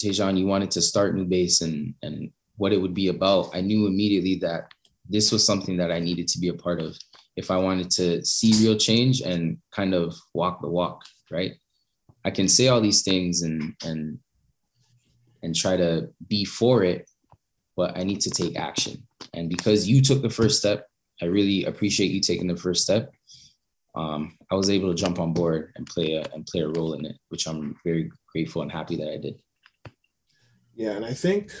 Tajon, 0.00 0.38
you 0.38 0.46
wanted 0.46 0.70
to 0.72 0.82
start 0.82 1.16
NUBASE 1.16 1.62
and 1.62 1.94
and 2.02 2.30
what 2.56 2.72
it 2.72 2.80
would 2.80 2.94
be 2.94 3.08
about, 3.08 3.54
I 3.54 3.60
knew 3.60 3.86
immediately 3.86 4.36
that 4.36 4.72
this 5.08 5.32
was 5.32 5.44
something 5.44 5.76
that 5.78 5.90
I 5.90 5.98
needed 5.98 6.28
to 6.28 6.38
be 6.38 6.48
a 6.48 6.54
part 6.54 6.80
of 6.80 6.96
if 7.36 7.50
I 7.50 7.56
wanted 7.56 7.90
to 7.92 8.24
see 8.24 8.52
real 8.64 8.76
change 8.76 9.20
and 9.22 9.58
kind 9.70 9.94
of 9.94 10.14
walk 10.34 10.60
the 10.60 10.68
walk, 10.68 11.02
right? 11.30 11.52
I 12.24 12.30
can 12.30 12.48
say 12.48 12.68
all 12.68 12.80
these 12.80 13.02
things 13.02 13.42
and 13.42 13.74
and 13.84 14.18
and 15.42 15.56
try 15.56 15.76
to 15.76 16.08
be 16.28 16.44
for 16.44 16.84
it, 16.84 17.10
but 17.76 17.98
I 17.98 18.04
need 18.04 18.20
to 18.20 18.30
take 18.30 18.56
action. 18.56 19.02
And 19.34 19.48
because 19.48 19.88
you 19.88 20.00
took 20.00 20.22
the 20.22 20.30
first 20.30 20.58
step, 20.58 20.86
I 21.20 21.24
really 21.24 21.64
appreciate 21.64 22.12
you 22.12 22.20
taking 22.20 22.46
the 22.46 22.56
first 22.56 22.82
step. 22.82 23.12
Um, 23.94 24.38
I 24.50 24.54
was 24.54 24.70
able 24.70 24.88
to 24.88 24.94
jump 24.94 25.18
on 25.18 25.32
board 25.32 25.72
and 25.76 25.86
play 25.86 26.14
a 26.14 26.24
and 26.32 26.46
play 26.46 26.60
a 26.60 26.68
role 26.68 26.94
in 26.94 27.04
it, 27.04 27.16
which 27.28 27.46
I'm 27.46 27.76
very 27.84 28.10
grateful 28.32 28.62
and 28.62 28.70
happy 28.70 28.96
that 28.96 29.12
I 29.12 29.16
did. 29.16 29.40
Yeah, 30.74 30.92
and 30.92 31.04
I 31.04 31.12
think 31.12 31.52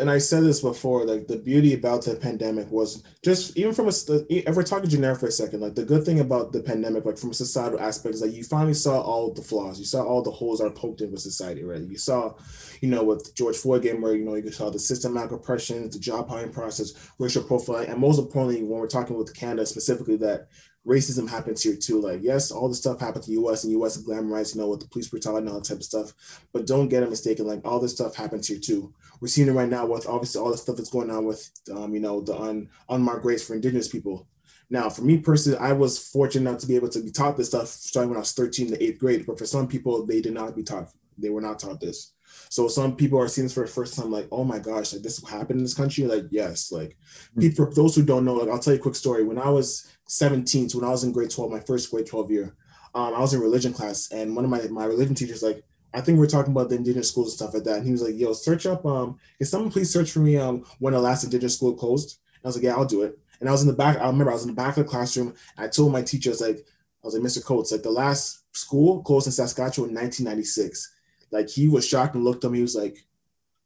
and 0.00 0.10
I 0.10 0.16
said 0.16 0.44
this 0.44 0.62
before, 0.62 1.04
like 1.04 1.26
the 1.26 1.36
beauty 1.36 1.74
about 1.74 2.04
the 2.04 2.16
pandemic 2.16 2.70
was 2.70 3.02
just 3.22 3.56
even 3.56 3.74
from 3.74 3.88
a 3.88 3.92
if 4.30 4.56
we're 4.56 4.62
talking 4.62 4.88
generic 4.88 5.20
for 5.20 5.26
a 5.26 5.32
second, 5.32 5.60
like 5.60 5.74
the 5.74 5.84
good 5.84 6.04
thing 6.04 6.20
about 6.20 6.52
the 6.52 6.62
pandemic, 6.62 7.04
like 7.04 7.18
from 7.18 7.30
a 7.30 7.34
societal 7.34 7.78
aspect, 7.78 8.14
is 8.14 8.22
like 8.22 8.32
you 8.32 8.44
finally 8.44 8.72
saw 8.72 9.00
all 9.00 9.32
the 9.32 9.42
flaws, 9.42 9.78
you 9.78 9.84
saw 9.84 10.02
all 10.02 10.22
the 10.22 10.30
holes 10.30 10.60
are 10.62 10.70
poked 10.70 11.02
in 11.02 11.12
with 11.12 11.20
society, 11.20 11.64
right? 11.64 11.82
You 11.82 11.98
saw, 11.98 12.34
you 12.80 12.88
know, 12.88 13.04
with 13.04 13.34
George 13.34 13.56
Floyd 13.56 13.82
game 13.82 14.00
where 14.00 14.14
you 14.14 14.24
know 14.24 14.36
you 14.36 14.50
saw 14.50 14.70
the 14.70 14.78
systematic 14.78 15.32
oppression, 15.32 15.90
the 15.90 15.98
job 15.98 16.30
hiring 16.30 16.52
process, 16.52 17.10
racial 17.18 17.42
profiling, 17.42 17.90
and 17.90 17.98
most 17.98 18.18
importantly, 18.18 18.62
when 18.62 18.80
we're 18.80 18.86
talking 18.86 19.18
with 19.18 19.34
Canada 19.34 19.66
specifically, 19.66 20.16
that 20.16 20.48
racism 20.86 21.28
happens 21.28 21.62
here 21.62 21.76
too. 21.76 22.00
Like, 22.00 22.20
yes, 22.22 22.50
all 22.50 22.68
the 22.68 22.74
stuff 22.74 23.00
happens 23.00 23.26
to 23.26 23.30
the 23.30 23.40
US 23.42 23.64
and 23.64 23.72
US 23.80 23.96
glamorized, 24.02 24.54
you 24.54 24.60
know, 24.60 24.68
with 24.68 24.80
the 24.80 24.88
police 24.88 25.08
brutality 25.08 25.46
and 25.46 25.48
all 25.48 25.60
that 25.60 25.68
type 25.68 25.78
of 25.78 25.84
stuff. 25.84 26.12
But 26.52 26.66
don't 26.66 26.88
get 26.88 27.02
it 27.02 27.10
mistaken, 27.10 27.46
like 27.46 27.60
all 27.64 27.80
this 27.80 27.92
stuff 27.92 28.14
happens 28.14 28.48
here 28.48 28.58
too. 28.58 28.92
We're 29.20 29.28
seeing 29.28 29.48
it 29.48 29.52
right 29.52 29.68
now 29.68 29.86
with 29.86 30.06
obviously 30.06 30.40
all 30.40 30.50
the 30.50 30.58
stuff 30.58 30.76
that's 30.76 30.90
going 30.90 31.10
on 31.10 31.24
with 31.24 31.50
um, 31.74 31.94
you 31.94 32.00
know, 32.00 32.20
the 32.20 32.38
un, 32.38 32.68
unmarked 32.88 33.22
graves 33.22 33.44
for 33.44 33.54
indigenous 33.54 33.88
people. 33.88 34.26
Now, 34.70 34.88
for 34.88 35.02
me 35.02 35.18
personally, 35.18 35.58
I 35.58 35.72
was 35.72 35.98
fortunate 35.98 36.48
enough 36.48 36.60
to 36.62 36.66
be 36.66 36.76
able 36.76 36.88
to 36.88 37.00
be 37.00 37.10
taught 37.10 37.36
this 37.36 37.48
stuff 37.48 37.68
starting 37.68 38.10
when 38.10 38.16
I 38.16 38.20
was 38.20 38.32
13 38.32 38.68
to 38.70 38.82
eighth 38.82 38.98
grade. 38.98 39.26
But 39.26 39.38
for 39.38 39.46
some 39.46 39.68
people, 39.68 40.06
they 40.06 40.20
did 40.20 40.32
not 40.32 40.56
be 40.56 40.62
taught, 40.62 40.88
they 41.18 41.30
were 41.30 41.42
not 41.42 41.58
taught 41.58 41.80
this. 41.80 42.13
So 42.54 42.68
some 42.68 42.94
people 42.94 43.18
are 43.18 43.26
seeing 43.26 43.46
this 43.46 43.54
for 43.54 43.64
the 43.64 43.72
first 43.72 43.98
time, 43.98 44.12
like, 44.12 44.28
oh 44.30 44.44
my 44.44 44.60
gosh, 44.60 44.92
like 44.92 45.02
this 45.02 45.20
happened 45.28 45.58
in 45.58 45.64
this 45.64 45.74
country. 45.74 46.04
Like, 46.04 46.26
yes, 46.30 46.70
like 46.70 46.96
mm-hmm. 47.36 47.48
for 47.48 47.74
those 47.74 47.96
who 47.96 48.04
don't 48.04 48.24
know, 48.24 48.34
like 48.34 48.48
I'll 48.48 48.60
tell 48.60 48.72
you 48.72 48.78
a 48.78 48.82
quick 48.82 48.94
story. 48.94 49.24
When 49.24 49.40
I 49.40 49.48
was 49.50 49.90
17, 50.06 50.68
so 50.68 50.78
when 50.78 50.86
I 50.86 50.92
was 50.92 51.02
in 51.02 51.10
grade 51.10 51.30
12, 51.30 51.50
my 51.50 51.58
first 51.58 51.90
grade 51.90 52.06
12 52.06 52.30
year, 52.30 52.54
um, 52.94 53.12
I 53.12 53.18
was 53.18 53.34
in 53.34 53.40
religion 53.40 53.72
class, 53.72 54.08
and 54.12 54.36
one 54.36 54.44
of 54.44 54.52
my 54.52 54.60
my 54.68 54.84
religion 54.84 55.16
teachers 55.16 55.42
like, 55.42 55.64
I 55.92 56.00
think 56.00 56.16
we 56.16 56.26
are 56.26 56.30
talking 56.30 56.52
about 56.52 56.68
the 56.68 56.76
indigenous 56.76 57.08
schools 57.08 57.30
and 57.30 57.34
stuff 57.38 57.54
like 57.54 57.64
that, 57.64 57.78
and 57.78 57.86
he 57.86 57.90
was 57.90 58.02
like, 58.02 58.14
"Yo, 58.14 58.32
search 58.32 58.66
up 58.66 58.86
um, 58.86 59.18
can 59.38 59.48
someone 59.48 59.72
please 59.72 59.92
search 59.92 60.12
for 60.12 60.20
me 60.20 60.36
um 60.36 60.64
when 60.78 60.94
the 60.94 61.00
last 61.00 61.24
indigenous 61.24 61.56
school 61.56 61.74
closed?" 61.74 62.20
And 62.34 62.44
I 62.44 62.48
was 62.48 62.54
like, 62.54 62.62
"Yeah, 62.62 62.76
I'll 62.76 62.84
do 62.84 63.02
it." 63.02 63.18
And 63.40 63.48
I 63.48 63.52
was 63.52 63.62
in 63.62 63.66
the 63.66 63.74
back. 63.74 63.98
I 63.98 64.06
remember 64.06 64.30
I 64.30 64.34
was 64.34 64.44
in 64.44 64.50
the 64.50 64.54
back 64.54 64.76
of 64.76 64.84
the 64.84 64.90
classroom. 64.90 65.34
I 65.58 65.66
told 65.66 65.90
my 65.90 66.02
teacher, 66.02 66.30
I 66.30 66.34
was 66.34 66.40
like, 66.40 66.58
I 66.58 67.02
was 67.02 67.14
like, 67.14 67.24
Mr. 67.24 67.44
Coates, 67.44 67.72
like 67.72 67.82
the 67.82 67.90
last 67.90 68.44
school 68.52 69.02
closed 69.02 69.26
in 69.26 69.32
Saskatchewan 69.32 69.90
in 69.90 69.96
1996. 69.96 70.93
Like 71.34 71.50
he 71.50 71.66
was 71.66 71.86
shocked 71.86 72.14
and 72.14 72.22
looked 72.22 72.44
at 72.44 72.52
me. 72.52 72.58
He 72.58 72.62
was 72.62 72.76
like, 72.76 72.96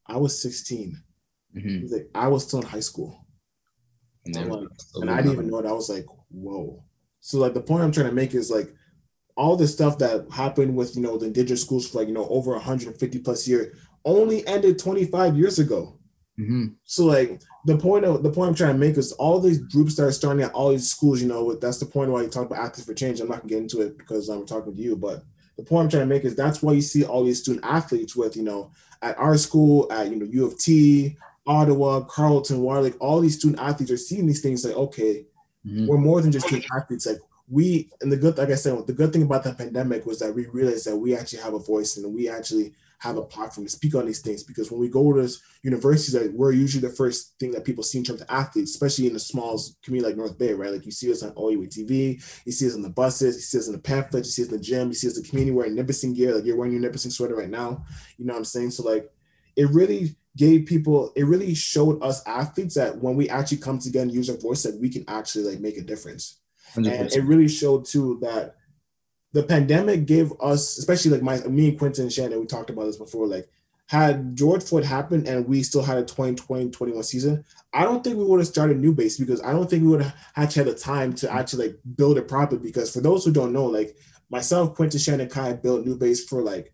I 0.06 0.16
was 0.16 0.40
16. 0.40 1.00
Mm-hmm. 1.54 1.68
He 1.68 1.82
was 1.82 1.92
like, 1.92 2.08
I 2.14 2.28
was 2.28 2.44
still 2.44 2.60
in 2.60 2.66
high 2.66 2.80
school. 2.80 3.26
And, 4.24 4.50
like, 4.50 4.68
and 4.94 5.10
I 5.10 5.18
didn't 5.18 5.32
even 5.32 5.50
know 5.50 5.58
it. 5.58 5.66
I 5.66 5.72
was 5.72 5.90
like, 5.90 6.06
whoa. 6.30 6.82
So 7.20 7.38
like 7.38 7.52
the 7.52 7.60
point 7.60 7.84
I'm 7.84 7.92
trying 7.92 8.08
to 8.08 8.14
make 8.14 8.34
is 8.34 8.50
like 8.50 8.74
all 9.36 9.54
the 9.54 9.68
stuff 9.68 9.98
that 9.98 10.26
happened 10.32 10.74
with 10.74 10.96
you 10.96 11.02
know 11.02 11.18
the 11.18 11.26
indigenous 11.26 11.62
schools 11.62 11.88
for 11.88 11.98
like 11.98 12.08
you 12.08 12.14
know 12.14 12.26
over 12.28 12.52
150 12.52 13.18
plus 13.20 13.46
years 13.46 13.76
only 14.04 14.46
ended 14.46 14.78
25 14.78 15.36
years 15.36 15.58
ago. 15.58 15.98
Mm-hmm. 16.40 16.68
So 16.84 17.04
like 17.04 17.42
the 17.66 17.76
point 17.76 18.06
of 18.06 18.22
the 18.22 18.30
point 18.30 18.48
I'm 18.48 18.54
trying 18.54 18.72
to 18.72 18.78
make 18.78 18.96
is 18.96 19.12
all 19.12 19.40
these 19.40 19.58
groups 19.58 19.94
that 19.96 20.04
are 20.04 20.12
starting 20.12 20.42
at 20.42 20.52
all 20.52 20.70
these 20.70 20.90
schools, 20.90 21.20
you 21.20 21.28
know, 21.28 21.54
that's 21.54 21.78
the 21.78 21.86
point 21.86 22.10
why 22.10 22.22
you 22.22 22.28
talk 22.28 22.46
about 22.46 22.60
athletes 22.60 22.84
for 22.84 22.94
change. 22.94 23.20
I'm 23.20 23.28
not 23.28 23.40
gonna 23.40 23.50
get 23.50 23.62
into 23.62 23.82
it 23.82 23.98
because 23.98 24.30
I'm 24.30 24.46
talking 24.46 24.74
to 24.74 24.80
you, 24.80 24.96
but 24.96 25.22
the 25.58 25.64
point 25.64 25.84
I'm 25.84 25.90
trying 25.90 26.08
to 26.08 26.14
make 26.14 26.24
is 26.24 26.36
that's 26.36 26.62
why 26.62 26.72
you 26.72 26.80
see 26.80 27.04
all 27.04 27.24
these 27.24 27.40
student 27.40 27.64
athletes 27.64 28.14
with, 28.14 28.36
you 28.36 28.44
know, 28.44 28.70
at 29.02 29.18
our 29.18 29.36
school, 29.36 29.92
at 29.92 30.08
you 30.08 30.16
know, 30.16 30.24
U 30.24 30.46
of 30.46 30.56
T, 30.56 31.16
Ottawa, 31.48 32.00
Carleton, 32.02 32.60
Warwick, 32.60 32.94
all 33.00 33.20
these 33.20 33.36
student 33.36 33.60
athletes 33.60 33.90
are 33.90 33.96
seeing 33.96 34.26
these 34.26 34.40
things 34.40 34.64
like, 34.64 34.76
okay, 34.76 35.26
mm-hmm. 35.66 35.88
we're 35.88 35.98
more 35.98 36.22
than 36.22 36.30
just 36.30 36.46
student 36.46 36.70
athletes. 36.74 37.06
Like 37.06 37.18
we 37.50 37.90
and 38.00 38.12
the 38.12 38.16
good, 38.16 38.38
like 38.38 38.50
I 38.50 38.54
said, 38.54 38.86
the 38.86 38.92
good 38.92 39.12
thing 39.12 39.22
about 39.22 39.42
the 39.42 39.52
pandemic 39.52 40.06
was 40.06 40.20
that 40.20 40.32
we 40.32 40.46
realized 40.46 40.86
that 40.86 40.96
we 40.96 41.16
actually 41.16 41.40
have 41.40 41.54
a 41.54 41.58
voice 41.58 41.96
and 41.96 42.14
we 42.14 42.28
actually 42.28 42.72
have 42.98 43.16
a 43.16 43.22
platform 43.22 43.64
to 43.64 43.70
speak 43.70 43.94
on 43.94 44.06
these 44.06 44.20
things 44.20 44.42
because 44.42 44.70
when 44.70 44.80
we 44.80 44.88
go 44.88 45.12
to 45.12 45.28
universities, 45.62 46.20
like, 46.20 46.30
we're 46.32 46.52
usually 46.52 46.86
the 46.86 46.94
first 46.94 47.34
thing 47.38 47.52
that 47.52 47.64
people 47.64 47.84
see 47.84 47.98
in 47.98 48.04
terms 48.04 48.20
of 48.20 48.26
athletes, 48.28 48.72
especially 48.72 49.06
in 49.06 49.12
the 49.12 49.20
small 49.20 49.60
community 49.82 50.10
like 50.10 50.16
North 50.16 50.36
Bay, 50.36 50.52
right? 50.52 50.72
Like 50.72 50.84
you 50.84 50.90
see 50.90 51.10
us 51.12 51.22
on 51.22 51.32
OUA 51.36 51.66
TV, 51.66 52.22
you 52.44 52.52
see 52.52 52.66
us 52.66 52.74
on 52.74 52.82
the 52.82 52.90
buses, 52.90 53.36
you 53.36 53.42
see 53.42 53.58
us 53.58 53.66
in 53.68 53.72
the 53.72 53.78
pamphlets, 53.78 54.28
you 54.28 54.32
see 54.32 54.42
us 54.42 54.48
in 54.48 54.56
the 54.56 54.62
gym, 54.62 54.88
you 54.88 54.94
see 54.94 55.06
us 55.06 55.16
in 55.16 55.22
the 55.22 55.28
community 55.28 55.52
wearing 55.52 55.76
Nipissing 55.76 56.14
gear, 56.14 56.34
like 56.34 56.44
you're 56.44 56.56
wearing 56.56 56.72
your 56.72 56.82
Nipissing 56.82 57.12
sweater 57.12 57.36
right 57.36 57.50
now. 57.50 57.84
You 58.16 58.26
know 58.26 58.32
what 58.32 58.38
I'm 58.38 58.44
saying? 58.44 58.72
So 58.72 58.82
like 58.82 59.10
it 59.56 59.70
really 59.70 60.16
gave 60.36 60.66
people, 60.66 61.12
it 61.16 61.24
really 61.24 61.54
showed 61.54 62.02
us 62.02 62.26
athletes 62.26 62.74
that 62.74 62.98
when 62.98 63.16
we 63.16 63.28
actually 63.28 63.58
come 63.58 63.78
together 63.78 64.04
and 64.04 64.14
use 64.14 64.30
our 64.30 64.36
voice, 64.36 64.62
that 64.64 64.78
we 64.80 64.88
can 64.88 65.04
actually 65.08 65.44
like 65.44 65.60
make 65.60 65.78
a 65.78 65.82
difference. 65.82 66.40
100%. 66.74 67.00
And 67.00 67.12
it 67.12 67.24
really 67.24 67.48
showed 67.48 67.84
too 67.84 68.18
that 68.22 68.56
the 69.32 69.42
pandemic 69.42 70.06
gave 70.06 70.32
us, 70.40 70.78
especially 70.78 71.10
like 71.10 71.22
my 71.22 71.38
me 71.48 71.70
and 71.70 71.78
Quentin 71.78 72.04
and 72.04 72.12
Shannon, 72.12 72.40
we 72.40 72.46
talked 72.46 72.70
about 72.70 72.84
this 72.84 72.96
before. 72.96 73.26
Like, 73.26 73.48
had 73.88 74.36
George 74.36 74.62
Floyd 74.62 74.84
happened 74.84 75.26
and 75.26 75.48
we 75.48 75.62
still 75.62 75.82
had 75.82 75.96
a 75.96 76.04
2020 76.04 76.70
21 76.70 77.02
season, 77.04 77.44
I 77.72 77.84
don't 77.84 78.04
think 78.04 78.16
we 78.16 78.24
would 78.24 78.38
have 78.38 78.46
started 78.46 78.80
NUBASE 78.80 79.18
because 79.18 79.42
I 79.42 79.52
don't 79.52 79.68
think 79.68 79.82
we 79.82 79.88
would 79.88 80.02
have 80.02 80.16
actually 80.36 80.64
had 80.64 80.74
the 80.74 80.78
time 80.78 81.14
to 81.14 81.32
actually 81.32 81.68
like 81.68 81.78
build 81.96 82.18
it 82.18 82.28
properly. 82.28 82.60
Because 82.60 82.92
for 82.92 83.00
those 83.00 83.24
who 83.24 83.32
don't 83.32 83.52
know, 83.52 83.64
like 83.64 83.96
myself, 84.30 84.74
Quentin, 84.74 85.00
Shannon, 85.00 85.28
Kai 85.28 85.54
built 85.54 85.86
NUBASE 85.86 86.28
for 86.28 86.42
like 86.42 86.72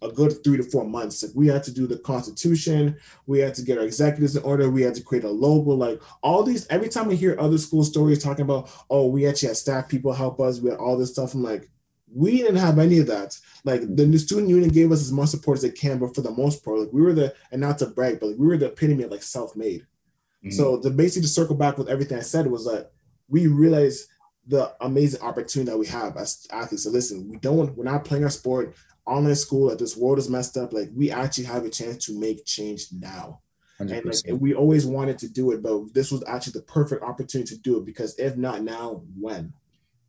a 0.00 0.12
good 0.12 0.44
three 0.44 0.56
to 0.56 0.62
four 0.62 0.84
months. 0.84 1.24
Like 1.24 1.32
we 1.34 1.48
had 1.48 1.64
to 1.64 1.72
do 1.72 1.88
the 1.88 1.98
constitution, 1.98 2.98
we 3.26 3.40
had 3.40 3.54
to 3.54 3.62
get 3.62 3.78
our 3.78 3.84
executives 3.84 4.36
in 4.36 4.44
order, 4.44 4.70
we 4.70 4.82
had 4.82 4.94
to 4.94 5.02
create 5.02 5.24
a 5.24 5.30
logo. 5.30 5.72
Like 5.72 6.00
all 6.22 6.44
these, 6.44 6.68
every 6.68 6.88
time 6.88 7.10
I 7.10 7.14
hear 7.14 7.36
other 7.38 7.58
school 7.58 7.82
stories 7.82 8.22
talking 8.22 8.44
about, 8.44 8.70
oh, 8.90 9.08
we 9.08 9.26
actually 9.26 9.48
had 9.48 9.56
staff 9.56 9.88
people 9.88 10.12
help 10.12 10.40
us, 10.40 10.60
we 10.60 10.70
had 10.70 10.78
all 10.78 10.96
this 10.96 11.10
stuff. 11.10 11.34
I'm 11.34 11.42
like, 11.42 11.68
we 12.14 12.38
didn't 12.38 12.56
have 12.56 12.78
any 12.78 12.98
of 12.98 13.06
that. 13.08 13.38
Like 13.64 13.82
the 13.96 14.18
student 14.18 14.48
union 14.48 14.70
gave 14.70 14.92
us 14.92 15.00
as 15.00 15.12
much 15.12 15.30
support 15.30 15.58
as 15.58 15.62
they 15.62 15.70
can, 15.70 15.98
but 15.98 16.14
for 16.14 16.20
the 16.20 16.30
most 16.30 16.64
part, 16.64 16.78
like 16.78 16.92
we 16.92 17.02
were 17.02 17.12
the 17.12 17.34
and 17.50 17.60
not 17.60 17.78
to 17.78 17.86
brag, 17.86 18.20
but 18.20 18.28
like, 18.28 18.38
we 18.38 18.46
were 18.46 18.56
the 18.56 18.66
epitome 18.66 19.02
of 19.02 19.10
like 19.10 19.22
self-made. 19.22 19.80
Mm-hmm. 19.80 20.50
So 20.50 20.76
the 20.76 20.90
basically 20.90 21.22
to 21.22 21.28
circle 21.28 21.56
back 21.56 21.78
with 21.78 21.88
everything 21.88 22.18
I 22.18 22.22
said 22.22 22.46
was 22.46 22.64
that 22.66 22.92
we 23.28 23.46
realized 23.46 24.08
the 24.46 24.74
amazing 24.80 25.22
opportunity 25.22 25.70
that 25.70 25.78
we 25.78 25.86
have 25.86 26.16
as 26.16 26.46
athletes. 26.52 26.84
So 26.84 26.90
listen, 26.90 27.28
we 27.28 27.36
don't 27.38 27.76
we're 27.76 27.84
not 27.84 28.04
playing 28.04 28.24
our 28.24 28.30
sport 28.30 28.74
online 29.06 29.34
school. 29.34 29.68
Like 29.68 29.78
this 29.78 29.96
world 29.96 30.18
is 30.18 30.30
messed 30.30 30.56
up. 30.56 30.72
Like 30.72 30.90
we 30.94 31.10
actually 31.10 31.44
have 31.44 31.64
a 31.64 31.70
chance 31.70 32.06
to 32.06 32.18
make 32.18 32.44
change 32.44 32.86
now. 32.92 33.40
100%. 33.80 33.90
And 33.90 34.04
like 34.04 34.40
we 34.40 34.54
always 34.54 34.86
wanted 34.86 35.18
to 35.18 35.28
do 35.28 35.50
it, 35.52 35.62
but 35.62 35.92
this 35.94 36.12
was 36.12 36.22
actually 36.26 36.52
the 36.52 36.62
perfect 36.62 37.02
opportunity 37.02 37.56
to 37.56 37.60
do 37.60 37.78
it 37.78 37.84
because 37.84 38.16
if 38.18 38.36
not 38.36 38.62
now, 38.62 39.02
when? 39.18 39.52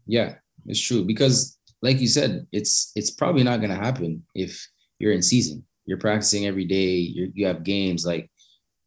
Yeah, 0.06 0.36
it's 0.66 0.80
true. 0.80 1.04
Because 1.04 1.55
like 1.82 2.00
you 2.00 2.08
said, 2.08 2.48
it's 2.52 2.92
it's 2.96 3.12
probably 3.12 3.44
not 3.44 3.58
going 3.58 3.70
to 3.70 3.76
happen 3.76 4.24
if 4.34 4.68
you're 5.00 5.14
in 5.14 5.22
season. 5.22 5.66
You're 5.86 6.00
practicing 6.00 6.46
every 6.48 6.66
day. 6.66 6.96
you 6.96 7.32
you 7.34 7.46
have 7.46 7.64
games. 7.64 8.06
Like 8.06 8.30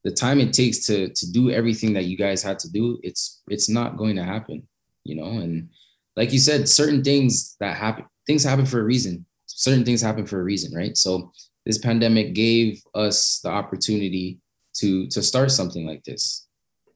the 0.04 0.10
time 0.10 0.40
it 0.40 0.52
takes 0.52 0.86
to 0.86 1.08
to 1.08 1.32
do 1.32 1.50
everything 1.50 1.92
that 1.94 2.04
you 2.04 2.16
guys 2.16 2.42
had 2.42 2.58
to 2.60 2.70
do, 2.70 2.98
it's 3.02 3.42
it's 3.48 3.68
not 3.68 3.96
going 3.96 4.16
to 4.16 4.24
happen. 4.24 4.66
You 5.04 5.16
know, 5.16 5.38
and 5.40 5.70
like 6.16 6.32
you 6.32 6.38
said, 6.38 6.68
certain 6.68 7.02
things 7.02 7.56
that 7.60 7.76
happen, 7.76 8.04
things 8.26 8.44
happen 8.44 8.66
for 8.66 8.80
a 8.80 8.84
reason. 8.84 9.24
Certain 9.46 9.84
things 9.84 10.02
happen 10.02 10.26
for 10.26 10.40
a 10.40 10.44
reason, 10.44 10.74
right? 10.74 10.96
So 10.96 11.32
this 11.64 11.78
pandemic 11.78 12.34
gave 12.34 12.82
us 12.94 13.40
the 13.42 13.50
opportunity 13.50 14.38
to 14.78 15.06
to 15.08 15.22
start 15.22 15.50
something 15.50 15.86
like 15.86 16.04
this, 16.04 16.46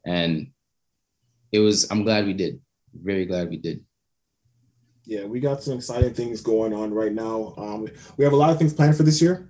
and 0.07 0.49
it 1.53 1.61
was. 1.61 1.91
I'm 1.91 2.03
glad 2.03 2.27
we 2.27 2.35
did. 2.35 2.61
Very 2.95 3.25
glad 3.25 3.49
we 3.49 3.57
did 3.57 3.85
yeah, 5.05 5.25
we 5.25 5.41
got 5.41 5.63
some 5.63 5.75
exciting 5.75 6.15
things 6.15 6.41
going 6.41 6.73
on 6.73 6.93
right 6.95 7.13
now. 7.13 7.55
Um, 7.57 7.89
we 8.17 8.25
have 8.25 8.33
a 8.33 8.37
lot 8.37 8.51
of 8.51 8.59
things 8.59 8.73
planned 8.73 8.97
for 8.97 9.03
this 9.03 9.21
year, 9.21 9.49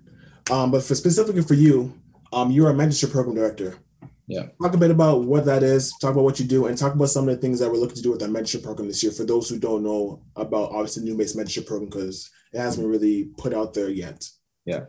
um, 0.51 0.71
but 0.71 0.83
for 0.83 0.95
specifically 0.95 1.43
for 1.43 1.55
you, 1.55 1.93
um, 2.33 2.51
you're 2.51 2.71
a 2.71 2.75
mentorship 2.75 3.13
program 3.13 3.37
director. 3.37 3.77
Yeah. 4.27 4.47
Talk 4.63 4.75
a 4.75 4.79
bit 4.79 4.91
about 4.91 5.25
what 5.25 5.45
that 5.45 5.63
is. 5.63 5.93
Talk 6.01 6.13
about 6.13 6.25
what 6.25 6.41
you 6.41 6.47
do, 6.47 6.67
and 6.67 6.79
talk 6.79 6.95
about 6.95 7.11
some 7.11 7.29
of 7.29 7.35
the 7.35 7.41
things 7.41 7.59
that 7.61 7.71
we're 7.71 7.77
looking 7.77 7.97
to 7.97 8.03
do 8.03 8.13
with 8.13 8.23
our 8.23 8.29
mentorship 8.29 8.63
program 8.63 8.89
this 8.89 9.03
year. 9.03 9.13
For 9.13 9.25
those 9.25 9.49
who 9.49 9.59
don't 9.59 9.83
know 9.83 10.23
about 10.37 10.71
obviously 10.71 11.05
NUBASE 11.05 11.37
mentorship 11.37 11.67
program, 11.67 11.91
because 11.91 12.31
it 12.53 12.59
hasn't 12.59 12.87
really 12.87 13.25
put 13.37 13.53
out 13.53 13.75
there 13.75 13.91
yet. 13.91 14.27
Yeah. 14.65 14.85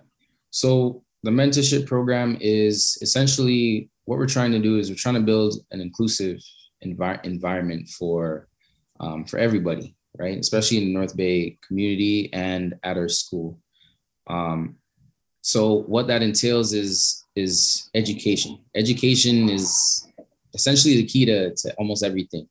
So 0.49 1.03
the 1.23 1.31
mentorship 1.31 1.87
program 1.87 2.37
is 2.39 2.97
essentially 3.01 3.89
what 4.05 4.17
we're 4.17 4.27
trying 4.27 4.51
to 4.51 4.59
do 4.59 4.77
is 4.77 4.89
we're 4.89 4.95
trying 4.95 5.15
to 5.15 5.21
build 5.21 5.55
an 5.71 5.81
inclusive 5.81 6.37
envi- 6.85 7.23
environment 7.25 7.89
for 7.89 8.47
um, 8.99 9.25
for 9.25 9.39
everybody 9.39 9.95
right? 10.17 10.37
Especially 10.37 10.77
in 10.77 10.85
the 10.85 10.93
North 10.93 11.15
Bay 11.15 11.57
community 11.65 12.31
and 12.33 12.75
at 12.83 12.97
our 12.97 13.09
school. 13.09 13.59
Um, 14.27 14.77
so 15.41 15.83
what 15.83 16.07
that 16.07 16.21
entails 16.21 16.73
is 16.73 17.25
is 17.35 17.89
education. 17.95 18.59
Education 18.75 19.49
is 19.49 20.07
essentially 20.53 20.97
the 20.97 21.05
key 21.05 21.25
to, 21.25 21.53
to 21.55 21.73
almost 21.75 22.03
everything, 22.03 22.47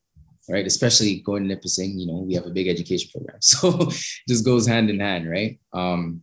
right? 0.49 0.66
Especially 0.66 1.20
going 1.20 1.45
to 1.45 1.55
Nipissing, 1.55 1.99
you 1.99 2.07
know, 2.07 2.18
we 2.18 2.34
have 2.34 2.47
a 2.47 2.51
big 2.51 2.68
education 2.68 3.11
program. 3.12 3.39
So 3.41 3.89
just 4.28 4.45
goes 4.45 4.66
hand 4.66 4.91
in 4.91 4.99
hand, 4.99 5.30
right? 5.30 5.59
Um, 5.72 6.22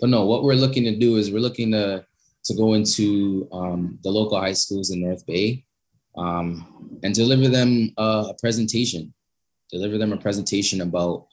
but 0.00 0.10
no, 0.10 0.24
what 0.26 0.44
we're 0.44 0.54
looking 0.54 0.84
to 0.84 0.96
do 0.96 1.16
is 1.16 1.30
we're 1.30 1.40
looking 1.40 1.72
to 1.72 2.04
to 2.44 2.54
go 2.54 2.74
into 2.74 3.46
um, 3.52 3.98
the 4.02 4.10
local 4.10 4.40
high 4.40 4.54
schools 4.54 4.90
in 4.90 5.02
North 5.02 5.26
Bay 5.26 5.64
um, 6.16 6.98
and 7.02 7.14
deliver 7.14 7.48
them 7.48 7.92
a 7.98 8.32
presentation 8.40 9.12
deliver 9.70 9.98
them 9.98 10.12
a 10.12 10.16
presentation 10.16 10.80
about 10.80 11.26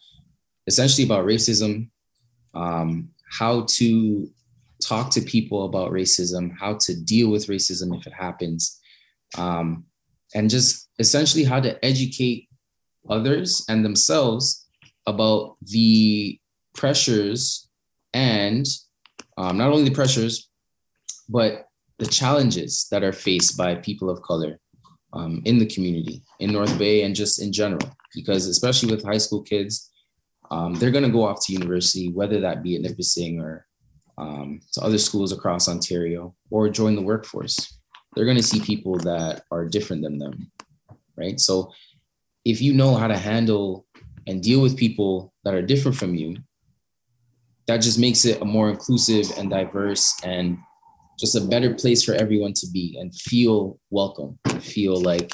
essentially 0.67 1.05
about 1.05 1.25
racism, 1.25 1.89
um, 2.53 3.09
how 3.31 3.65
to 3.67 4.29
talk 4.81 5.09
to 5.11 5.21
people 5.21 5.65
about 5.65 5.91
racism, 5.91 6.51
how 6.59 6.75
to 6.75 6.95
deal 6.95 7.29
with 7.29 7.47
racism 7.47 7.97
if 7.97 8.07
it 8.07 8.13
happens, 8.13 8.79
um, 9.37 9.85
and 10.33 10.49
just 10.49 10.89
essentially 10.99 11.43
how 11.43 11.59
to 11.59 11.83
educate 11.83 12.49
others 13.09 13.65
and 13.69 13.85
themselves 13.85 14.65
about 15.07 15.55
the 15.61 16.39
pressures 16.73 17.69
and 18.13 18.65
um, 19.37 19.57
not 19.57 19.71
only 19.71 19.83
the 19.83 19.95
pressures, 19.95 20.49
but 21.29 21.67
the 21.99 22.05
challenges 22.05 22.87
that 22.91 23.03
are 23.03 23.13
faced 23.13 23.57
by 23.57 23.75
people 23.75 24.09
of 24.09 24.21
color 24.21 24.59
um, 25.13 25.41
in 25.45 25.59
the 25.59 25.65
community 25.65 26.21
in 26.39 26.51
North 26.51 26.77
Bay 26.77 27.03
and 27.03 27.15
just 27.15 27.41
in 27.41 27.51
general. 27.51 27.89
Because 28.13 28.47
especially 28.47 28.93
with 28.93 29.03
high 29.03 29.17
school 29.17 29.41
kids, 29.41 29.91
um, 30.51 30.75
they're 30.75 30.91
going 30.91 31.03
to 31.03 31.09
go 31.09 31.25
off 31.25 31.45
to 31.45 31.53
university, 31.53 32.11
whether 32.11 32.39
that 32.41 32.63
be 32.63 32.75
at 32.75 32.81
Nipissing 32.81 33.39
or 33.39 33.65
um, 34.17 34.61
to 34.73 34.81
other 34.81 34.97
schools 34.97 35.31
across 35.31 35.67
Ontario 35.67 36.35
or 36.49 36.69
join 36.69 36.95
the 36.95 37.01
workforce. 37.01 37.79
They're 38.15 38.25
going 38.25 38.37
to 38.37 38.43
see 38.43 38.61
people 38.61 38.97
that 38.99 39.43
are 39.51 39.65
different 39.65 40.03
than 40.03 40.17
them, 40.17 40.51
right? 41.17 41.39
So 41.39 41.71
if 42.45 42.61
you 42.61 42.73
know 42.73 42.95
how 42.95 43.07
to 43.07 43.17
handle 43.17 43.85
and 44.27 44.41
deal 44.41 44.61
with 44.61 44.77
people 44.77 45.33
that 45.43 45.53
are 45.53 45.61
different 45.61 45.97
from 45.97 46.15
you, 46.15 46.37
that 47.67 47.77
just 47.77 47.99
makes 47.99 48.25
it 48.25 48.41
a 48.41 48.45
more 48.45 48.69
inclusive 48.69 49.31
and 49.37 49.49
diverse 49.49 50.15
and 50.23 50.57
just 51.19 51.35
a 51.35 51.41
better 51.41 51.73
place 51.73 52.03
for 52.03 52.13
everyone 52.13 52.53
to 52.53 52.67
be 52.71 52.97
and 52.99 53.13
feel 53.15 53.79
welcome 53.89 54.37
and 54.45 54.63
feel 54.63 55.01
like 55.01 55.33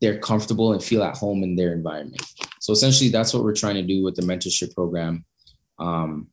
they're 0.00 0.18
comfortable 0.18 0.72
and 0.72 0.82
feel 0.82 1.02
at 1.02 1.16
home 1.16 1.42
in 1.42 1.56
their 1.56 1.72
environment. 1.72 2.22
So 2.60 2.72
essentially, 2.72 3.10
that's 3.10 3.32
what 3.32 3.44
we're 3.44 3.54
trying 3.54 3.76
to 3.76 3.82
do 3.82 4.02
with 4.02 4.16
the 4.16 4.22
mentorship 4.22 4.74
program. 4.74 5.24
Um, 5.78 6.28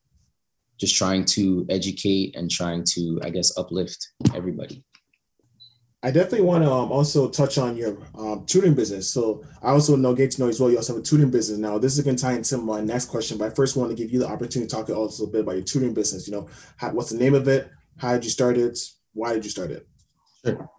just 0.79 0.95
trying 0.95 1.25
to 1.25 1.65
educate 1.69 2.35
and 2.35 2.49
trying 2.49 2.83
to, 2.85 3.19
I 3.23 3.29
guess, 3.29 3.57
uplift 3.57 4.09
everybody. 4.33 4.83
I 6.01 6.11
definitely 6.11 6.43
want 6.43 6.63
to 6.63 6.71
um, 6.71 6.91
also 6.93 7.27
touch 7.29 7.57
on 7.57 7.75
your 7.75 7.97
um, 8.17 8.45
tutoring 8.45 8.73
business. 8.73 9.09
So 9.09 9.43
I 9.61 9.71
also 9.71 9.97
know 9.97 10.13
get 10.13 10.31
to 10.31 10.41
know 10.41 10.47
as 10.47 10.57
well. 10.59 10.71
You 10.71 10.77
also 10.77 10.93
have 10.93 11.01
a 11.01 11.05
tutoring 11.05 11.29
business 11.29 11.59
now. 11.59 11.77
This 11.77 11.97
is 11.97 12.05
going 12.05 12.15
to 12.15 12.23
tie 12.23 12.33
into 12.33 12.57
my 12.57 12.79
next 12.79 13.07
question, 13.07 13.37
but 13.37 13.51
I 13.51 13.53
first 13.53 13.75
want 13.75 13.89
to 13.89 13.95
give 13.95 14.09
you 14.09 14.19
the 14.19 14.27
opportunity 14.27 14.69
to 14.69 14.75
talk 14.75 14.89
also 14.89 15.25
a 15.25 15.27
bit 15.27 15.41
about 15.41 15.55
your 15.55 15.63
tutoring 15.63 15.93
business. 15.93 16.25
You 16.25 16.35
know, 16.35 16.47
how, 16.77 16.91
what's 16.91 17.09
the 17.09 17.17
name 17.17 17.33
of 17.33 17.47
it? 17.49 17.69
How 17.99 18.13
did 18.13 18.23
you 18.23 18.29
start 18.29 18.57
it? 18.57 18.79
Why 19.13 19.33
did 19.33 19.43
you 19.43 19.51
start 19.51 19.71
it? 19.71 19.87
Sure. 20.45 20.69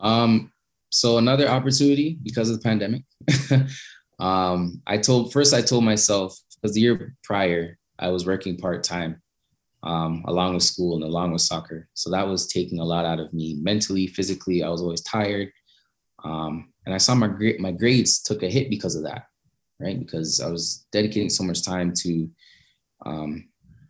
Um, 0.00 0.52
so 0.90 1.18
another 1.18 1.48
opportunity 1.48 2.18
because 2.22 2.50
of 2.50 2.56
the 2.60 2.62
pandemic. 2.62 3.02
um, 4.20 4.82
I 4.86 4.98
told 4.98 5.32
first 5.32 5.54
I 5.54 5.62
told 5.62 5.84
myself 5.84 6.38
because 6.60 6.74
the 6.74 6.80
year 6.80 7.16
prior 7.24 7.78
I 7.98 8.08
was 8.08 8.26
working 8.26 8.56
part 8.56 8.82
time 8.82 9.22
um, 9.82 10.24
along 10.26 10.54
with 10.54 10.62
school 10.62 10.96
and 10.96 11.04
along 11.04 11.32
with 11.32 11.42
soccer. 11.42 11.88
So 11.94 12.10
that 12.10 12.26
was 12.26 12.46
taking 12.46 12.80
a 12.80 12.84
lot 12.84 13.04
out 13.04 13.20
of 13.20 13.32
me 13.32 13.58
mentally, 13.60 14.06
physically. 14.06 14.62
I 14.62 14.68
was 14.68 14.82
always 14.82 15.02
tired. 15.02 15.50
Um, 16.24 16.72
and 16.84 16.94
I 16.94 16.98
saw 16.98 17.14
my 17.14 17.28
my 17.58 17.72
grades 17.72 18.22
took 18.22 18.42
a 18.42 18.48
hit 18.48 18.68
because 18.68 18.96
of 18.96 19.04
that, 19.04 19.24
right? 19.78 19.98
Because 19.98 20.40
I 20.40 20.50
was 20.50 20.86
dedicating 20.92 21.30
so 21.30 21.44
much 21.44 21.64
time 21.64 21.92
to 22.02 22.28
um, 23.06 23.48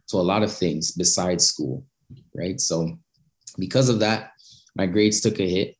to 0.08 0.16
a 0.16 0.18
lot 0.18 0.42
of 0.42 0.52
things 0.52 0.92
besides 0.92 1.44
school, 1.44 1.84
right? 2.40 2.60
So 2.60 2.98
because 3.58 3.88
of 3.88 4.00
that, 4.00 4.32
my 4.76 4.86
grades 4.86 5.20
took 5.20 5.38
a 5.40 5.48
hit. 5.48 5.76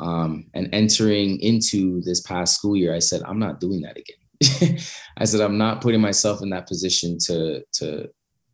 Um, 0.00 0.46
and 0.54 0.70
entering 0.72 1.38
into 1.40 2.00
this 2.00 2.22
past 2.22 2.54
school 2.54 2.74
year, 2.74 2.94
I 2.94 3.00
said, 3.00 3.22
I'm 3.26 3.38
not 3.38 3.60
doing 3.60 3.82
that 3.82 3.98
again. 3.98 4.78
I 5.18 5.24
said, 5.24 5.42
I'm 5.42 5.58
not 5.58 5.82
putting 5.82 6.00
myself 6.00 6.40
in 6.40 6.48
that 6.50 6.66
position 6.66 7.18
to 7.26 7.62
to 7.74 8.08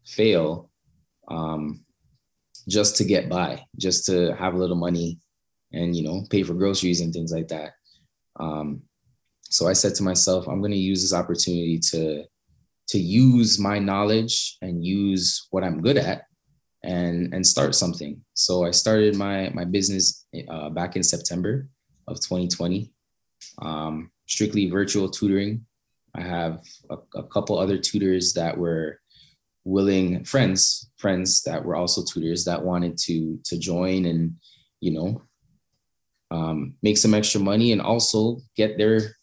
fail 0.04 0.70
um, 1.28 1.84
just 2.68 2.96
to 2.96 3.04
get 3.04 3.28
by, 3.28 3.64
just 3.78 4.06
to 4.06 4.34
have 4.34 4.54
a 4.54 4.58
little 4.58 4.76
money 4.76 5.18
and, 5.72 5.94
you 5.94 6.02
know, 6.02 6.24
pay 6.30 6.42
for 6.42 6.54
groceries 6.54 7.00
and 7.00 7.12
things 7.12 7.32
like 7.32 7.48
that. 7.48 7.72
Um, 8.38 8.82
so 9.42 9.68
I 9.68 9.72
said 9.72 9.94
to 9.96 10.02
myself, 10.02 10.48
I'm 10.48 10.60
going 10.60 10.72
to 10.72 10.78
use 10.78 11.02
this 11.02 11.14
opportunity 11.14 11.78
to, 11.90 12.24
to 12.88 12.98
use 12.98 13.58
my 13.58 13.78
knowledge 13.78 14.58
and 14.62 14.84
use 14.84 15.46
what 15.50 15.64
I'm 15.64 15.80
good 15.80 15.96
at 15.96 16.25
and, 16.86 17.34
and 17.34 17.46
start 17.46 17.74
something. 17.74 18.20
So 18.34 18.64
I 18.64 18.70
started 18.70 19.16
my, 19.16 19.50
my 19.50 19.64
business 19.64 20.26
uh, 20.48 20.70
back 20.70 20.96
in 20.96 21.02
September 21.02 21.68
of 22.06 22.16
2020, 22.20 22.90
um, 23.60 24.10
strictly 24.26 24.70
virtual 24.70 25.10
tutoring. 25.10 25.66
I 26.14 26.22
have 26.22 26.62
a, 26.88 26.96
a 27.16 27.22
couple 27.24 27.58
other 27.58 27.76
tutors 27.76 28.32
that 28.34 28.56
were 28.56 29.00
willing 29.66 30.22
friends 30.24 30.88
friends 30.96 31.42
that 31.42 31.62
were 31.62 31.74
also 31.74 32.02
tutors 32.04 32.44
that 32.44 32.62
wanted 32.62 32.96
to 32.96 33.36
to 33.44 33.58
join 33.58 34.06
and 34.06 34.32
you 34.80 34.92
know 34.92 35.20
um, 36.30 36.74
make 36.82 36.96
some 36.96 37.14
extra 37.14 37.40
money 37.40 37.72
and 37.72 37.82
also 37.82 38.38
get 38.56 38.78
their 38.78 39.16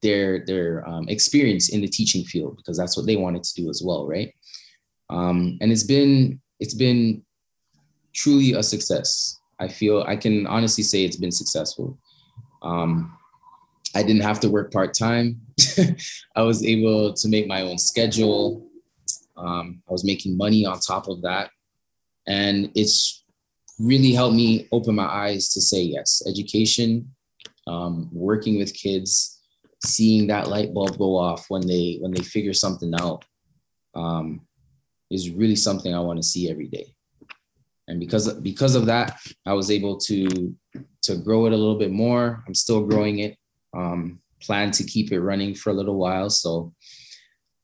their 0.00 0.42
their 0.46 0.88
um, 0.88 1.06
experience 1.08 1.68
in 1.68 1.82
the 1.82 1.86
teaching 1.86 2.24
field 2.24 2.56
because 2.56 2.78
that's 2.78 2.96
what 2.96 3.04
they 3.04 3.16
wanted 3.16 3.42
to 3.42 3.62
do 3.62 3.68
as 3.68 3.82
well 3.84 4.08
right 4.08 4.34
um, 5.10 5.58
and 5.60 5.70
it's 5.70 5.84
been 5.84 6.40
it's 6.60 6.74
been 6.74 7.22
truly 8.12 8.52
a 8.52 8.62
success. 8.62 9.38
I 9.60 9.68
feel 9.68 10.02
i 10.06 10.16
can 10.16 10.46
honestly 10.46 10.82
say 10.84 11.04
it's 11.04 11.16
been 11.16 11.32
successful. 11.32 11.98
Um, 12.62 13.16
i 13.94 14.02
didn't 14.02 14.22
have 14.22 14.40
to 14.40 14.48
work 14.48 14.72
part-time. 14.72 15.40
I 16.36 16.42
was 16.42 16.64
able 16.64 17.12
to 17.14 17.28
make 17.28 17.46
my 17.46 17.62
own 17.62 17.78
schedule. 17.78 18.66
Um, 19.36 19.82
I 19.88 19.92
was 19.92 20.04
making 20.04 20.36
money 20.36 20.64
on 20.66 20.78
top 20.80 21.08
of 21.08 21.22
that. 21.22 21.50
And 22.26 22.70
it's 22.74 23.24
really 23.78 24.12
helped 24.12 24.36
me 24.36 24.68
open 24.72 24.94
my 24.94 25.06
eyes 25.06 25.48
to 25.50 25.60
say 25.60 25.82
yes, 25.82 26.22
education, 26.26 27.10
um, 27.66 28.08
working 28.12 28.58
with 28.58 28.74
kids, 28.74 29.42
seeing 29.84 30.26
that 30.28 30.48
light 30.48 30.72
bulb 30.72 30.96
go 30.98 31.16
off 31.16 31.46
when 31.48 31.66
they 31.66 31.98
when 32.00 32.12
they 32.12 32.22
figure 32.22 32.54
something 32.54 32.92
out. 33.00 33.24
Um, 33.94 34.46
is 35.10 35.30
really 35.30 35.56
something 35.56 35.94
I 35.94 36.00
want 36.00 36.18
to 36.18 36.22
see 36.22 36.50
every 36.50 36.68
day. 36.68 36.94
And 37.86 38.00
because 38.00 38.32
because 38.34 38.74
of 38.74 38.86
that, 38.86 39.18
I 39.44 39.52
was 39.52 39.70
able 39.70 39.98
to 39.98 40.54
to 41.02 41.16
grow 41.16 41.46
it 41.46 41.52
a 41.52 41.56
little 41.56 41.78
bit 41.78 41.92
more. 41.92 42.42
I'm 42.46 42.54
still 42.54 42.86
growing 42.86 43.18
it. 43.18 43.36
Um, 43.76 44.20
plan 44.40 44.70
to 44.72 44.84
keep 44.84 45.12
it 45.12 45.20
running 45.20 45.54
for 45.54 45.70
a 45.70 45.74
little 45.74 45.96
while. 45.96 46.30
So 46.30 46.72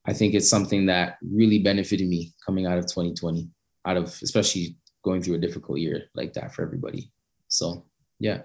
I 0.06 0.12
think 0.12 0.34
it's 0.34 0.48
something 0.48 0.86
that 0.86 1.16
really 1.22 1.58
benefited 1.58 2.08
me 2.08 2.32
coming 2.44 2.66
out 2.66 2.78
of 2.78 2.86
2020, 2.86 3.48
out 3.86 3.96
of 3.96 4.04
especially 4.22 4.76
going 5.04 5.22
through 5.22 5.36
a 5.36 5.40
difficult 5.40 5.78
year 5.78 6.04
like 6.14 6.32
that 6.34 6.54
for 6.54 6.62
everybody. 6.62 7.10
So, 7.48 7.84
yeah. 8.18 8.42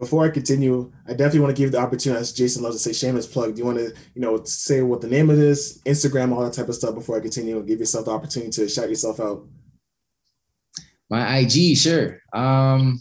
Before 0.00 0.24
I 0.24 0.30
continue, 0.30 0.90
I 1.06 1.10
definitely 1.10 1.40
want 1.40 1.54
to 1.54 1.62
give 1.62 1.72
the 1.72 1.78
opportunity, 1.78 2.20
as 2.20 2.32
Jason 2.32 2.62
loves 2.62 2.76
to 2.76 2.82
say, 2.82 2.92
shameless 2.92 3.26
plug. 3.26 3.54
Do 3.54 3.58
you 3.60 3.66
want 3.66 3.78
to, 3.78 3.94
you 4.14 4.20
know, 4.20 4.42
say 4.44 4.82
what 4.82 5.00
the 5.00 5.08
name 5.08 5.30
of 5.30 5.36
this, 5.36 5.78
Instagram, 5.82 6.32
all 6.32 6.42
that 6.42 6.54
type 6.54 6.68
of 6.68 6.74
stuff 6.74 6.94
before 6.94 7.16
I 7.16 7.20
continue? 7.20 7.58
And 7.58 7.68
give 7.68 7.78
yourself 7.78 8.06
the 8.06 8.10
opportunity 8.10 8.50
to 8.50 8.68
shout 8.68 8.88
yourself 8.88 9.20
out. 9.20 9.46
My 11.08 11.38
IG, 11.38 11.76
sure. 11.76 12.18
Um, 12.32 13.00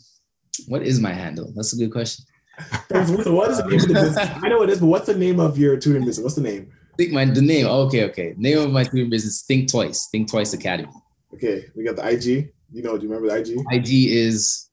what 0.68 0.84
is 0.84 1.00
my 1.00 1.14
handle? 1.14 1.52
That's 1.56 1.74
a 1.74 1.78
good 1.78 1.92
question. 1.92 2.26
what 2.90 3.02
is 3.50 3.58
the 3.58 3.68
name 3.70 3.80
of 3.80 3.88
the 3.88 3.94
business? 3.94 4.18
I 4.18 4.50
know 4.50 4.62
it 4.64 4.70
is, 4.70 4.80
but 4.80 4.88
what's 4.88 5.06
the 5.06 5.16
name 5.16 5.40
of 5.40 5.58
your 5.58 5.78
tutoring 5.78 6.06
business? 6.06 6.24
What's 6.24 6.36
the 6.36 6.42
name? 6.42 6.72
think 7.00 7.14
my 7.14 7.24
the 7.24 7.42
name. 7.42 7.66
Okay, 7.66 8.04
okay. 8.06 8.34
Name 8.38 8.58
of 8.58 8.72
my 8.72 8.84
tutoring 8.84 9.10
business 9.10 9.44
Think 9.44 9.72
Twice. 9.72 10.10
Think 10.12 10.30
Twice 10.30 10.54
Academy. 10.54 10.90
Okay, 11.34 11.66
we 11.76 11.86
got 11.86 11.96
the 11.96 12.08
IG. 12.08 12.52
You 12.72 12.84
know, 12.84 12.98
do 12.98 13.08
you 13.08 13.14
remember 13.14 13.30
the 13.30 13.40
IG? 13.40 13.58
IG 13.72 14.12
is 14.12 14.70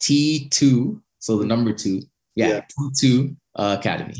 T 0.00 0.48
two, 0.50 1.00
so 1.24 1.38
the 1.38 1.46
number 1.46 1.72
two. 1.72 2.02
Yeah, 2.34 2.48
yeah. 2.48 2.60
T 2.60 2.90
two 3.00 3.36
uh, 3.56 3.76
Academy. 3.78 4.14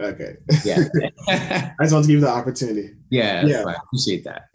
Okay. 0.00 0.36
Yeah. 0.64 0.78
I 1.28 1.72
just 1.82 1.92
want 1.92 2.04
to 2.04 2.08
give 2.08 2.16
you 2.16 2.20
the 2.20 2.28
opportunity. 2.28 2.94
Yeah, 3.10 3.46
yeah. 3.46 3.64
I 3.64 3.74
appreciate 3.74 4.24
that. 4.24 4.48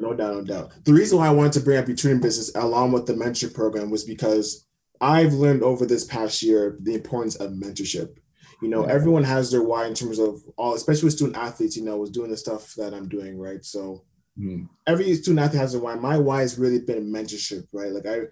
no 0.00 0.14
doubt, 0.14 0.34
no 0.34 0.42
doubt. 0.42 0.72
The 0.84 0.94
reason 0.94 1.18
why 1.18 1.28
I 1.28 1.30
wanted 1.30 1.52
to 1.54 1.60
bring 1.60 1.78
up 1.78 1.86
your 1.86 1.96
tutoring 1.96 2.20
business 2.20 2.54
along 2.54 2.92
with 2.92 3.06
the 3.06 3.12
mentorship 3.12 3.54
program 3.54 3.90
was 3.90 4.04
because 4.04 4.66
I've 5.00 5.34
learned 5.34 5.62
over 5.62 5.84
this 5.84 6.04
past 6.04 6.42
year 6.42 6.78
the 6.80 6.94
importance 6.94 7.36
of 7.36 7.52
mentorship 7.52 8.16
you 8.60 8.68
know, 8.68 8.84
everyone 8.84 9.24
has 9.24 9.50
their 9.50 9.62
why 9.62 9.86
in 9.86 9.94
terms 9.94 10.18
of 10.18 10.42
all, 10.56 10.74
especially 10.74 11.04
with 11.06 11.14
student 11.14 11.36
athletes, 11.36 11.76
you 11.76 11.84
know, 11.84 11.96
was 11.96 12.10
doing 12.10 12.30
the 12.30 12.36
stuff 12.36 12.74
that 12.74 12.92
I'm 12.92 13.08
doing, 13.08 13.38
right? 13.38 13.64
So 13.64 14.04
mm. 14.38 14.68
every 14.86 15.14
student 15.14 15.44
athlete 15.44 15.60
has 15.60 15.74
a 15.74 15.78
why. 15.78 15.94
My 15.94 16.18
why 16.18 16.40
has 16.40 16.58
really 16.58 16.80
been 16.80 17.12
mentorship, 17.12 17.68
right? 17.72 17.92
Like 17.92 18.06
I, 18.06 18.22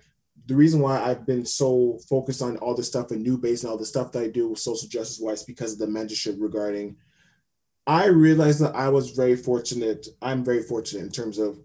the 0.47 0.55
reason 0.55 0.81
why 0.81 1.01
I've 1.01 1.27
been 1.27 1.45
so 1.45 1.99
focused 2.09 2.41
on 2.41 2.57
all 2.59 2.75
the 2.75 2.83
stuff 2.83 3.11
in 3.11 3.25
NUBASE 3.25 3.63
and 3.63 3.71
all 3.71 3.79
the 3.79 3.85
stuff 3.85 4.13
that 4.13 4.23
I 4.23 4.29
do 4.29 4.49
with 4.49 4.59
social 4.61 4.89
justice 4.89 5.21
wise 5.21 5.43
because 5.43 5.73
of 5.73 5.79
the 5.79 5.87
mentorship 5.87 6.37
regarding. 6.39 6.97
I 7.87 8.07
realized 8.07 8.61
that 8.61 8.75
I 8.75 8.89
was 8.89 9.11
very 9.11 9.37
fortunate. 9.37 10.07
I'm 10.23 10.45
very 10.45 10.63
fortunate 10.63 11.03
in 11.03 11.11
terms 11.11 11.39
of 11.39 11.59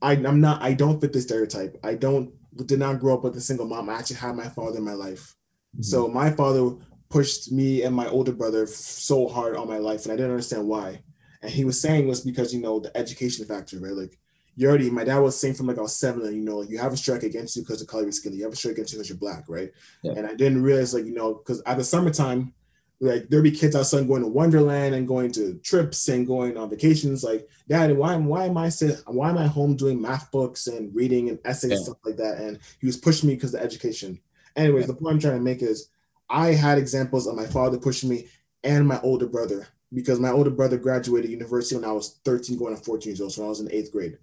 I, 0.00 0.12
I'm 0.12 0.40
not. 0.40 0.62
I 0.62 0.74
don't 0.74 1.00
fit 1.00 1.12
the 1.12 1.20
stereotype. 1.20 1.76
I 1.82 1.94
don't 1.94 2.32
did 2.66 2.78
not 2.78 3.00
grow 3.00 3.14
up 3.14 3.24
with 3.24 3.36
a 3.36 3.40
single 3.40 3.66
mom. 3.66 3.88
I 3.88 3.94
actually 3.94 4.16
had 4.16 4.36
my 4.36 4.48
father 4.48 4.78
in 4.78 4.84
my 4.84 4.94
life. 4.94 5.34
Mm-hmm. 5.74 5.82
So 5.82 6.08
my 6.08 6.30
father 6.30 6.76
pushed 7.08 7.52
me 7.52 7.82
and 7.82 7.94
my 7.94 8.06
older 8.08 8.32
brother 8.32 8.66
so 8.66 9.28
hard 9.28 9.56
all 9.56 9.66
my 9.66 9.78
life, 9.78 10.04
and 10.04 10.12
I 10.12 10.16
didn't 10.16 10.32
understand 10.32 10.66
why. 10.66 11.02
And 11.42 11.50
he 11.50 11.64
was 11.64 11.80
saying 11.80 12.04
it 12.04 12.08
was 12.08 12.20
because 12.20 12.52
you 12.52 12.60
know 12.60 12.80
the 12.80 12.96
education 12.96 13.44
factor, 13.46 13.78
right? 13.78 13.92
Like 13.92 14.18
you 14.58 14.68
already, 14.68 14.90
my 14.90 15.04
dad 15.04 15.20
was 15.20 15.38
saying 15.38 15.54
from 15.54 15.68
like 15.68 15.78
I 15.78 15.82
was 15.82 15.94
seven, 15.94 16.22
and 16.22 16.34
you 16.34 16.42
know, 16.42 16.62
you 16.62 16.78
have 16.78 16.92
a 16.92 16.96
strike 16.96 17.22
against 17.22 17.54
you 17.54 17.62
because 17.62 17.80
of 17.80 17.86
color 17.86 18.02
of 18.02 18.06
your 18.06 18.12
skin. 18.12 18.32
You 18.32 18.42
have 18.42 18.52
a 18.52 18.56
strike 18.56 18.72
against 18.72 18.92
you 18.92 18.98
because 18.98 19.08
you're 19.08 19.16
black, 19.16 19.44
right? 19.48 19.70
Yeah. 20.02 20.14
And 20.16 20.26
I 20.26 20.34
didn't 20.34 20.64
realize, 20.64 20.92
like, 20.92 21.04
you 21.04 21.14
know, 21.14 21.34
because 21.34 21.62
at 21.64 21.78
the 21.78 21.84
summertime, 21.84 22.52
like 22.98 23.28
there'd 23.28 23.44
be 23.44 23.52
kids 23.52 23.76
outside 23.76 24.08
going 24.08 24.22
to 24.22 24.28
Wonderland 24.28 24.96
and 24.96 25.06
going 25.06 25.30
to 25.30 25.60
trips 25.62 26.08
and 26.08 26.26
going 26.26 26.56
on 26.56 26.70
vacations. 26.70 27.22
Like, 27.22 27.46
Dad, 27.68 27.96
why 27.96 28.16
why 28.16 28.46
am 28.46 28.56
I 28.56 28.68
sit, 28.68 29.00
why 29.06 29.30
am 29.30 29.38
I 29.38 29.46
home 29.46 29.76
doing 29.76 30.02
math 30.02 30.28
books 30.32 30.66
and 30.66 30.92
reading 30.92 31.28
and 31.28 31.38
essays 31.44 31.70
yeah. 31.70 31.76
and 31.76 31.84
stuff 31.84 31.98
like 32.04 32.16
that? 32.16 32.38
And 32.38 32.58
he 32.80 32.86
was 32.86 32.96
pushing 32.96 33.28
me 33.28 33.36
because 33.36 33.54
of 33.54 33.60
education. 33.60 34.18
Anyways, 34.56 34.82
yeah. 34.82 34.86
the 34.88 34.94
point 34.94 35.14
I'm 35.14 35.20
trying 35.20 35.38
to 35.38 35.40
make 35.40 35.62
is 35.62 35.88
I 36.28 36.48
had 36.48 36.78
examples 36.78 37.28
of 37.28 37.36
my 37.36 37.46
father 37.46 37.78
pushing 37.78 38.10
me 38.10 38.26
and 38.64 38.88
my 38.88 38.98
older 39.02 39.28
brother 39.28 39.68
because 39.94 40.18
my 40.18 40.30
older 40.30 40.50
brother 40.50 40.78
graduated 40.78 41.30
university 41.30 41.76
when 41.76 41.84
I 41.84 41.92
was 41.92 42.18
13 42.24 42.58
going 42.58 42.76
to 42.76 42.82
14 42.82 43.10
years 43.10 43.20
old. 43.20 43.32
So 43.32 43.44
I 43.44 43.48
was 43.48 43.60
in 43.60 43.70
eighth 43.70 43.92
grade. 43.92 44.18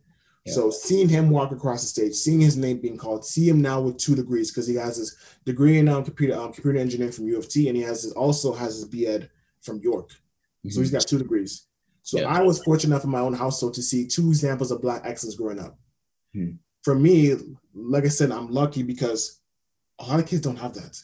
So 0.47 0.69
seeing 0.69 1.09
him 1.09 1.31
walk 1.31 1.51
across 1.51 1.81
the 1.81 1.87
stage, 1.87 2.13
seeing 2.13 2.39
his 2.39 2.55
name 2.55 2.77
being 2.79 2.97
called, 2.97 3.25
see 3.25 3.49
him 3.49 3.61
now 3.61 3.81
with 3.81 3.97
two 3.97 4.15
degrees 4.15 4.51
because 4.51 4.67
he 4.67 4.75
has 4.75 4.97
his 4.97 5.17
degree 5.43 5.79
in 5.79 5.89
um, 5.89 6.03
computer 6.03 6.35
um, 6.35 6.53
computer 6.53 6.77
engineering 6.77 7.13
from 7.13 7.27
U 7.27 7.37
of 7.37 7.49
T, 7.49 7.67
and 7.67 7.75
he 7.75 7.81
has 7.81 8.03
his, 8.03 8.11
also 8.13 8.53
has 8.53 8.75
his 8.75 8.85
BEd 8.85 9.29
from 9.61 9.79
York. 9.79 10.09
Mm-hmm. 10.09 10.69
So 10.69 10.81
he's 10.81 10.91
got 10.91 11.01
two 11.01 11.17
degrees. 11.17 11.65
So 12.03 12.19
yeah. 12.19 12.27
I 12.27 12.41
was 12.41 12.63
fortunate 12.63 12.93
enough 12.93 13.05
in 13.05 13.09
my 13.09 13.21
own 13.21 13.33
household 13.33 13.73
to 13.73 13.81
see 13.81 14.05
two 14.05 14.29
examples 14.29 14.69
of 14.69 14.83
Black 14.83 15.01
excellence 15.03 15.35
growing 15.35 15.59
up. 15.59 15.79
Mm-hmm. 16.35 16.57
For 16.83 16.93
me, 16.93 17.35
like 17.73 18.05
I 18.05 18.09
said, 18.09 18.31
I'm 18.31 18.51
lucky 18.51 18.83
because 18.83 19.41
a 19.97 20.05
lot 20.05 20.19
of 20.19 20.27
kids 20.27 20.43
don't 20.43 20.59
have 20.59 20.75
that. 20.75 21.01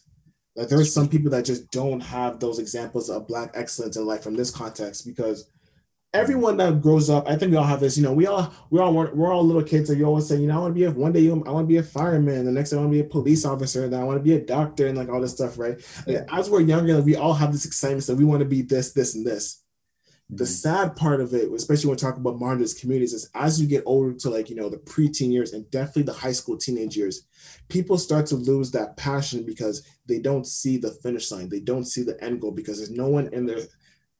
Like 0.55 0.67
there 0.67 0.79
are 0.79 0.85
some 0.85 1.09
people 1.09 1.31
that 1.31 1.45
just 1.45 1.71
don't 1.71 2.01
have 2.01 2.39
those 2.39 2.59
examples 2.59 3.09
of 3.09 3.27
Black 3.27 3.51
excellence 3.55 3.97
in 3.97 4.05
life 4.05 4.21
from 4.21 4.35
this 4.35 4.51
context 4.51 5.07
because 5.07 5.49
everyone 6.13 6.57
that 6.57 6.81
grows 6.81 7.09
up, 7.09 7.27
I 7.27 7.35
think 7.35 7.51
we 7.51 7.57
all 7.57 7.63
have 7.63 7.79
this. 7.79 7.97
You 7.97 8.03
know, 8.03 8.13
we 8.13 8.27
all 8.27 8.53
we 8.69 8.79
all 8.79 8.93
we're 8.93 9.33
all 9.33 9.45
little 9.45 9.63
kids. 9.63 9.89
So 9.89 9.95
you 9.95 10.05
always 10.05 10.27
say, 10.27 10.37
you 10.37 10.47
know, 10.47 10.55
I 10.55 10.59
want 10.59 10.75
to 10.75 10.79
be 10.79 10.85
a 10.85 10.91
one 10.91 11.11
day 11.11 11.29
I 11.29 11.33
want 11.33 11.65
to 11.65 11.73
be 11.73 11.77
a 11.77 11.83
fireman. 11.83 12.45
The 12.45 12.51
next 12.51 12.71
day 12.71 12.77
I 12.77 12.79
want 12.79 12.91
to 12.91 12.97
be 12.97 13.05
a 13.05 13.09
police 13.09 13.45
officer. 13.45 13.87
Then 13.87 13.99
I 13.99 14.03
want 14.03 14.19
to 14.19 14.23
be 14.23 14.35
a 14.35 14.45
doctor 14.45 14.87
and 14.87 14.97
like 14.97 15.09
all 15.09 15.21
this 15.21 15.33
stuff, 15.33 15.57
right? 15.57 15.79
Yeah. 16.05 16.25
As 16.31 16.49
we're 16.49 16.61
younger, 16.61 16.95
like, 16.95 17.05
we 17.05 17.15
all 17.15 17.33
have 17.33 17.51
this 17.51 17.65
excitement. 17.65 18.03
So 18.03 18.15
we 18.15 18.25
want 18.25 18.41
to 18.41 18.45
be 18.45 18.61
this, 18.61 18.93
this, 18.93 19.15
and 19.15 19.25
this. 19.25 19.63
Mm-hmm. 20.25 20.37
The 20.37 20.45
sad 20.45 20.95
part 20.95 21.21
of 21.21 21.33
it, 21.33 21.51
especially 21.51 21.87
when 21.87 21.95
we 21.95 21.99
talk 21.99 22.17
about 22.17 22.39
marginalized 22.39 22.79
communities, 22.79 23.13
is 23.13 23.29
as 23.33 23.61
you 23.61 23.67
get 23.67 23.83
older 23.85 24.13
to 24.13 24.29
like 24.29 24.49
you 24.49 24.55
know 24.55 24.69
the 24.69 24.77
preteen 24.77 25.31
years 25.31 25.53
and 25.53 25.69
definitely 25.71 26.03
the 26.03 26.13
high 26.13 26.31
school 26.33 26.57
teenage 26.57 26.97
years, 26.97 27.27
people 27.69 27.97
start 27.97 28.25
to 28.27 28.35
lose 28.35 28.71
that 28.71 28.97
passion 28.97 29.45
because 29.45 29.87
they 30.07 30.19
don't 30.19 30.45
see 30.45 30.77
the 30.77 30.91
finish 30.91 31.31
line. 31.31 31.47
They 31.47 31.61
don't 31.61 31.85
see 31.85 32.03
the 32.03 32.21
end 32.21 32.41
goal 32.41 32.51
because 32.51 32.77
there's 32.77 32.91
no 32.91 33.07
one 33.07 33.29
in 33.33 33.45
their 33.45 33.61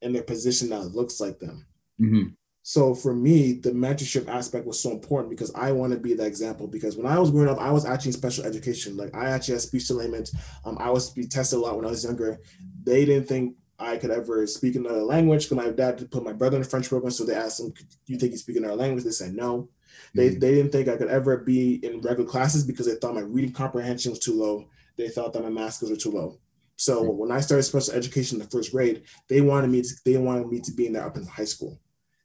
in 0.00 0.12
their 0.12 0.22
position 0.22 0.70
that 0.70 0.80
looks 0.80 1.20
like 1.20 1.38
them. 1.38 1.66
Mm-hmm. 2.02 2.22
So 2.64 2.94
for 2.94 3.12
me, 3.12 3.54
the 3.54 3.70
mentorship 3.70 4.28
aspect 4.28 4.66
was 4.66 4.80
so 4.80 4.92
important 4.92 5.30
because 5.30 5.52
I 5.54 5.72
want 5.72 5.92
to 5.92 5.98
be 5.98 6.14
the 6.14 6.24
example. 6.24 6.68
Because 6.68 6.96
when 6.96 7.06
I 7.06 7.18
was 7.18 7.30
growing 7.30 7.48
up, 7.48 7.58
I 7.58 7.72
was 7.72 7.84
actually 7.84 8.10
in 8.10 8.18
special 8.18 8.44
education. 8.44 8.96
Like 8.96 9.14
I 9.14 9.30
actually 9.30 9.54
had 9.54 9.62
speech 9.62 9.88
delayment. 9.88 10.30
Um, 10.64 10.78
I 10.78 10.90
was 10.90 11.10
be 11.10 11.26
tested 11.26 11.58
a 11.58 11.62
lot 11.62 11.76
when 11.76 11.84
I 11.84 11.90
was 11.90 12.04
younger. 12.04 12.38
They 12.84 13.04
didn't 13.04 13.26
think 13.26 13.56
I 13.80 13.96
could 13.96 14.12
ever 14.12 14.46
speak 14.46 14.76
another 14.76 15.02
language. 15.02 15.48
Because 15.48 15.64
my 15.64 15.72
dad 15.72 16.08
put 16.10 16.22
my 16.22 16.32
brother 16.32 16.56
in 16.56 16.62
the 16.62 16.68
French 16.68 16.88
program, 16.88 17.10
so 17.10 17.24
they 17.24 17.34
asked 17.34 17.58
him, 17.58 17.70
"Do 17.70 18.12
you 18.12 18.18
think 18.18 18.32
you 18.32 18.38
speak 18.38 18.56
another 18.56 18.76
language?" 18.76 19.04
They 19.04 19.10
said 19.10 19.34
no. 19.34 19.68
They 20.14 20.30
mm-hmm. 20.30 20.38
they 20.38 20.54
didn't 20.54 20.70
think 20.70 20.88
I 20.88 20.96
could 20.96 21.08
ever 21.08 21.38
be 21.38 21.84
in 21.84 22.00
regular 22.00 22.30
classes 22.30 22.64
because 22.64 22.86
they 22.86 22.94
thought 22.94 23.14
my 23.14 23.22
reading 23.22 23.52
comprehension 23.52 24.12
was 24.12 24.20
too 24.20 24.38
low. 24.38 24.68
They 24.96 25.08
thought 25.08 25.32
that 25.32 25.42
my 25.42 25.50
math 25.50 25.74
skills 25.74 25.90
were 25.90 25.96
too 25.96 26.12
low. 26.12 26.38
So 26.76 27.02
when 27.10 27.30
I 27.30 27.40
started 27.40 27.62
special 27.64 27.94
education 27.94 28.36
in 28.36 28.44
the 28.44 28.50
first 28.50 28.72
grade, 28.72 29.02
they 29.28 29.40
wanted 29.40 29.70
me 29.70 29.82
to 29.82 29.94
they 30.04 30.16
wanted 30.16 30.48
me 30.48 30.60
to 30.60 30.72
be 30.72 30.86
in 30.86 30.92
there 30.92 31.04
up 31.04 31.16
in 31.16 31.26
high 31.26 31.44
school. 31.44 31.78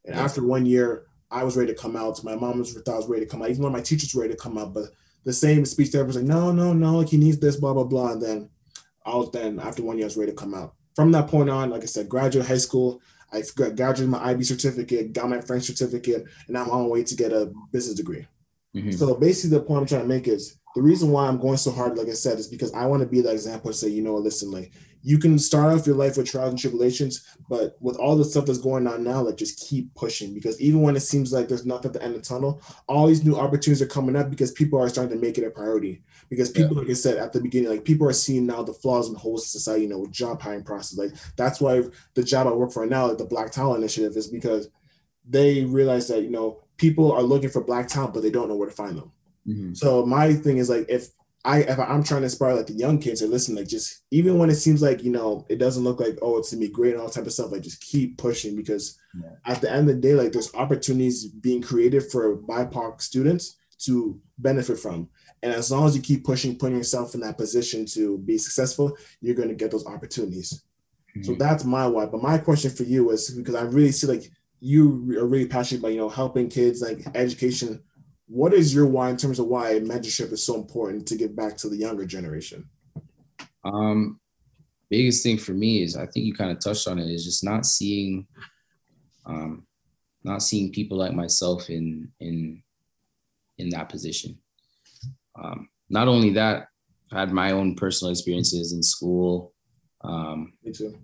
And 0.08 0.16
after 0.18 0.44
one 0.44 0.66
year, 0.66 1.04
I 1.30 1.44
was 1.44 1.56
ready 1.56 1.72
to 1.72 1.78
come 1.78 1.96
out. 1.96 2.22
My 2.24 2.34
mom 2.34 2.58
was 2.58 2.76
I 2.76 2.90
was 2.96 3.08
ready 3.08 3.24
to 3.24 3.30
come 3.30 3.42
out. 3.42 3.50
Even 3.50 3.62
though 3.62 3.70
my 3.70 3.80
teachers 3.80 4.14
were 4.14 4.22
ready 4.22 4.34
to 4.34 4.40
come 4.40 4.56
out, 4.56 4.72
but 4.72 4.84
the 5.24 5.32
same 5.32 5.64
speech 5.64 5.90
therapist 5.90 6.18
was 6.18 6.24
like, 6.24 6.36
no, 6.36 6.52
no, 6.52 6.72
no, 6.72 6.98
like 6.98 7.08
he 7.08 7.18
needs 7.18 7.38
this, 7.38 7.56
blah, 7.56 7.74
blah, 7.74 7.84
blah. 7.84 8.12
And 8.12 8.22
then 8.22 8.50
I 9.04 9.14
was 9.16 9.30
then 9.30 9.60
after 9.60 9.82
one 9.82 9.98
year, 9.98 10.06
I 10.06 10.08
was 10.08 10.16
ready 10.16 10.32
to 10.32 10.36
come 10.36 10.54
out. 10.54 10.74
From 10.96 11.12
that 11.12 11.28
point 11.28 11.50
on, 11.50 11.70
like 11.70 11.82
I 11.82 11.86
said, 11.86 12.08
graduate 12.08 12.46
high 12.46 12.56
school, 12.56 13.00
I 13.32 13.42
graduated 13.54 14.08
my 14.08 14.24
IB 14.30 14.42
certificate, 14.44 15.12
got 15.12 15.28
my 15.28 15.40
French 15.40 15.64
certificate, 15.64 16.24
and 16.46 16.56
I'm 16.56 16.70
on 16.70 16.84
my 16.84 16.88
way 16.88 17.04
to 17.04 17.14
get 17.14 17.32
a 17.32 17.52
business 17.72 17.96
degree. 17.96 18.26
Mm-hmm. 18.74 18.92
So 18.92 19.14
basically, 19.14 19.58
the 19.58 19.64
point 19.64 19.82
I'm 19.82 19.86
trying 19.86 20.02
to 20.02 20.08
make 20.08 20.28
is 20.28 20.58
the 20.74 20.82
reason 20.82 21.10
why 21.10 21.26
I'm 21.26 21.38
going 21.38 21.56
so 21.56 21.70
hard, 21.70 21.98
like 21.98 22.08
I 22.08 22.12
said, 22.12 22.38
is 22.38 22.48
because 22.48 22.72
I 22.72 22.86
want 22.86 23.02
to 23.02 23.08
be 23.08 23.20
that 23.20 23.32
example 23.32 23.68
and 23.68 23.76
say, 23.76 23.88
you 23.88 24.02
know, 24.02 24.14
listen, 24.14 24.50
like 24.50 24.72
you 25.02 25.18
can 25.18 25.38
start 25.38 25.72
off 25.72 25.86
your 25.86 25.96
life 25.96 26.16
with 26.16 26.30
trials 26.30 26.50
and 26.50 26.58
tribulations, 26.58 27.24
but 27.48 27.76
with 27.80 27.96
all 27.96 28.16
the 28.16 28.24
stuff 28.24 28.46
that's 28.46 28.58
going 28.58 28.86
on 28.86 29.04
now, 29.04 29.22
like 29.22 29.36
just 29.36 29.58
keep 29.58 29.94
pushing 29.94 30.34
because 30.34 30.60
even 30.60 30.82
when 30.82 30.96
it 30.96 31.00
seems 31.00 31.32
like 31.32 31.48
there's 31.48 31.66
nothing 31.66 31.90
at 31.90 31.92
the 31.94 32.02
end 32.02 32.14
of 32.14 32.22
the 32.22 32.28
tunnel, 32.28 32.60
all 32.88 33.06
these 33.06 33.24
new 33.24 33.36
opportunities 33.36 33.82
are 33.82 33.86
coming 33.86 34.16
up 34.16 34.30
because 34.30 34.52
people 34.52 34.78
are 34.78 34.88
starting 34.88 35.16
to 35.16 35.24
make 35.24 35.38
it 35.38 35.46
a 35.46 35.50
priority. 35.50 36.02
Because 36.28 36.50
people, 36.50 36.74
yeah. 36.74 36.82
like 36.82 36.90
I 36.90 36.94
said 36.94 37.16
at 37.16 37.32
the 37.32 37.40
beginning, 37.40 37.70
like 37.70 37.84
people 37.84 38.08
are 38.08 38.12
seeing 38.12 38.46
now 38.46 38.62
the 38.62 38.74
flaws 38.74 39.08
and 39.08 39.16
holes 39.16 39.44
in 39.44 39.48
society, 39.48 39.82
you 39.82 39.88
know, 39.88 40.00
with 40.00 40.12
job 40.12 40.42
hiring 40.42 40.64
process. 40.64 40.98
Like 40.98 41.12
that's 41.36 41.60
why 41.60 41.82
the 42.14 42.22
job 42.22 42.46
I 42.46 42.52
work 42.52 42.72
for 42.72 42.86
now, 42.86 43.06
like 43.06 43.18
the 43.18 43.24
Black 43.24 43.50
Talent 43.50 43.78
Initiative, 43.78 44.16
is 44.16 44.26
because 44.26 44.68
they 45.28 45.64
realize 45.64 46.08
that 46.08 46.22
you 46.22 46.30
know 46.30 46.62
people 46.76 47.12
are 47.12 47.22
looking 47.22 47.50
for 47.50 47.62
black 47.62 47.88
talent, 47.88 48.14
but 48.14 48.22
they 48.22 48.30
don't 48.30 48.48
know 48.48 48.56
where 48.56 48.68
to 48.68 48.74
find 48.74 48.96
them. 48.96 49.12
Mm-hmm. 49.46 49.74
So 49.74 50.04
my 50.06 50.32
thing 50.32 50.58
is 50.58 50.68
like 50.68 50.86
if 50.88 51.08
I 51.48 51.60
if 51.60 51.78
I'm 51.78 52.04
trying 52.04 52.20
to 52.20 52.26
inspire 52.26 52.54
like 52.54 52.66
the 52.66 52.74
young 52.74 52.98
kids 52.98 53.22
or 53.22 53.26
listen, 53.26 53.54
like 53.54 53.68
just 53.68 54.02
even 54.10 54.36
when 54.36 54.50
it 54.50 54.56
seems 54.56 54.82
like 54.82 55.02
you 55.02 55.10
know 55.10 55.46
it 55.48 55.58
doesn't 55.58 55.82
look 55.82 55.98
like 55.98 56.18
oh 56.20 56.36
it's 56.36 56.52
gonna 56.52 56.60
be 56.60 56.68
great 56.68 56.92
and 56.92 57.00
all 57.00 57.08
type 57.08 57.24
of 57.24 57.32
stuff, 57.32 57.50
like 57.50 57.62
just 57.62 57.80
keep 57.80 58.18
pushing 58.18 58.54
because 58.54 58.98
yeah. 59.18 59.30
at 59.46 59.62
the 59.62 59.70
end 59.70 59.88
of 59.88 59.96
the 59.96 60.00
day, 60.02 60.14
like 60.14 60.32
there's 60.32 60.54
opportunities 60.54 61.26
being 61.26 61.62
created 61.62 62.10
for 62.12 62.36
BIPOC 62.36 63.00
students 63.00 63.56
to 63.78 64.20
benefit 64.36 64.78
from. 64.78 65.08
And 65.42 65.52
as 65.52 65.70
long 65.70 65.86
as 65.86 65.96
you 65.96 66.02
keep 66.02 66.24
pushing, 66.24 66.58
putting 66.58 66.76
yourself 66.76 67.14
in 67.14 67.20
that 67.20 67.38
position 67.38 67.86
to 67.94 68.18
be 68.18 68.36
successful, 68.36 68.96
you're 69.20 69.36
going 69.36 69.48
to 69.48 69.54
get 69.54 69.70
those 69.70 69.86
opportunities. 69.86 70.64
Mm-hmm. 71.16 71.22
So 71.22 71.34
that's 71.36 71.64
my 71.64 71.86
why. 71.86 72.06
But 72.06 72.22
my 72.22 72.38
question 72.38 72.72
for 72.72 72.82
you 72.82 73.10
is 73.10 73.30
because 73.30 73.54
I 73.54 73.62
really 73.62 73.92
see 73.92 74.06
like 74.06 74.30
you 74.60 75.16
are 75.18 75.26
really 75.26 75.46
passionate 75.46 75.78
about 75.78 75.92
you 75.92 75.98
know 75.98 76.08
helping 76.08 76.48
kids 76.48 76.82
like 76.82 77.06
education 77.14 77.82
what 78.28 78.52
is 78.52 78.74
your 78.74 78.86
why 78.86 79.10
in 79.10 79.16
terms 79.16 79.38
of 79.38 79.46
why 79.46 79.80
mentorship 79.80 80.32
is 80.32 80.44
so 80.44 80.54
important 80.54 81.06
to 81.08 81.16
give 81.16 81.34
back 81.34 81.56
to 81.58 81.68
the 81.68 81.76
younger 81.76 82.06
generation? 82.06 82.68
Um, 83.64 84.20
biggest 84.90 85.22
thing 85.22 85.38
for 85.38 85.52
me 85.52 85.82
is 85.82 85.96
I 85.96 86.06
think 86.06 86.26
you 86.26 86.34
kind 86.34 86.50
of 86.50 86.60
touched 86.60 86.86
on 86.86 86.98
it 86.98 87.10
is 87.10 87.24
just 87.24 87.42
not 87.42 87.64
seeing, 87.64 88.26
um, 89.26 89.66
not 90.24 90.42
seeing 90.42 90.72
people 90.72 90.98
like 90.98 91.12
myself 91.12 91.70
in 91.70 92.12
in 92.20 92.62
in 93.56 93.70
that 93.70 93.88
position. 93.88 94.38
Um, 95.42 95.68
not 95.88 96.08
only 96.08 96.30
that, 96.30 96.68
I 97.10 97.20
had 97.20 97.32
my 97.32 97.52
own 97.52 97.74
personal 97.74 98.12
experiences 98.12 98.72
in 98.72 98.82
school. 98.82 99.54
Um, 100.02 100.52
me 100.62 100.72
too. 100.72 100.98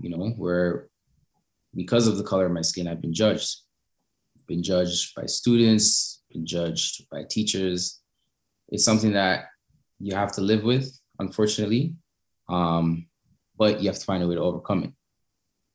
You 0.00 0.10
know, 0.10 0.28
where 0.36 0.88
because 1.74 2.06
of 2.06 2.18
the 2.18 2.24
color 2.24 2.46
of 2.46 2.52
my 2.52 2.62
skin, 2.62 2.86
I've 2.86 3.02
been 3.02 3.14
judged. 3.14 3.62
Been 4.46 4.62
judged 4.62 5.14
by 5.16 5.26
students, 5.26 6.15
been 6.36 6.46
judged 6.46 7.08
by 7.10 7.24
teachers. 7.28 8.00
It's 8.68 8.84
something 8.84 9.12
that 9.12 9.46
you 9.98 10.14
have 10.14 10.32
to 10.32 10.40
live 10.40 10.62
with, 10.62 10.98
unfortunately. 11.18 11.94
Um, 12.48 13.06
but 13.58 13.80
you 13.80 13.88
have 13.88 13.98
to 13.98 14.04
find 14.04 14.22
a 14.22 14.28
way 14.28 14.34
to 14.34 14.40
overcome 14.40 14.84
it. 14.84 14.92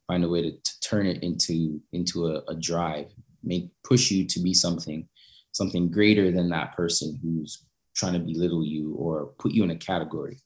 Find 0.08 0.24
a 0.24 0.30
way 0.30 0.42
to, 0.44 0.52
to 0.52 0.80
turn 0.82 1.08
it 1.08 1.24
into 1.24 1.82
into 1.94 2.28
a, 2.28 2.44
a 2.50 2.56
drive, 2.56 3.08
make 3.44 3.70
push 3.84 4.12
you 4.12 4.26
to 4.28 4.40
be 4.40 4.54
something, 4.54 5.08
something 5.52 5.90
greater 5.90 6.32
than 6.32 6.50
that 6.50 6.76
person 6.76 7.20
who's 7.22 7.66
trying 7.96 8.14
to 8.14 8.20
belittle 8.20 8.66
you 8.66 8.94
or 8.96 9.34
put 9.40 9.52
you 9.52 9.64
in 9.64 9.72
a 9.72 9.76
category. 9.76 10.38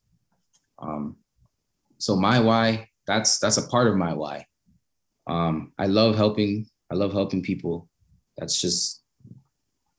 Um, 0.79 1.17
so 1.97 2.15
my 2.15 2.39
why, 2.39 2.89
that's 3.07 3.39
that's 3.39 3.57
a 3.57 3.67
part 3.67 3.87
of 3.87 3.95
my 3.95 4.13
why. 4.13 4.45
Um, 5.27 5.73
I 5.79 5.87
love 5.87 6.15
helping. 6.15 6.67
I 6.91 6.95
love 6.95 7.11
helping 7.13 7.41
people. 7.41 7.89
That's 8.37 8.61
just 8.61 8.94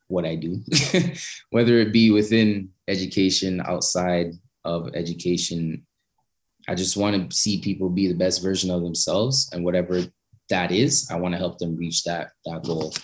what 0.09 0.25
I 0.25 0.37
do, 0.37 0.63
whether 1.51 1.79
it 1.79 1.93
be 1.93 2.11
within 2.11 2.71
education, 2.89 3.61
outside 3.65 4.33
of 4.65 4.91
education. 4.95 5.87
I 6.69 6.75
just 6.75 6.97
want 6.97 7.31
to 7.31 7.37
see 7.37 7.61
people 7.61 7.89
be 7.89 8.09
the 8.09 8.15
best 8.15 8.43
version 8.43 8.71
of 8.71 8.83
themselves, 8.83 9.49
and 9.53 9.65
whatever 9.65 10.03
that 10.51 10.73
is, 10.73 11.09
I 11.11 11.17
want 11.17 11.33
to 11.35 11.39
help 11.39 11.59
them 11.59 11.77
reach 11.77 12.05
that 12.05 12.31
that 12.45 12.65
goal. 12.65 12.95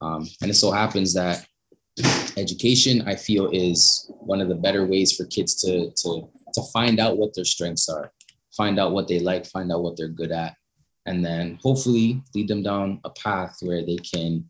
Um, 0.00 0.28
and 0.42 0.50
it 0.50 0.54
so 0.54 0.70
happens 0.70 1.14
that 1.14 1.46
education, 2.36 3.02
I 3.08 3.16
feel, 3.16 3.50
is 3.50 4.10
one 4.20 4.40
of 4.40 4.48
the 4.48 4.54
better 4.54 4.86
ways 4.86 5.12
for 5.16 5.24
kids 5.26 5.54
to 5.62 5.90
to 6.02 6.28
to 6.54 6.62
find 6.72 6.98
out 6.98 7.18
what 7.18 7.34
their 7.34 7.44
strengths 7.44 7.88
are, 7.88 8.12
find 8.56 8.78
out 8.78 8.92
what 8.92 9.08
they 9.08 9.18
like, 9.18 9.46
find 9.46 9.72
out 9.72 9.82
what 9.82 9.96
they're 9.96 10.08
good 10.08 10.32
at, 10.32 10.54
and 11.06 11.24
then 11.24 11.58
hopefully 11.62 12.22
lead 12.34 12.48
them 12.48 12.62
down 12.62 13.00
a 13.04 13.10
path 13.10 13.56
where 13.62 13.84
they 13.84 13.96
can 13.96 14.44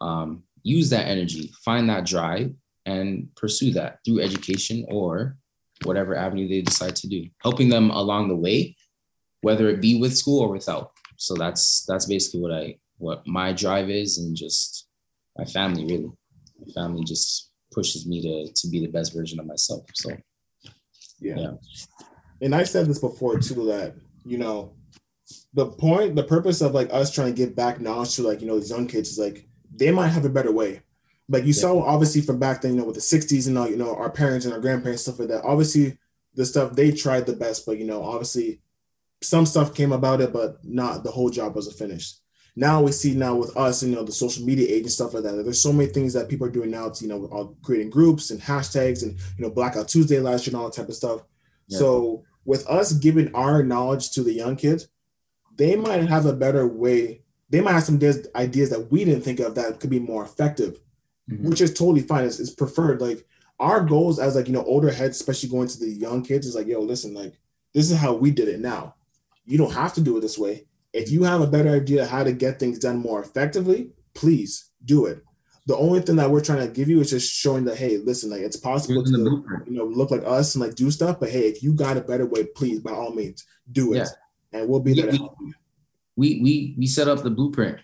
um, 0.00 0.42
use 0.62 0.90
that 0.90 1.06
energy, 1.06 1.52
find 1.64 1.88
that 1.88 2.06
drive, 2.06 2.52
and 2.86 3.28
pursue 3.36 3.72
that 3.72 3.98
through 4.04 4.20
education 4.20 4.86
or 4.88 5.36
whatever 5.84 6.14
avenue 6.14 6.48
they 6.48 6.62
decide 6.62 6.96
to 6.96 7.08
do, 7.08 7.26
helping 7.42 7.68
them 7.68 7.90
along 7.90 8.28
the 8.28 8.36
way, 8.36 8.76
whether 9.40 9.68
it 9.68 9.80
be 9.80 10.00
with 10.00 10.16
school 10.16 10.40
or 10.40 10.52
without. 10.52 10.92
So 11.16 11.34
that's 11.34 11.84
that's 11.86 12.06
basically 12.06 12.40
what 12.40 12.52
I 12.52 12.76
what 12.98 13.26
my 13.26 13.52
drive 13.52 13.90
is, 13.90 14.18
and 14.18 14.36
just 14.36 14.88
my 15.36 15.44
family 15.44 15.84
really. 15.84 16.12
my 16.66 16.72
family 16.72 17.04
just 17.04 17.50
pushes 17.72 18.06
me 18.06 18.20
to 18.22 18.52
to 18.52 18.68
be 18.68 18.80
the 18.80 18.92
best 18.92 19.14
version 19.14 19.40
of 19.40 19.46
myself. 19.46 19.84
So 19.94 20.10
yeah. 21.20 21.36
yeah. 21.36 21.52
And 22.40 22.54
I 22.54 22.64
said 22.64 22.86
this 22.86 22.98
before 22.98 23.38
too 23.38 23.66
that, 23.66 23.94
you 24.24 24.38
know, 24.38 24.74
the 25.54 25.66
point, 25.66 26.16
the 26.16 26.24
purpose 26.24 26.60
of 26.60 26.74
like 26.74 26.92
us 26.92 27.12
trying 27.12 27.28
to 27.28 27.36
give 27.36 27.54
back 27.54 27.80
knowledge 27.80 28.16
to 28.16 28.22
like, 28.22 28.40
you 28.40 28.48
know, 28.48 28.58
these 28.58 28.70
young 28.70 28.86
kids 28.86 29.10
is 29.10 29.18
like 29.18 29.46
they 29.74 29.90
might 29.90 30.08
have 30.08 30.24
a 30.24 30.30
better 30.30 30.52
way. 30.52 30.82
Like 31.28 31.44
you 31.44 31.54
yeah. 31.54 31.60
saw 31.60 31.82
obviously 31.82 32.20
from 32.20 32.38
back 32.38 32.62
then, 32.62 32.72
you 32.72 32.80
know, 32.80 32.84
with 32.84 32.96
the 32.96 33.00
60s 33.00 33.46
and 33.46 33.56
all, 33.56 33.68
you 33.68 33.76
know, 33.76 33.94
our 33.94 34.10
parents 34.10 34.44
and 34.44 34.54
our 34.54 34.60
grandparents, 34.60 35.02
stuff 35.02 35.18
like 35.18 35.28
that. 35.28 35.44
Obviously 35.44 35.98
the 36.34 36.44
stuff 36.44 36.72
they 36.72 36.90
tried 36.90 37.26
the 37.26 37.32
best, 37.32 37.66
but 37.66 37.78
you 37.78 37.84
know, 37.84 38.02
obviously 38.02 38.60
some 39.22 39.46
stuff 39.46 39.74
came 39.74 39.92
about 39.92 40.20
it, 40.20 40.32
but 40.32 40.58
not 40.64 41.04
the 41.04 41.10
whole 41.10 41.30
job 41.30 41.54
wasn't 41.54 41.78
finished. 41.78 42.20
Now 42.54 42.82
we 42.82 42.92
see 42.92 43.14
now 43.14 43.34
with 43.34 43.56
us, 43.56 43.82
you 43.82 43.94
know, 43.94 44.02
the 44.02 44.12
social 44.12 44.44
media 44.44 44.68
age 44.68 44.82
and 44.82 44.92
stuff 44.92 45.14
like 45.14 45.22
that. 45.22 45.42
There's 45.42 45.62
so 45.62 45.72
many 45.72 45.90
things 45.90 46.12
that 46.12 46.28
people 46.28 46.46
are 46.46 46.50
doing 46.50 46.70
now 46.70 46.90
to, 46.90 47.04
you 47.04 47.08
know, 47.08 47.26
all 47.26 47.56
creating 47.62 47.90
groups 47.90 48.30
and 48.30 48.40
hashtags 48.40 49.02
and 49.02 49.12
you 49.38 49.44
know, 49.44 49.50
Blackout 49.50 49.88
Tuesday 49.88 50.20
last 50.20 50.46
year 50.46 50.54
and 50.54 50.62
all 50.62 50.68
that 50.68 50.76
type 50.76 50.88
of 50.88 50.94
stuff. 50.94 51.22
Yeah. 51.68 51.78
So 51.78 52.24
with 52.44 52.66
us 52.66 52.92
giving 52.92 53.34
our 53.34 53.62
knowledge 53.62 54.10
to 54.12 54.22
the 54.22 54.34
young 54.34 54.56
kids, 54.56 54.88
they 55.56 55.76
might 55.76 56.06
have 56.08 56.26
a 56.26 56.32
better 56.32 56.66
way. 56.66 57.21
They 57.52 57.60
might 57.60 57.74
have 57.74 57.84
some 57.84 58.00
ideas 58.34 58.70
that 58.70 58.88
we 58.90 59.04
didn't 59.04 59.22
think 59.22 59.38
of 59.38 59.54
that 59.54 59.78
could 59.78 59.90
be 59.90 60.00
more 60.00 60.24
effective, 60.24 60.80
mm-hmm. 61.30 61.50
which 61.50 61.60
is 61.60 61.74
totally 61.74 62.00
fine. 62.00 62.24
It's, 62.24 62.40
it's 62.40 62.54
preferred. 62.54 63.02
Like 63.02 63.26
our 63.60 63.84
goals 63.84 64.18
as 64.18 64.34
like 64.34 64.46
you 64.46 64.54
know 64.54 64.64
older 64.64 64.90
heads, 64.90 65.20
especially 65.20 65.50
going 65.50 65.68
to 65.68 65.78
the 65.78 65.90
young 65.90 66.24
kids, 66.24 66.46
is 66.46 66.56
like, 66.56 66.66
yo, 66.66 66.80
listen, 66.80 67.12
like 67.12 67.38
this 67.74 67.90
is 67.90 67.98
how 67.98 68.14
we 68.14 68.30
did 68.30 68.48
it 68.48 68.60
now. 68.60 68.94
You 69.44 69.58
don't 69.58 69.74
have 69.74 69.92
to 69.94 70.00
do 70.00 70.16
it 70.16 70.22
this 70.22 70.38
way. 70.38 70.64
If 70.94 71.10
you 71.10 71.24
have 71.24 71.42
a 71.42 71.46
better 71.46 71.68
idea 71.68 72.06
how 72.06 72.24
to 72.24 72.32
get 72.32 72.58
things 72.58 72.78
done 72.78 72.98
more 72.98 73.20
effectively, 73.20 73.90
please 74.14 74.70
do 74.86 75.04
it. 75.04 75.22
The 75.66 75.76
only 75.76 76.00
thing 76.00 76.16
that 76.16 76.30
we're 76.30 76.44
trying 76.44 76.66
to 76.66 76.72
give 76.72 76.88
you 76.88 77.00
is 77.00 77.10
just 77.10 77.32
showing 77.34 77.66
that 77.66 77.76
hey, 77.76 77.98
listen, 77.98 78.30
like 78.30 78.40
it's 78.40 78.56
possible 78.56 79.04
to 79.04 79.44
you 79.66 79.76
know 79.76 79.84
look 79.84 80.10
like 80.10 80.24
us 80.24 80.54
and 80.54 80.64
like 80.64 80.74
do 80.74 80.90
stuff, 80.90 81.20
but 81.20 81.28
hey, 81.28 81.48
if 81.48 81.62
you 81.62 81.74
got 81.74 81.98
a 81.98 82.00
better 82.00 82.24
way, 82.24 82.44
please 82.44 82.80
by 82.80 82.92
all 82.92 83.14
means 83.14 83.44
do 83.70 83.92
it, 83.92 83.98
yeah. 83.98 84.58
and 84.58 84.70
we'll 84.70 84.80
be 84.80 84.94
there 84.94 85.06
we, 85.06 85.12
to 85.12 85.18
help 85.18 85.36
you. 85.42 85.52
We 86.16 86.40
we 86.42 86.74
we 86.78 86.86
set 86.86 87.08
up 87.08 87.22
the 87.22 87.30
blueprint, 87.30 87.78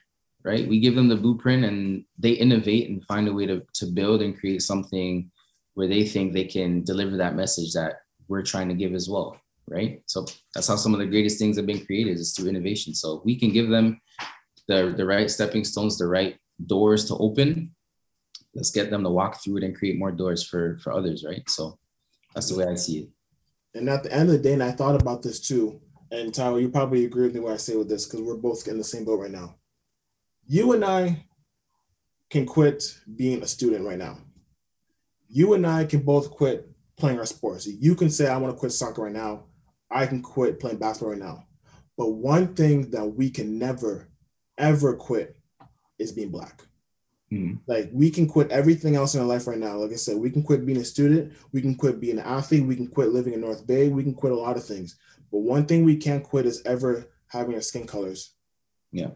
right? 0.44 0.68
We 0.68 0.80
give 0.80 0.94
them 0.94 1.08
the 1.08 1.16
blueprint, 1.16 1.64
and 1.64 2.04
they 2.18 2.32
innovate 2.32 2.88
and 2.88 3.04
find 3.04 3.28
a 3.28 3.32
way 3.32 3.46
to 3.46 3.62
to 3.74 3.86
build 3.86 4.22
and 4.22 4.38
create 4.38 4.62
something 4.62 5.30
where 5.74 5.88
they 5.88 6.04
think 6.04 6.32
they 6.32 6.44
can 6.44 6.82
deliver 6.82 7.16
that 7.16 7.36
message 7.36 7.72
that 7.72 8.00
we're 8.26 8.42
trying 8.42 8.68
to 8.68 8.74
give 8.74 8.94
as 8.94 9.08
well 9.08 9.40
right? 9.70 10.02
So 10.06 10.26
that's 10.54 10.68
how 10.68 10.76
some 10.76 10.94
of 10.94 11.00
the 11.00 11.06
greatest 11.06 11.38
things 11.38 11.56
have 11.56 11.66
been 11.66 11.84
created 11.84 12.18
is 12.18 12.32
through 12.32 12.48
innovation. 12.48 12.94
So 12.94 13.22
we 13.24 13.36
can 13.36 13.52
give 13.52 13.68
them 13.68 14.00
the, 14.66 14.94
the 14.96 15.04
right 15.04 15.30
stepping 15.30 15.64
stones, 15.64 15.98
the 15.98 16.06
right 16.06 16.38
doors 16.66 17.04
to 17.06 17.16
open. 17.16 17.74
Let's 18.54 18.70
get 18.70 18.90
them 18.90 19.04
to 19.04 19.10
walk 19.10 19.42
through 19.42 19.58
it 19.58 19.64
and 19.64 19.76
create 19.76 19.98
more 19.98 20.10
doors 20.10 20.42
for 20.42 20.78
for 20.78 20.92
others, 20.92 21.24
right? 21.24 21.48
So 21.48 21.78
that's 22.34 22.48
the 22.48 22.58
way 22.58 22.66
I 22.66 22.74
see 22.74 23.00
it. 23.00 23.08
And 23.74 23.88
at 23.88 24.02
the 24.02 24.12
end 24.12 24.30
of 24.30 24.36
the 24.36 24.42
day, 24.42 24.54
and 24.54 24.62
I 24.62 24.72
thought 24.72 25.00
about 25.00 25.22
this 25.22 25.40
too, 25.40 25.80
and 26.10 26.34
Tyler, 26.34 26.60
you 26.60 26.68
probably 26.68 27.04
agree 27.04 27.24
with 27.24 27.34
me 27.34 27.40
when 27.40 27.52
I 27.52 27.56
say 27.56 27.76
with 27.76 27.88
this 27.88 28.06
because 28.06 28.22
we're 28.22 28.36
both 28.36 28.66
in 28.66 28.78
the 28.78 28.84
same 28.84 29.04
boat 29.04 29.20
right 29.20 29.30
now. 29.30 29.56
You 30.46 30.72
and 30.72 30.84
I 30.84 31.26
can 32.30 32.46
quit 32.46 32.98
being 33.16 33.42
a 33.42 33.46
student 33.46 33.84
right 33.84 33.98
now. 33.98 34.18
You 35.28 35.54
and 35.54 35.66
I 35.66 35.84
can 35.84 36.00
both 36.00 36.30
quit 36.30 36.68
playing 36.96 37.18
our 37.18 37.26
sports. 37.26 37.66
You 37.66 37.94
can 37.94 38.10
say, 38.10 38.28
I 38.28 38.36
want 38.38 38.54
to 38.54 38.58
quit 38.58 38.72
soccer 38.72 39.02
right 39.02 39.12
now. 39.12 39.44
I 39.90 40.06
can 40.06 40.22
quit 40.22 40.60
playing 40.60 40.78
basketball 40.78 41.12
right 41.12 41.20
now. 41.20 41.44
But 41.96 42.12
one 42.12 42.54
thing 42.54 42.90
that 42.90 43.04
we 43.04 43.30
can 43.30 43.58
never, 43.58 44.08
ever 44.56 44.94
quit 44.94 45.36
is 45.98 46.12
being 46.12 46.30
black. 46.30 46.62
Mm. 47.32 47.58
Like 47.66 47.90
we 47.92 48.10
can 48.10 48.26
quit 48.26 48.50
everything 48.50 48.96
else 48.96 49.14
in 49.14 49.20
our 49.20 49.26
life 49.26 49.46
right 49.46 49.58
now. 49.58 49.76
Like 49.76 49.92
I 49.92 49.96
said, 49.96 50.16
we 50.16 50.30
can 50.30 50.42
quit 50.42 50.64
being 50.64 50.78
a 50.78 50.84
student, 50.84 51.34
we 51.52 51.60
can 51.60 51.74
quit 51.74 52.00
being 52.00 52.18
an 52.18 52.24
athlete, 52.24 52.64
we 52.64 52.76
can 52.76 52.86
quit 52.86 53.10
living 53.10 53.34
in 53.34 53.40
North 53.40 53.66
Bay, 53.66 53.88
we 53.88 54.02
can 54.02 54.14
quit 54.14 54.32
a 54.32 54.36
lot 54.36 54.56
of 54.56 54.64
things. 54.64 54.96
But 55.30 55.40
one 55.40 55.66
thing 55.66 55.84
we 55.84 55.96
can't 55.96 56.24
quit 56.24 56.46
is 56.46 56.62
ever 56.64 57.10
having 57.28 57.54
our 57.54 57.60
skin 57.60 57.86
colors. 57.86 58.34
Yeah. 58.92 59.10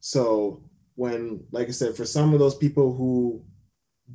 So 0.00 0.62
when, 0.94 1.44
like 1.50 1.68
I 1.68 1.72
said, 1.72 1.96
for 1.96 2.04
some 2.04 2.32
of 2.32 2.40
those 2.40 2.54
people 2.54 2.94
who 2.94 3.44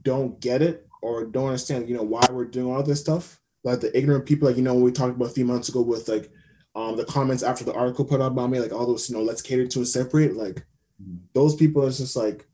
don't 0.02 0.40
get 0.40 0.62
it 0.62 0.88
or 1.02 1.26
don't 1.26 1.48
understand, 1.48 1.90
you 1.90 1.96
know, 1.96 2.04
why 2.04 2.26
we're 2.32 2.46
doing 2.46 2.74
all 2.74 2.84
this 2.84 3.02
stuff, 3.02 3.40
like 3.64 3.82
the 3.82 3.96
ignorant 3.98 4.26
people, 4.26 4.48
like 4.48 4.58
you 4.58 4.64
know, 4.64 4.76
we 4.76 4.92
talked 4.92 5.16
about 5.16 5.30
a 5.30 5.34
few 5.34 5.46
months 5.46 5.70
ago 5.70 5.82
with 5.82 6.08
like 6.08 6.32
um 6.76 6.98
the 6.98 7.06
comments 7.06 7.44
after 7.44 7.64
the 7.64 7.74
article 7.74 8.06
put 8.06 8.22
out 8.22 8.32
about 8.32 8.50
me, 8.50 8.60
like 8.60 8.74
all 8.74 8.86
those, 8.86 9.10
you 9.10 9.16
know, 9.16 9.24
let's 9.24 9.42
cater 9.42 9.68
to 9.68 9.80
and 9.80 9.88
separate. 9.88 10.36
Like 10.36 10.66
mm-hmm. 11.02 11.18
those 11.34 11.56
people 11.56 11.86
is 11.86 11.98
just 11.98 12.16
like, 12.16 12.48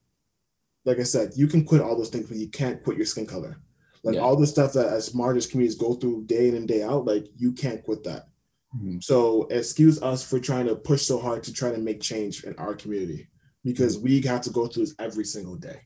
like 0.85 0.99
I 0.99 1.03
said, 1.03 1.33
you 1.35 1.47
can 1.47 1.65
quit 1.65 1.81
all 1.81 1.97
those 1.97 2.09
things, 2.09 2.27
but 2.27 2.37
you 2.37 2.49
can't 2.49 2.83
quit 2.83 2.97
your 2.97 3.05
skin 3.05 3.27
color. 3.27 3.57
Like 4.03 4.15
yeah. 4.15 4.21
all 4.21 4.35
the 4.35 4.47
stuff 4.47 4.73
that 4.73 4.87
as 4.87 5.11
marginalized 5.11 5.51
communities 5.51 5.77
go 5.77 5.93
through 5.93 6.25
day 6.25 6.47
in 6.47 6.55
and 6.55 6.67
day 6.67 6.81
out, 6.81 7.05
like 7.05 7.27
you 7.37 7.53
can't 7.53 7.83
quit 7.83 8.03
that. 8.05 8.27
Mm-hmm. 8.75 8.99
So 9.01 9.47
excuse 9.49 10.01
us 10.01 10.27
for 10.27 10.39
trying 10.39 10.67
to 10.67 10.75
push 10.75 11.03
so 11.03 11.19
hard 11.19 11.43
to 11.43 11.53
try 11.53 11.71
to 11.71 11.77
make 11.77 12.01
change 12.01 12.43
in 12.43 12.55
our 12.55 12.73
community 12.73 13.27
because 13.63 13.97
mm-hmm. 13.97 14.05
we 14.05 14.21
have 14.21 14.41
to 14.41 14.49
go 14.49 14.67
through 14.67 14.85
this 14.85 14.95
every 14.99 15.25
single 15.25 15.55
day. 15.55 15.81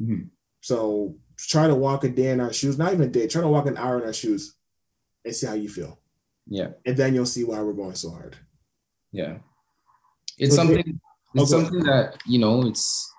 Mm-hmm. 0.00 0.24
So 0.60 1.16
try 1.36 1.66
to 1.66 1.74
walk 1.74 2.04
a 2.04 2.08
day 2.08 2.30
in 2.30 2.40
our 2.40 2.52
shoes, 2.52 2.78
not 2.78 2.92
even 2.92 3.08
a 3.08 3.10
day, 3.10 3.26
try 3.26 3.42
to 3.42 3.48
walk 3.48 3.66
an 3.66 3.76
hour 3.76 3.98
in 3.98 4.06
our 4.06 4.12
shoes 4.12 4.54
and 5.24 5.34
see 5.34 5.46
how 5.46 5.54
you 5.54 5.68
feel. 5.68 6.00
Yeah. 6.46 6.68
And 6.86 6.96
then 6.96 7.14
you'll 7.14 7.26
see 7.26 7.44
why 7.44 7.60
we're 7.60 7.72
going 7.72 7.94
so 7.94 8.10
hard. 8.10 8.36
Yeah. 9.12 9.38
It's 10.38 10.54
so 10.54 10.62
something 10.62 11.00
it's 11.34 11.52
okay. 11.52 11.62
something 11.62 11.84
that, 11.84 12.18
you 12.26 12.38
know, 12.38 12.66
it's 12.66 13.12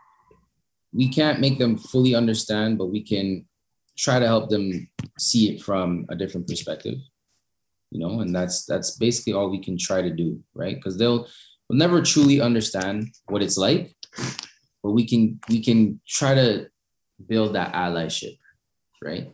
we 0.94 1.10
can't 1.10 1.40
make 1.40 1.60
them 1.60 1.78
fully 1.78 2.16
understand, 2.16 2.78
but 2.78 2.88
we 2.88 3.04
can 3.04 3.46
try 3.98 4.18
to 4.20 4.26
help 4.26 4.50
them 4.50 4.90
see 5.20 5.54
it 5.54 5.62
from 5.62 6.06
a 6.10 6.16
different 6.16 6.48
perspective. 6.48 6.96
You 7.92 8.00
know, 8.00 8.22
and 8.22 8.34
that's 8.34 8.66
that's 8.66 8.98
basically 8.98 9.34
all 9.34 9.50
we 9.50 9.64
can 9.64 9.78
try 9.78 10.02
to 10.02 10.12
do, 10.12 10.40
right? 10.54 10.76
Because 10.76 10.98
they'll 10.98 11.28
will 11.68 11.76
never 11.76 12.02
truly 12.02 12.40
understand 12.42 13.10
what 13.28 13.42
it's 13.42 13.58
like, 13.58 13.96
but 14.84 14.92
we 14.92 15.08
can 15.08 15.40
we 15.50 15.64
can 15.64 16.00
try 16.08 16.36
to 16.36 16.68
build 17.28 17.56
that 17.56 17.74
allyship, 17.74 18.38
right? 19.04 19.32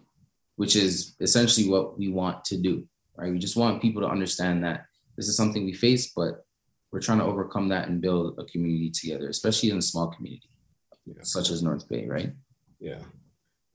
which 0.55 0.75
is 0.75 1.15
essentially 1.19 1.69
what 1.69 1.97
we 1.97 2.07
want 2.09 2.43
to 2.45 2.57
do, 2.57 2.87
right? 3.17 3.31
We 3.31 3.39
just 3.39 3.57
want 3.57 3.81
people 3.81 4.01
to 4.01 4.07
understand 4.07 4.63
that 4.63 4.85
this 5.17 5.27
is 5.27 5.37
something 5.37 5.65
we 5.65 5.73
face, 5.73 6.11
but 6.15 6.45
we're 6.91 7.01
trying 7.01 7.19
to 7.19 7.25
overcome 7.25 7.69
that 7.69 7.87
and 7.87 8.01
build 8.01 8.39
a 8.39 8.45
community 8.45 8.89
together, 8.89 9.29
especially 9.29 9.69
in 9.69 9.77
a 9.77 9.81
small 9.81 10.07
community 10.07 10.49
yeah. 11.05 11.15
such 11.21 11.49
as 11.49 11.61
North 11.61 11.87
Bay, 11.89 12.07
right? 12.07 12.31
Yeah. 12.79 12.99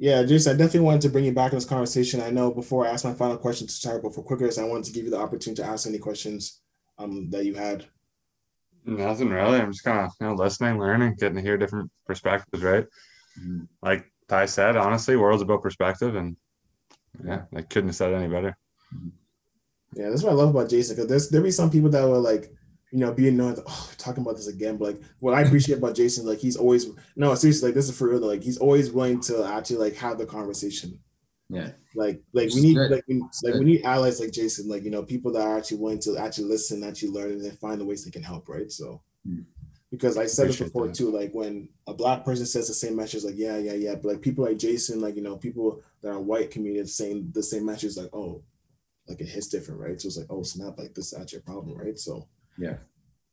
Yeah, 0.00 0.22
Jason, 0.22 0.54
I 0.54 0.56
definitely 0.56 0.86
wanted 0.86 1.02
to 1.02 1.10
bring 1.10 1.26
you 1.26 1.34
back 1.34 1.52
in 1.52 1.58
this 1.58 1.66
conversation. 1.66 2.22
I 2.22 2.30
know 2.30 2.50
before 2.50 2.86
I 2.86 2.90
ask 2.90 3.04
my 3.04 3.12
final 3.12 3.36
question 3.36 3.66
to 3.66 3.82
Tyler, 3.82 4.00
but 4.00 4.14
for 4.14 4.22
quickers, 4.22 4.56
I 4.56 4.64
wanted 4.64 4.84
to 4.84 4.92
give 4.92 5.04
you 5.04 5.10
the 5.10 5.18
opportunity 5.18 5.60
to 5.60 5.68
ask 5.68 5.86
any 5.86 5.98
questions 5.98 6.62
um, 6.98 7.28
that 7.28 7.44
you 7.44 7.52
had. 7.52 7.84
Nothing 8.86 9.28
really. 9.28 9.60
I'm 9.60 9.72
just 9.72 9.84
kind 9.84 9.98
of 9.98 10.12
you 10.18 10.26
know 10.26 10.32
listening, 10.32 10.78
learning, 10.78 11.16
getting 11.18 11.36
to 11.36 11.42
hear 11.42 11.58
different 11.58 11.90
perspectives, 12.06 12.62
right? 12.62 12.86
Mm-hmm. 13.38 13.64
Like 13.82 14.10
Ty 14.26 14.46
said, 14.46 14.78
honestly, 14.78 15.16
world's 15.16 15.42
about 15.42 15.60
perspective, 15.60 16.14
and 16.16 16.34
yeah, 17.22 17.42
I 17.54 17.60
couldn't 17.60 17.90
have 17.90 17.96
said 17.96 18.12
it 18.12 18.16
any 18.16 18.28
better. 18.28 18.56
Yeah, 19.92 20.08
that's 20.08 20.22
what 20.22 20.32
I 20.32 20.36
love 20.36 20.48
about 20.48 20.70
Jason 20.70 20.96
because 20.96 21.10
there's 21.10 21.28
there 21.28 21.42
be 21.42 21.50
some 21.50 21.70
people 21.70 21.90
that 21.90 22.08
were 22.08 22.16
like, 22.16 22.50
you 22.92 22.98
know, 22.98 23.12
being 23.12 23.36
known, 23.36 23.56
oh, 23.66 23.90
talking 23.98 24.22
about 24.22 24.36
this 24.36 24.48
again. 24.48 24.76
But 24.76 24.94
like, 24.94 25.02
what 25.20 25.34
I 25.34 25.42
appreciate 25.42 25.78
about 25.78 25.96
Jason, 25.96 26.26
like 26.26 26.38
he's 26.38 26.56
always 26.56 26.86
no 27.16 27.34
seriously, 27.34 27.68
like 27.68 27.74
this 27.74 27.88
is 27.88 27.96
for 27.96 28.08
real. 28.08 28.20
Like 28.20 28.42
he's 28.42 28.58
always 28.58 28.90
willing 28.90 29.20
to 29.22 29.44
actually 29.44 29.78
like 29.78 29.96
have 29.96 30.18
the 30.18 30.26
conversation. 30.26 30.98
Yeah. 31.48 31.70
Like 31.94 32.22
like 32.32 32.50
we 32.54 32.60
need 32.60 32.76
like 32.76 33.04
we, 33.08 33.22
like 33.42 33.54
we 33.54 33.64
need 33.64 33.84
allies 33.84 34.20
like 34.20 34.32
Jason, 34.32 34.68
like 34.68 34.84
you 34.84 34.90
know, 34.90 35.02
people 35.02 35.32
that 35.32 35.42
are 35.42 35.58
actually 35.58 35.78
willing 35.78 36.00
to 36.00 36.16
actually 36.16 36.48
listen, 36.48 36.84
actually 36.84 37.10
learn, 37.10 37.32
and 37.32 37.44
then 37.44 37.56
find 37.56 37.80
the 37.80 37.84
ways 37.84 38.04
they 38.04 38.10
can 38.10 38.22
help. 38.22 38.48
Right. 38.48 38.70
So. 38.70 39.02
Mm 39.26 39.44
because 39.90 40.16
I 40.16 40.26
said 40.26 40.50
it 40.50 40.58
before 40.58 40.86
that. 40.86 40.94
too. 40.94 41.10
Like 41.10 41.32
when 41.32 41.68
a 41.86 41.94
black 41.94 42.24
person 42.24 42.46
says 42.46 42.68
the 42.68 42.74
same 42.74 42.96
message, 42.96 43.24
like 43.24 43.36
yeah, 43.36 43.58
yeah, 43.58 43.74
yeah, 43.74 43.94
but 43.96 44.06
like 44.06 44.20
people 44.22 44.44
like 44.44 44.58
Jason, 44.58 45.00
like 45.00 45.16
you 45.16 45.22
know, 45.22 45.36
people 45.36 45.82
that 46.02 46.10
are 46.10 46.20
white 46.20 46.50
communities 46.50 46.94
saying 46.94 47.30
the 47.34 47.42
same 47.42 47.66
message, 47.66 47.96
like 47.96 48.10
oh, 48.12 48.42
like 49.08 49.20
it 49.20 49.28
hits 49.28 49.48
different, 49.48 49.80
right? 49.80 50.00
So 50.00 50.06
it's 50.06 50.16
like 50.16 50.28
oh, 50.30 50.42
snap, 50.42 50.78
like 50.78 50.94
this 50.94 51.12
is 51.12 51.32
your 51.32 51.42
problem, 51.42 51.76
right? 51.76 51.98
So 51.98 52.28
yeah, 52.60 52.76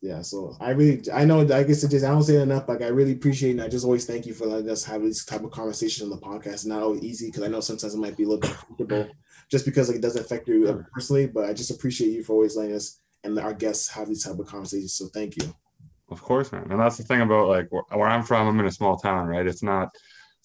yeah. 0.02 0.22
So 0.22 0.56
I 0.60 0.72
really, 0.72 1.04
I 1.14 1.26
know, 1.26 1.42
I 1.42 1.64
guess 1.64 1.84
it 1.84 1.92
just 1.92 2.06
I 2.06 2.10
don't 2.10 2.24
say 2.24 2.36
it 2.36 2.42
enough. 2.42 2.68
Like 2.68 2.82
I 2.82 2.88
really 2.88 3.14
appreciate, 3.14 3.52
and 3.52 3.62
I 3.62 3.68
just 3.68 3.86
always 3.86 4.06
thank 4.06 4.26
you 4.26 4.34
for 4.34 4.48
letting 4.48 4.70
us 4.70 4.84
have 4.86 5.02
this 5.02 5.26
type 5.26 5.44
of 5.44 5.52
conversation 5.52 6.06
on 6.06 6.10
the 6.12 6.18
podcast. 6.18 6.54
It's 6.54 6.66
not 6.66 6.82
always 6.82 7.04
easy 7.04 7.28
because 7.28 7.44
I 7.44 7.48
know 7.48 7.60
sometimes 7.60 7.94
it 7.94 8.00
might 8.00 8.18
be 8.18 8.24
a 8.24 8.30
little 8.30 8.50
uncomfortable, 8.50 9.10
just 9.52 9.66
because 9.66 9.90
like 9.90 9.98
it 9.98 10.02
doesn't 10.02 10.26
affect 10.26 10.48
you 10.48 10.86
personally. 10.94 11.28
But 11.28 11.46
I 11.46 11.54
just 11.54 11.72
appreciate 11.72 12.12
you 12.12 12.24
for 12.24 12.34
always 12.34 12.56
letting 12.56 12.76
us 12.76 13.00
and 13.24 13.40
our 13.40 13.54
guests 13.54 13.90
have 13.90 14.08
these 14.08 14.24
type 14.24 14.40
of 14.40 14.48
conversations. 14.48 14.96
So 14.96 15.08
thank 15.14 15.36
you. 15.38 15.54
Of 16.10 16.22
course, 16.22 16.52
man. 16.52 16.68
And 16.72 16.80
that's 16.80 16.98
the 16.98 17.04
thing 17.04 17.22
about 17.22 17.50
like 17.50 17.68
where 17.72 18.08
I'm 18.08 18.24
from. 18.24 18.48
I'm 18.48 18.60
in 18.60 18.66
a 18.66 18.72
small 18.72 18.98
town, 18.98 19.28
right? 19.28 19.46
It's 19.46 19.64
not 19.64 19.90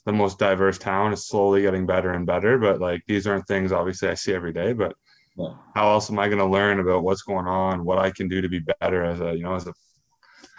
the 0.05 0.13
most 0.13 0.39
diverse 0.39 0.79
town. 0.79 1.13
It's 1.13 1.29
slowly 1.29 1.63
getting 1.63 1.87
better 1.87 2.13
and 2.13 2.27
better. 2.27 2.59
But 2.59 2.81
like 2.81 3.03
these 3.07 3.27
aren't 3.27 3.47
things 3.47 3.73
obviously 3.73 4.09
I 4.09 4.15
see 4.15 4.35
every 4.35 4.53
day. 4.53 4.73
But 4.73 4.95
yeah. 5.37 5.55
how 5.75 5.91
else 5.91 6.11
am 6.11 6.19
I 6.19 6.29
going 6.29 6.39
to 6.39 6.47
learn 6.47 6.81
about 6.81 7.03
what's 7.03 7.23
going 7.23 7.47
on, 7.47 7.85
what 7.85 7.99
I 7.99 8.11
can 8.11 8.29
do 8.29 8.41
to 8.41 8.49
be 8.49 8.61
better 8.81 9.05
as 9.05 9.21
a 9.21 9.35
you 9.35 9.43
know 9.43 9.55
as 9.55 9.67
a 9.67 9.73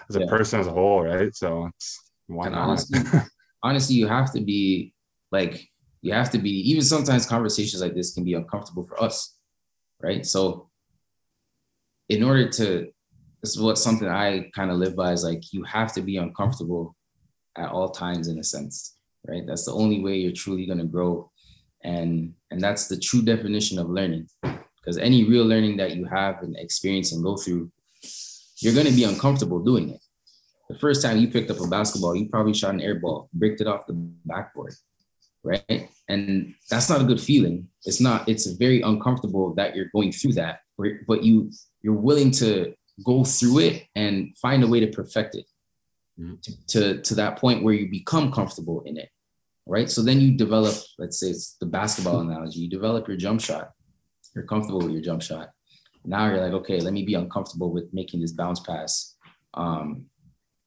as 0.09 0.15
a 0.15 0.21
yeah. 0.21 0.25
person 0.27 0.59
as 0.59 0.67
a 0.67 0.71
whole, 0.71 1.03
right? 1.03 1.33
So 1.35 1.69
it's 1.75 2.11
why 2.27 2.47
and 2.47 2.55
not? 2.55 2.69
Honestly, 2.69 2.99
honestly, 3.63 3.95
you 3.95 4.07
have 4.07 4.31
to 4.33 4.41
be 4.41 4.93
like 5.31 5.69
you 6.03 6.13
have 6.13 6.29
to 6.29 6.37
be 6.37 6.51
even 6.69 6.83
sometimes 6.83 7.25
conversations 7.25 7.81
like 7.81 7.95
this 7.95 8.13
can 8.13 8.23
be 8.23 8.35
uncomfortable 8.35 8.85
for 8.85 9.01
us 9.01 9.37
right 10.01 10.25
so 10.25 10.69
in 12.09 12.21
order 12.21 12.47
to 12.47 12.87
this 13.41 13.55
is 13.55 13.59
what 13.59 13.77
something 13.77 14.07
i 14.07 14.49
kind 14.53 14.69
of 14.69 14.77
live 14.77 14.95
by 14.95 15.11
is 15.11 15.23
like 15.23 15.41
you 15.51 15.63
have 15.63 15.91
to 15.93 16.01
be 16.01 16.17
uncomfortable 16.17 16.95
at 17.57 17.69
all 17.69 17.89
times 17.89 18.27
in 18.27 18.37
a 18.37 18.43
sense 18.43 18.97
right 19.27 19.47
that's 19.47 19.65
the 19.65 19.73
only 19.73 20.01
way 20.01 20.17
you're 20.17 20.31
truly 20.31 20.65
going 20.65 20.77
to 20.77 20.85
grow 20.85 21.31
and 21.83 22.33
and 22.53 22.61
that's 22.61 22.87
the 22.87 22.97
true 22.97 23.21
definition 23.21 23.79
of 23.79 23.89
learning. 23.89 24.27
Because 24.41 24.97
any 24.97 25.23
real 25.23 25.45
learning 25.45 25.77
that 25.77 25.95
you 25.95 26.05
have 26.05 26.43
and 26.43 26.55
experience 26.57 27.11
and 27.11 27.23
go 27.23 27.35
through 27.35 27.71
you're 28.57 28.73
going 28.73 28.87
to 28.87 28.93
be 28.93 29.03
uncomfortable 29.03 29.59
doing 29.59 29.89
it. 29.89 30.01
The 30.69 30.79
first 30.79 31.01
time 31.01 31.17
you 31.17 31.27
picked 31.27 31.51
up 31.51 31.59
a 31.59 31.67
basketball 31.67 32.15
you 32.15 32.29
probably 32.29 32.53
shot 32.53 32.73
an 32.73 32.81
air 32.81 32.95
ball 32.95 33.29
bricked 33.33 33.61
it 33.61 33.67
off 33.67 33.87
the 33.87 33.93
backboard 34.25 34.73
right? 35.45 35.89
And 36.07 36.55
that's 36.69 36.89
not 36.89 37.01
a 37.01 37.03
good 37.03 37.19
feeling. 37.19 37.67
It's 37.83 37.99
not 37.99 38.29
it's 38.29 38.45
very 38.45 38.81
uncomfortable 38.81 39.53
that 39.55 39.75
you're 39.75 39.91
going 39.93 40.11
through 40.11 40.33
that 40.33 40.59
but 41.07 41.23
you 41.23 41.51
you're 41.81 41.93
willing 41.93 42.31
to 42.31 42.73
go 43.05 43.23
through 43.23 43.59
it 43.59 43.83
and 43.95 44.35
find 44.37 44.63
a 44.63 44.67
way 44.67 44.79
to 44.79 44.87
perfect 44.87 45.35
it 45.35 45.45
mm-hmm. 46.19 46.35
to, 46.41 46.67
to, 46.67 47.01
to 47.01 47.15
that 47.15 47.37
point 47.37 47.63
where 47.63 47.73
you 47.73 47.89
become 47.89 48.31
comfortable 48.31 48.81
in 48.85 48.97
it 48.97 49.09
right? 49.65 49.89
So 49.89 50.01
then 50.01 50.19
you 50.19 50.31
develop 50.37 50.75
let's 50.99 51.19
say 51.19 51.27
it's 51.27 51.55
the 51.59 51.65
basketball 51.65 52.19
analogy 52.19 52.59
you 52.59 52.69
develop 52.69 53.07
your 53.07 53.17
jump 53.17 53.41
shot. 53.41 53.71
You're 54.35 54.45
comfortable 54.45 54.81
with 54.81 54.91
your 54.91 55.01
jump 55.01 55.21
shot. 55.21 55.49
Now 56.05 56.27
you're 56.27 56.41
like 56.41 56.53
okay 56.61 56.79
let 56.79 56.93
me 56.93 57.03
be 57.03 57.15
uncomfortable 57.15 57.71
with 57.71 57.93
making 57.93 58.21
this 58.21 58.33
bounce 58.33 58.59
pass 58.59 59.15
um, 59.53 60.05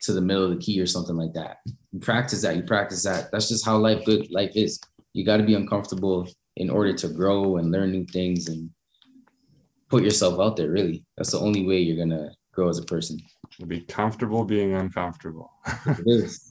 to 0.02 0.12
the 0.12 0.20
middle 0.20 0.44
of 0.44 0.50
the 0.50 0.64
key 0.64 0.80
or 0.80 0.86
something 0.86 1.16
like 1.16 1.32
that. 1.34 1.58
You 1.92 2.00
practice 2.00 2.42
that 2.42 2.56
you 2.56 2.62
practice 2.62 3.02
that. 3.04 3.30
That's 3.32 3.48
just 3.48 3.64
how 3.64 3.76
life 3.76 4.04
good 4.04 4.30
life 4.30 4.52
is. 4.54 4.80
You 5.12 5.24
got 5.24 5.38
to 5.38 5.42
be 5.42 5.54
uncomfortable 5.54 6.28
in 6.56 6.70
order 6.70 6.92
to 6.92 7.08
grow 7.08 7.56
and 7.56 7.70
learn 7.70 7.92
new 7.92 8.06
things 8.06 8.48
and 8.48 8.70
put 9.88 10.02
yourself 10.02 10.40
out 10.40 10.56
there 10.56 10.70
really. 10.70 11.04
That's 11.16 11.32
the 11.32 11.40
only 11.40 11.66
way 11.66 11.78
you're 11.78 11.96
gonna 11.96 12.30
grow 12.52 12.68
as 12.68 12.78
a 12.78 12.84
person. 12.84 13.18
Be 13.66 13.80
comfortable 13.80 14.44
being 14.44 14.74
uncomfortable. 14.74 15.52
It 15.86 16.04
is. 16.06 16.45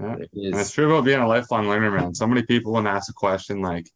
Yeah. 0.00 0.16
it 0.18 0.30
it's 0.32 0.72
true 0.72 0.86
about 0.86 1.04
being 1.04 1.20
a 1.20 1.28
lifelong 1.28 1.68
learner 1.68 1.90
man. 1.90 2.14
So 2.14 2.26
many 2.26 2.42
people 2.42 2.72
when 2.72 2.86
ask 2.86 3.10
a 3.10 3.14
question 3.14 3.60
like 3.60 3.86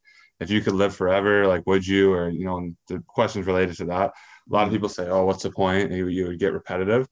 if 0.41 0.51
you 0.51 0.61
could 0.61 0.75
live 0.75 0.95
forever 0.95 1.47
like 1.47 1.67
would 1.67 1.87
you? 1.87 2.13
Or 2.13 2.29
you 2.29 2.45
know 2.45 2.71
the 2.89 3.03
questions 3.07 3.47
related 3.47 3.77
to 3.77 3.85
that. 3.87 4.11
A 4.11 4.53
lot 4.53 4.67
of 4.67 4.73
people 4.73 4.89
say 4.89 5.09
oh 5.09 5.25
what's 5.25 5.43
the 5.43 5.51
point? 5.51 5.93
You, 5.93 6.09
you 6.09 6.29
would 6.29 6.39
get 6.39 6.53
repetitive. 6.53 7.07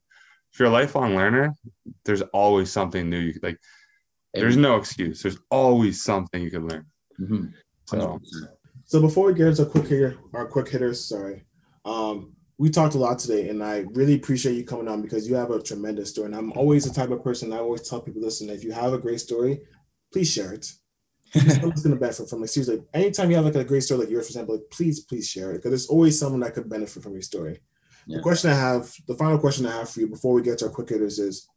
If 0.53 0.59
you're 0.59 0.69
a 0.69 0.73
lifelong 0.73 1.17
learner 1.17 1.55
there's 2.05 2.23
always 2.33 2.71
something 2.71 3.09
new 3.09 3.19
you 3.19 3.35
like 3.43 3.59
there's 4.35 4.57
no 4.57 4.77
excuse. 4.77 5.23
There's 5.23 5.39
always 5.51 6.03
something 6.03 6.43
you 6.43 6.51
could 6.51 6.71
learn. 6.71 6.87
Mm-hmm. 7.21 7.45
so 7.87 8.19
so 8.85 9.01
before 9.01 9.27
we 9.27 9.35
get 9.35 9.49
into 9.49 9.67
quick 9.67 9.87
hitter 9.87 10.17
our 10.33 10.47
quick 10.47 10.69
hitters 10.69 11.05
sorry 11.05 11.45
um, 11.85 12.35
we 12.63 12.71
talked 12.71 12.95
a 12.95 12.99
lot 12.99 13.19
today, 13.19 13.49
and 13.49 13.61
I 13.61 13.79
really 13.91 14.15
appreciate 14.15 14.55
you 14.55 14.63
coming 14.63 14.87
on 14.87 15.03
because 15.03 15.29
you 15.29 15.35
have 15.35 15.51
a 15.51 15.61
tremendous 15.61 16.11
story. 16.11 16.27
And 16.27 16.37
I'm 16.37 16.53
always 16.53 16.85
the 16.85 16.95
type 16.95 17.11
of 17.11 17.25
person 17.25 17.53
I 17.53 17.59
always 17.59 17.89
tell 17.89 18.01
people, 18.01 18.23
listen, 18.23 18.49
if 18.51 18.63
you 18.63 18.71
have 18.71 18.93
a 18.93 18.99
great 18.99 19.19
story, 19.19 19.63
please 20.13 20.31
share 20.31 20.53
it. 20.53 20.73
Someone's 21.35 21.83
gonna 21.83 21.97
benefit 21.97 22.31
from 22.31 22.45
it. 22.45 22.51
Seriously, 22.51 22.85
anytime 22.95 23.31
you 23.31 23.35
have 23.35 23.47
like 23.47 23.57
a 23.57 23.65
great 23.65 23.83
story 23.83 24.03
like 24.03 24.11
yours, 24.11 24.27
for 24.27 24.31
example, 24.31 24.55
like, 24.55 24.71
please, 24.71 25.01
please 25.01 25.29
share 25.29 25.51
it 25.51 25.55
because 25.55 25.71
there's 25.73 25.89
always 25.89 26.17
someone 26.17 26.39
that 26.43 26.55
could 26.55 26.71
benefit 26.71 27.03
from 27.03 27.15
your 27.15 27.23
story. 27.23 27.59
Yeah. 28.07 28.19
The 28.19 28.23
question 28.23 28.51
I 28.51 28.55
have, 28.55 28.95
the 29.09 29.17
final 29.17 29.41
question 29.41 29.67
I 29.67 29.73
have 29.73 29.91
for 29.91 29.99
you 29.99 30.07
before 30.07 30.33
we 30.33 30.43
get 30.43 30.59
to 30.59 30.67
our 30.67 30.71
quick 30.71 30.91
hitters 30.91 31.19
is, 31.19 31.49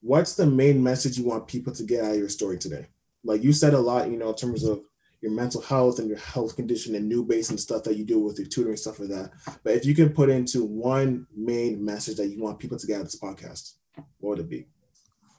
what's 0.00 0.36
the 0.36 0.46
main 0.46 0.80
message 0.80 1.18
you 1.18 1.26
want 1.26 1.48
people 1.48 1.72
to 1.72 1.82
get 1.82 2.04
out 2.04 2.12
of 2.12 2.18
your 2.18 2.28
story 2.28 2.58
today? 2.58 2.86
Like 3.24 3.42
you 3.42 3.52
said 3.52 3.74
a 3.74 3.80
lot, 3.80 4.12
you 4.12 4.16
know, 4.16 4.28
in 4.28 4.36
terms 4.36 4.62
of 4.62 4.80
your 5.20 5.32
mental 5.32 5.60
health 5.60 5.98
and 5.98 6.08
your 6.08 6.18
health 6.18 6.56
condition 6.56 6.94
and 6.94 7.10
NUBASE 7.10 7.50
and 7.50 7.60
stuff 7.60 7.82
that 7.84 7.96
you 7.96 8.04
do 8.04 8.20
with 8.20 8.38
your 8.38 8.48
tutoring 8.48 8.76
stuff 8.76 9.00
like 9.00 9.08
that. 9.08 9.30
But 9.64 9.74
if 9.74 9.84
you 9.84 9.94
can 9.94 10.10
put 10.10 10.28
into 10.28 10.64
one 10.64 11.26
main 11.34 11.84
message 11.84 12.16
that 12.18 12.28
you 12.28 12.42
want 12.42 12.58
people 12.58 12.78
to 12.78 12.86
get 12.86 12.96
out 12.96 13.00
of 13.00 13.06
this 13.06 13.20
podcast, 13.20 13.74
what 14.18 14.30
would 14.30 14.40
it 14.40 14.50
be? 14.50 14.66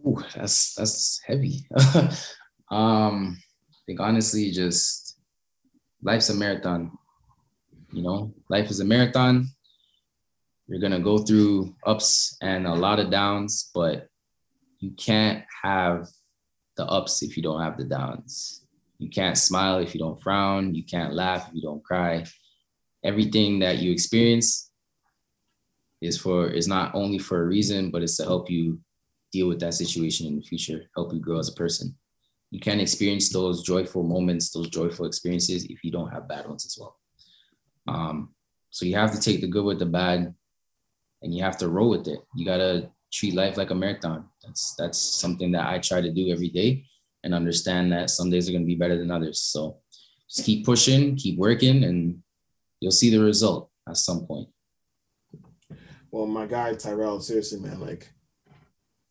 Ooh, 0.06 0.22
that's 0.36 0.76
that's 0.76 1.22
heavy. 1.26 1.68
um, 2.72 3.38
I 3.72 3.80
think 3.86 4.00
honestly, 4.00 4.52
just 4.52 5.18
life's 6.02 6.30
a 6.30 6.36
marathon. 6.36 6.92
You 7.92 8.02
know, 8.02 8.34
life 8.50 8.70
is 8.70 8.80
a 8.80 8.86
marathon. 8.86 9.48
You're 10.68 10.82
gonna 10.82 11.00
go 11.00 11.20
through 11.20 11.76
ups 11.86 12.38
and 12.42 12.68
a 12.68 12.74
lot 12.74 13.00
of 13.00 13.10
downs, 13.10 13.72
but 13.74 14.10
you 14.80 14.92
can't 14.92 15.44
have 15.64 16.08
the 16.76 16.86
ups 16.86 17.24
if 17.24 17.38
you 17.38 17.44
don't 17.44 17.62
have 17.62 17.78
the 17.78 17.86
downs 17.86 18.67
you 19.00 19.10
can't 19.10 19.38
smile 19.38 19.78
if 19.78 19.94
you 19.94 20.00
don't 20.00 20.22
frown. 20.22 20.74
You 20.74 20.84
can't 20.84 21.14
laugh 21.14 21.48
if 21.50 21.56
you 21.56 21.62
don't 21.62 21.84
cry. 21.84 22.26
Everything 23.04 23.60
that 23.60 23.78
you 23.78 23.92
experience 23.92 24.72
is 26.02 26.18
for 26.18 26.48
is 26.48 26.68
not 26.68 26.94
only 26.96 27.20
for 27.20 27.42
a 27.42 27.46
reason, 27.46 27.92
but 27.92 28.02
it's 28.02 28.18
to 28.18 28.24
help 28.24 28.50
you 28.50 28.80
deal 29.32 29.48
with 29.48 29.60
that 29.60 29.74
situation 29.74 30.28
in 30.28 30.36
the 30.36 30.42
future, 30.42 30.84
help 30.96 31.14
you 31.14 31.20
grow 31.20 31.38
as 31.38 31.50
a 31.50 31.54
person. 31.54 31.96
You 32.50 32.60
can't 32.60 32.82
experience 32.82 33.30
those 33.30 33.62
joyful 33.62 34.04
moments, 34.04 34.52
those 34.52 34.70
joyful 34.70 35.06
experiences 35.06 35.66
if 35.66 35.84
you 35.84 35.92
don't 35.92 36.12
have 36.12 36.30
bad 36.30 36.48
ones 36.48 36.66
as 36.66 36.78
well. 36.80 36.98
Um, 37.88 38.34
so 38.70 38.86
you 38.86 38.96
have 38.96 39.12
to 39.14 39.20
take 39.20 39.42
the 39.42 39.48
good 39.48 39.66
with 39.66 39.80
the 39.80 39.86
bad, 39.86 40.34
and 41.22 41.34
you 41.34 41.44
have 41.44 41.58
to 41.58 41.68
roll 41.68 41.90
with 41.90 42.08
it. 42.08 42.20
You 42.36 42.46
gotta 42.46 42.90
treat 43.12 43.36
life 43.36 43.58
like 43.58 43.70
a 43.70 43.76
marathon. 43.76 44.26
That's 44.44 44.76
that's 44.76 45.00
something 45.00 45.52
that 45.52 45.68
I 45.68 45.80
try 45.80 46.02
to 46.02 46.12
do 46.12 46.30
every 46.30 46.50
day 46.50 46.86
and 47.24 47.34
understand 47.34 47.92
that 47.92 48.10
some 48.10 48.30
days 48.30 48.48
are 48.48 48.52
going 48.52 48.64
to 48.64 48.68
be 48.68 48.76
better 48.76 48.98
than 48.98 49.12
others. 49.12 49.42
So 49.42 49.78
just 50.30 50.46
keep 50.46 50.66
pushing, 50.66 51.16
keep 51.16 51.38
working, 51.38 51.84
and 51.84 52.22
you'll 52.80 52.92
see 52.92 53.10
the 53.10 53.20
result 53.20 53.70
at 53.88 53.98
some 53.98 54.26
point. 54.26 54.50
Well, 56.12 56.26
my 56.26 56.46
guy 56.46 56.74
Tyrell, 56.74 57.20
seriously, 57.20 57.60
man, 57.60 57.80
like 57.80 58.10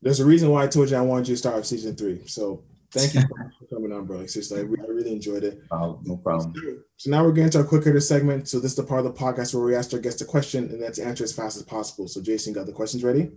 there's 0.01 0.19
a 0.19 0.25
reason 0.25 0.49
why 0.49 0.63
I 0.63 0.67
told 0.67 0.89
you 0.89 0.97
I 0.97 1.01
wanted 1.01 1.27
you 1.27 1.35
to 1.35 1.39
start 1.39 1.65
season 1.65 1.95
three. 1.95 2.21
So 2.27 2.63
thank 2.91 3.13
you 3.13 3.21
for 3.21 3.65
coming 3.75 3.91
on, 3.91 4.05
bro. 4.05 4.17
Like 4.17 4.29
seriously, 4.29 4.59
I 4.59 4.63
really 4.63 5.11
enjoyed 5.11 5.43
it. 5.43 5.61
Oh, 5.71 5.99
no 6.03 6.17
problem. 6.17 6.53
So 6.97 7.09
now 7.09 7.23
we're 7.23 7.31
getting 7.31 7.51
to 7.51 7.59
our 7.59 7.63
quick 7.63 7.83
hitter 7.83 7.99
segment. 7.99 8.47
So 8.47 8.59
this 8.59 8.71
is 8.71 8.77
the 8.77 8.83
part 8.83 9.05
of 9.05 9.13
the 9.13 9.19
podcast 9.19 9.53
where 9.53 9.63
we 9.63 9.75
ask 9.75 9.93
our 9.93 9.99
guests 9.99 10.21
a 10.21 10.25
question 10.25 10.65
and 10.65 10.81
that's 10.81 10.99
answer 10.99 11.23
as 11.23 11.33
fast 11.33 11.57
as 11.57 11.63
possible. 11.63 12.07
So 12.07 12.21
Jason, 12.21 12.53
got 12.53 12.65
the 12.65 12.73
questions 12.73 13.03
ready? 13.03 13.31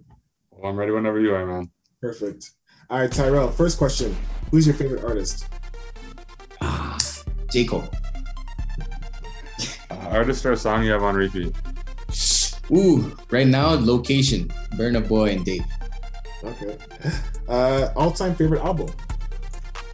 Well, 0.51 0.71
I'm 0.71 0.77
ready 0.77 0.93
whenever 0.93 1.21
you 1.21 1.35
are, 1.35 1.47
man. 1.47 1.71
Perfect. 2.01 2.51
All 2.91 2.99
right, 2.99 3.11
Tyrell. 3.11 3.53
First 3.53 3.79
question: 3.79 4.17
Who's 4.51 4.67
your 4.67 4.75
favorite 4.75 5.05
artist? 5.05 5.47
Ah, 6.61 6.99
J 7.51 7.65
Cole. 7.65 7.85
Uh, 9.91 9.95
artist 10.11 10.45
or 10.45 10.57
song 10.57 10.85
you 10.85 10.91
have 10.91 11.05
on 11.05 11.15
repeat? 11.15 11.55
Ooh, 12.73 13.17
right 13.31 13.47
now, 13.47 13.71
location, 13.75 14.49
Burna 14.75 15.07
Boy 15.07 15.31
and 15.31 15.45
Dave. 15.45 15.65
Okay. 16.43 16.79
Uh, 17.49 17.89
all-time 17.97 18.35
favorite 18.35 18.63
album? 18.63 18.89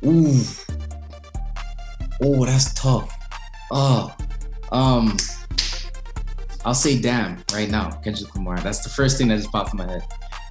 Ooh. 0.04 0.40
Oh, 2.22 2.44
that's 2.46 2.72
tough. 2.74 3.14
Oh, 3.70 4.14
um, 4.72 5.16
I'll 6.64 6.74
say 6.74 6.98
"Damn" 6.98 7.42
right 7.52 7.68
now, 7.68 7.90
Kendrick 7.90 8.34
Lamar. 8.34 8.58
That's 8.60 8.80
the 8.80 8.88
first 8.88 9.18
thing 9.18 9.28
that 9.28 9.36
just 9.36 9.52
popped 9.52 9.72
in 9.72 9.78
my 9.78 9.90
head. 9.90 10.02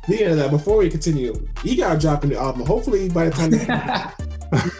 Speaking 0.05 0.27
of 0.27 0.37
that, 0.37 0.51
before 0.51 0.77
we 0.77 0.89
continue, 0.89 1.33
he 1.63 1.75
got 1.75 1.93
to 1.93 1.99
drop 1.99 2.23
a 2.23 2.27
new 2.27 2.35
album. 2.35 2.63
Hopefully, 2.65 3.09
by 3.09 3.27
the 3.27 3.31
time 3.31 3.51
he 3.51 3.65
got 3.65 4.13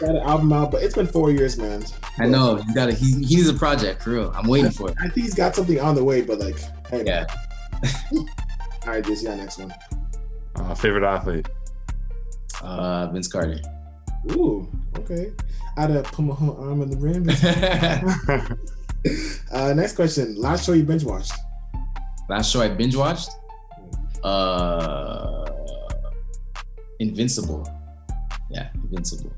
an 0.02 0.18
album 0.18 0.52
out, 0.52 0.70
but 0.70 0.84
it's 0.84 0.94
been 0.94 1.08
four 1.08 1.32
years, 1.32 1.58
man. 1.58 1.84
I 2.18 2.26
know 2.26 2.54
he 2.56 2.74
got 2.74 2.90
a 2.90 2.92
he, 2.92 3.24
he 3.24 3.36
needs 3.36 3.48
a 3.48 3.54
project 3.54 4.04
for 4.04 4.10
real. 4.10 4.32
I'm 4.36 4.46
waiting 4.46 4.70
for 4.70 4.88
it. 4.88 4.96
I 5.00 5.08
think 5.08 5.26
he's 5.26 5.34
got 5.34 5.56
something 5.56 5.80
on 5.80 5.96
the 5.96 6.04
way, 6.04 6.22
but 6.22 6.38
like, 6.38 6.56
hey, 6.88 7.02
yeah. 7.04 7.26
All 8.12 8.26
right, 8.86 9.04
just 9.04 9.24
yeah, 9.24 9.34
next 9.34 9.58
one. 9.58 9.74
Uh, 10.54 10.76
favorite 10.76 11.02
athlete? 11.02 11.48
Uh, 12.62 13.08
Vince 13.08 13.26
Carter. 13.26 13.58
Ooh, 14.30 14.70
okay. 14.98 15.32
I'd 15.76 15.90
have 15.90 16.04
put 16.04 16.24
my 16.24 16.36
whole 16.36 16.56
arm 16.60 16.82
in 16.82 16.90
the 16.90 16.96
rim. 16.96 17.28
uh, 19.52 19.74
next 19.74 19.96
question. 19.96 20.40
Last 20.40 20.64
show 20.64 20.72
you 20.72 20.84
binge 20.84 21.02
watched? 21.02 21.32
Last 22.28 22.52
show 22.52 22.62
I 22.62 22.68
binge 22.68 22.94
watched? 22.94 23.30
Uh 24.24 25.44
Invincible. 26.98 27.68
Yeah, 28.50 28.70
Invincible. 28.74 29.32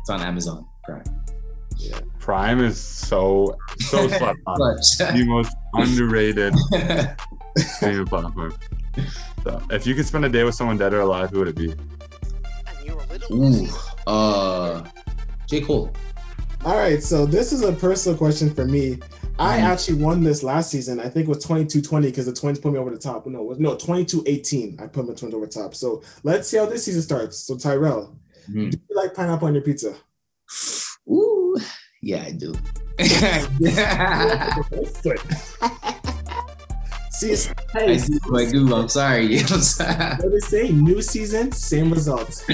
It's 0.00 0.10
on 0.10 0.20
Amazon 0.20 0.66
Prime. 0.84 1.02
Yeah. 1.76 2.00
Prime 2.18 2.62
is 2.62 2.78
so 2.78 3.56
so 3.78 4.08
slept 4.18 4.38
on. 4.46 4.58
the 4.58 5.24
most 5.26 5.54
underrated 5.74 6.54
streaming 7.56 8.06
platform. 8.06 8.54
So, 9.44 9.62
if 9.70 9.86
you 9.86 9.94
could 9.94 10.06
spend 10.06 10.24
a 10.24 10.28
day 10.28 10.44
with 10.44 10.54
someone 10.54 10.76
dead 10.76 10.92
or 10.92 11.00
alive, 11.00 11.30
who 11.30 11.38
would 11.38 11.48
it 11.48 11.56
be? 11.56 11.74
Ooh, 13.30 13.66
uh, 14.06 14.84
J 15.46 15.60
Cole. 15.60 15.92
All 16.64 16.76
right, 16.76 17.02
so 17.02 17.24
this 17.24 17.52
is 17.52 17.62
a 17.62 17.72
personal 17.72 18.18
question 18.18 18.52
for 18.52 18.64
me. 18.64 18.98
I 19.38 19.58
mm-hmm. 19.58 19.66
actually 19.66 20.02
won 20.02 20.24
this 20.24 20.42
last 20.42 20.70
season. 20.70 20.98
I 20.98 21.08
think 21.08 21.26
it 21.26 21.28
was 21.28 21.46
22-20 21.46 22.02
because 22.02 22.26
the 22.26 22.32
Twins 22.32 22.58
put 22.58 22.72
me 22.72 22.78
over 22.78 22.90
the 22.90 22.98
top. 22.98 23.26
No, 23.26 23.54
no, 23.58 23.76
22-18. 23.76 24.80
I 24.82 24.86
put 24.88 25.06
my 25.06 25.14
Twins 25.14 25.32
over 25.34 25.46
top. 25.46 25.74
So 25.76 26.02
let's 26.24 26.48
see 26.48 26.56
how 26.56 26.66
this 26.66 26.84
season 26.84 27.02
starts. 27.02 27.38
So 27.38 27.56
Tyrell, 27.56 28.18
mm-hmm. 28.48 28.70
do 28.70 28.78
you 28.90 28.96
like 28.96 29.14
pineapple 29.14 29.46
on 29.46 29.54
your 29.54 29.62
pizza? 29.62 29.94
Ooh. 31.08 31.56
Yeah, 32.02 32.24
I 32.24 32.32
do. 32.32 32.54
See, 37.18 37.32
it's, 37.32 37.48
I 37.74 37.96
do. 37.96 38.36
I 38.36 38.50
do. 38.50 38.74
I'm 38.74 38.88
sorry. 38.88 39.38
I'm 39.40 39.46
sorry. 39.60 40.16
what 40.16 40.30
they 40.32 40.38
say? 40.38 40.70
New 40.70 41.02
season, 41.02 41.50
same 41.52 41.92
results. 41.92 42.44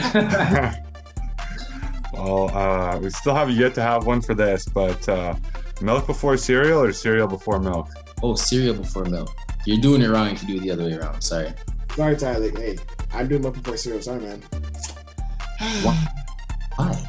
well, 2.13 2.51
uh, 2.55 2.99
we 2.99 3.11
still 3.11 3.35
have 3.35 3.51
yet 3.51 3.75
to 3.75 3.83
have 3.83 4.07
one 4.07 4.23
for 4.23 4.35
this, 4.35 4.67
but 4.67 5.07
uh, 5.09 5.35
milk 5.81 6.07
before 6.07 6.37
cereal 6.37 6.83
or 6.83 6.93
cereal 6.93 7.27
before 7.27 7.59
milk? 7.61 7.89
Oh, 8.23 8.35
cereal 8.35 8.75
before 8.75 9.05
milk. 9.05 9.31
You're 9.67 9.81
doing 9.81 10.03
it 10.03 10.09
wrong 10.09 10.29
if 10.29 10.43
you 10.43 10.49
do 10.49 10.57
it 10.57 10.61
the 10.61 10.71
other 10.71 10.85
way 10.85 10.95
around. 10.95 11.23
Sorry. 11.23 11.53
Sorry, 11.95 12.17
Tyler. 12.17 12.51
Hey, 12.51 12.79
I'm 13.13 13.29
doing 13.29 13.43
milk 13.43 13.55
before 13.55 13.77
cereal. 13.77 14.03
Sorry, 14.03 14.21
man. 14.21 14.43
Why? 15.83 16.09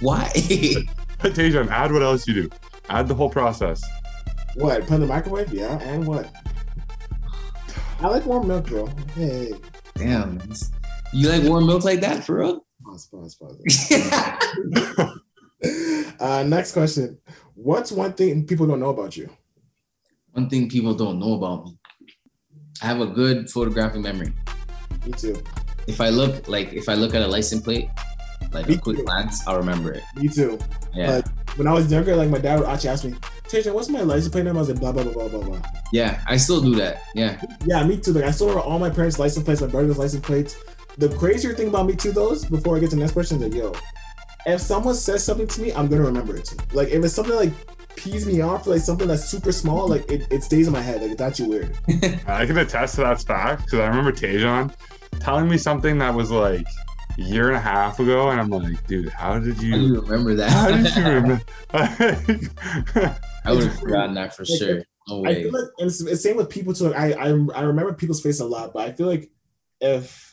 Why? 0.00 0.30
Tajon, 1.20 1.68
add 1.70 1.92
what 1.92 2.02
else 2.02 2.26
you 2.26 2.34
do. 2.34 2.50
Add 2.88 3.08
the 3.08 3.14
whole 3.14 3.30
process. 3.30 3.82
What? 4.54 4.82
Put 4.82 4.94
in 4.94 5.00
the 5.00 5.06
microwave? 5.06 5.52
Yeah, 5.52 5.78
and 5.80 6.06
what? 6.06 6.30
I 8.00 8.08
like 8.08 8.26
warm 8.26 8.48
milk, 8.48 8.66
bro. 8.66 8.86
Hey. 9.14 9.54
Damn. 9.94 10.40
You 11.12 11.28
like 11.28 11.42
warm 11.42 11.66
milk 11.66 11.84
like 11.84 12.00
that, 12.00 12.24
for 12.24 12.38
real? 12.38 12.64
Pause, 12.84 13.06
pause, 13.06 13.34
pause. 13.34 15.18
uh, 16.20 16.44
next 16.46 16.72
question. 16.72 17.18
What's 17.54 17.90
one 17.92 18.12
thing 18.12 18.46
people 18.46 18.66
don't 18.66 18.80
know 18.80 18.90
about 18.90 19.16
you? 19.16 19.30
One 20.32 20.48
thing 20.48 20.68
people 20.68 20.94
don't 20.94 21.18
know 21.18 21.34
about 21.34 21.64
me. 21.64 21.78
I 22.82 22.86
have 22.86 23.00
a 23.00 23.06
good 23.06 23.50
photographic 23.50 24.02
memory. 24.02 24.32
Me 25.06 25.12
too. 25.12 25.42
If 25.86 26.00
I 26.00 26.10
look 26.10 26.48
like 26.48 26.72
if 26.74 26.88
I 26.88 26.94
look 26.94 27.14
at 27.14 27.22
a 27.22 27.26
license 27.26 27.62
plate, 27.62 27.88
like 28.52 28.68
Me 28.68 28.74
a 28.74 28.78
quick 28.78 28.98
too. 28.98 29.04
glance, 29.04 29.46
I'll 29.46 29.56
remember 29.56 29.92
it. 29.92 30.02
Me 30.16 30.28
too. 30.28 30.58
Yeah. 30.92 31.16
Like 31.16 31.26
when 31.56 31.66
I 31.66 31.72
was 31.72 31.90
younger, 31.90 32.14
like 32.16 32.28
my 32.28 32.38
dad 32.38 32.60
would 32.60 32.68
actually 32.68 32.90
ask 32.90 33.04
me, 33.04 33.12
Tajon, 33.48 33.72
what's 33.72 33.88
my 33.88 34.00
license 34.00 34.30
plate 34.30 34.44
number? 34.44 34.58
I 34.58 34.60
was 34.62 34.68
like, 34.68 34.80
blah, 34.80 34.92
blah, 34.92 35.04
blah, 35.04 35.12
blah, 35.12 35.28
blah, 35.28 35.48
blah. 35.48 35.62
yeah, 35.92 36.22
I 36.26 36.36
still 36.36 36.60
do 36.60 36.74
that. 36.74 37.02
Yeah. 37.14 37.40
Yeah, 37.64 37.86
me 37.86 37.96
too. 37.98 38.12
Like 38.12 38.24
I 38.24 38.30
still 38.30 38.48
remember 38.48 38.68
all 38.68 38.78
my 38.78 38.90
parents' 38.90 39.18
license 39.18 39.44
plates, 39.44 39.62
my 39.62 39.68
brother's 39.68 39.96
license 39.96 40.26
plates. 40.26 40.56
The 40.98 41.08
crazier 41.10 41.54
thing 41.54 41.68
about 41.68 41.86
me 41.86 41.94
too, 41.96 42.12
those 42.12 42.44
before 42.44 42.76
I 42.76 42.80
get 42.80 42.90
to 42.90 42.96
the 42.96 43.00
next 43.00 43.12
question, 43.12 43.42
is 43.42 43.48
that 43.50 43.56
yo, 43.56 43.72
if 44.46 44.60
someone 44.60 44.94
says 44.94 45.24
something 45.24 45.46
to 45.48 45.60
me, 45.60 45.72
I'm 45.72 45.88
gonna 45.88 46.02
remember 46.02 46.36
it. 46.36 46.46
Too. 46.46 46.56
Like 46.72 46.88
if 46.88 47.04
it's 47.04 47.14
something 47.14 47.34
like 47.34 47.52
pees 47.96 48.26
me 48.26 48.40
off, 48.40 48.66
like 48.66 48.80
something 48.80 49.08
that's 49.08 49.24
super 49.28 49.52
small, 49.52 49.88
like 49.88 50.10
it, 50.10 50.26
it 50.30 50.42
stays 50.42 50.66
in 50.66 50.72
my 50.72 50.80
head. 50.80 51.02
Like 51.02 51.10
it's 51.12 51.20
actually 51.22 51.48
weird. 51.48 51.78
I 52.26 52.46
can 52.46 52.56
attest 52.58 52.94
to 52.96 53.00
that 53.02 53.22
fact 53.22 53.64
because 53.64 53.80
I 53.80 53.86
remember 53.88 54.12
Tajon 54.12 54.72
telling 55.20 55.48
me 55.48 55.58
something 55.58 55.98
that 55.98 56.14
was 56.14 56.30
like 56.30 56.66
a 57.18 57.22
year 57.22 57.48
and 57.48 57.56
a 57.56 57.60
half 57.60 57.98
ago, 57.98 58.30
and 58.30 58.40
I'm 58.40 58.50
like, 58.50 58.86
dude, 58.86 59.08
how 59.08 59.38
did 59.38 59.54
How 59.54 59.60
do 59.60 59.66
you? 59.66 59.76
you 59.94 60.00
remember 60.00 60.34
that? 60.34 60.50
How 60.50 60.70
did 60.70 60.94
you 60.94 61.02
remember? 61.04 61.40
I 63.44 63.52
would 63.52 63.64
have 63.64 63.78
forgotten 63.78 64.14
that 64.14 64.34
for 64.34 64.44
Like, 64.48 64.58
sure. 64.58 64.82
No 65.08 65.24
I 65.24 65.34
feel 65.34 65.52
like 65.52 65.70
and 65.78 65.86
it's, 65.88 66.00
it's 66.00 66.22
same 66.22 66.36
with 66.36 66.50
people 66.50 66.74
too. 66.74 66.88
Like, 66.90 66.96
I, 66.96 67.12
I 67.12 67.28
I 67.54 67.60
remember 67.62 67.92
people's 67.94 68.20
face 68.20 68.40
a 68.40 68.44
lot, 68.44 68.72
but 68.72 68.88
I 68.88 68.92
feel 68.92 69.06
like 69.06 69.30
if 69.80 70.25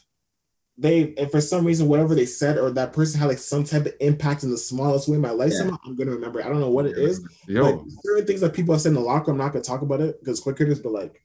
they 0.78 1.01
if 1.17 1.30
for 1.32 1.39
some 1.41 1.65
reason 1.65 1.88
whatever 1.88 2.15
they 2.15 2.26
said 2.26 2.57
or 2.57 2.71
that 2.71 2.93
person 2.93 3.19
had 3.19 3.28
like 3.28 3.38
some 3.38 3.63
type 3.63 3.86
of 3.86 3.93
impact 3.99 4.43
in 4.43 4.49
the 4.49 4.57
smallest 4.57 5.07
way 5.07 5.15
in 5.15 5.21
my 5.21 5.30
life, 5.30 5.51
Yeah. 5.51 5.59
somehow, 5.59 5.78
I'm 5.86 5.95
gonna 5.95 6.11
remember. 6.11 6.39
it. 6.39 6.45
I 6.45 6.49
don't 6.49 6.59
know 6.59 6.71
what 6.71 6.86
it 6.88 6.97
is. 6.97 7.21
Like 7.21 7.30
Yo, 7.47 7.86
certain 8.03 8.26
things 8.26 8.41
that 8.41 8.53
people 8.53 8.74
have 8.74 8.82
said 8.82 8.89
in 8.89 8.95
the 8.95 9.01
locker, 9.01 9.32
I'm 9.32 9.38
not 9.38 9.53
gonna 9.53 9.63
talk 9.63 9.82
about 9.84 10.01
it 10.01 10.19
because 10.19 10.39
quick 10.39 10.57
hitters, 10.57 10.80
but 10.80 10.91
like 10.91 11.21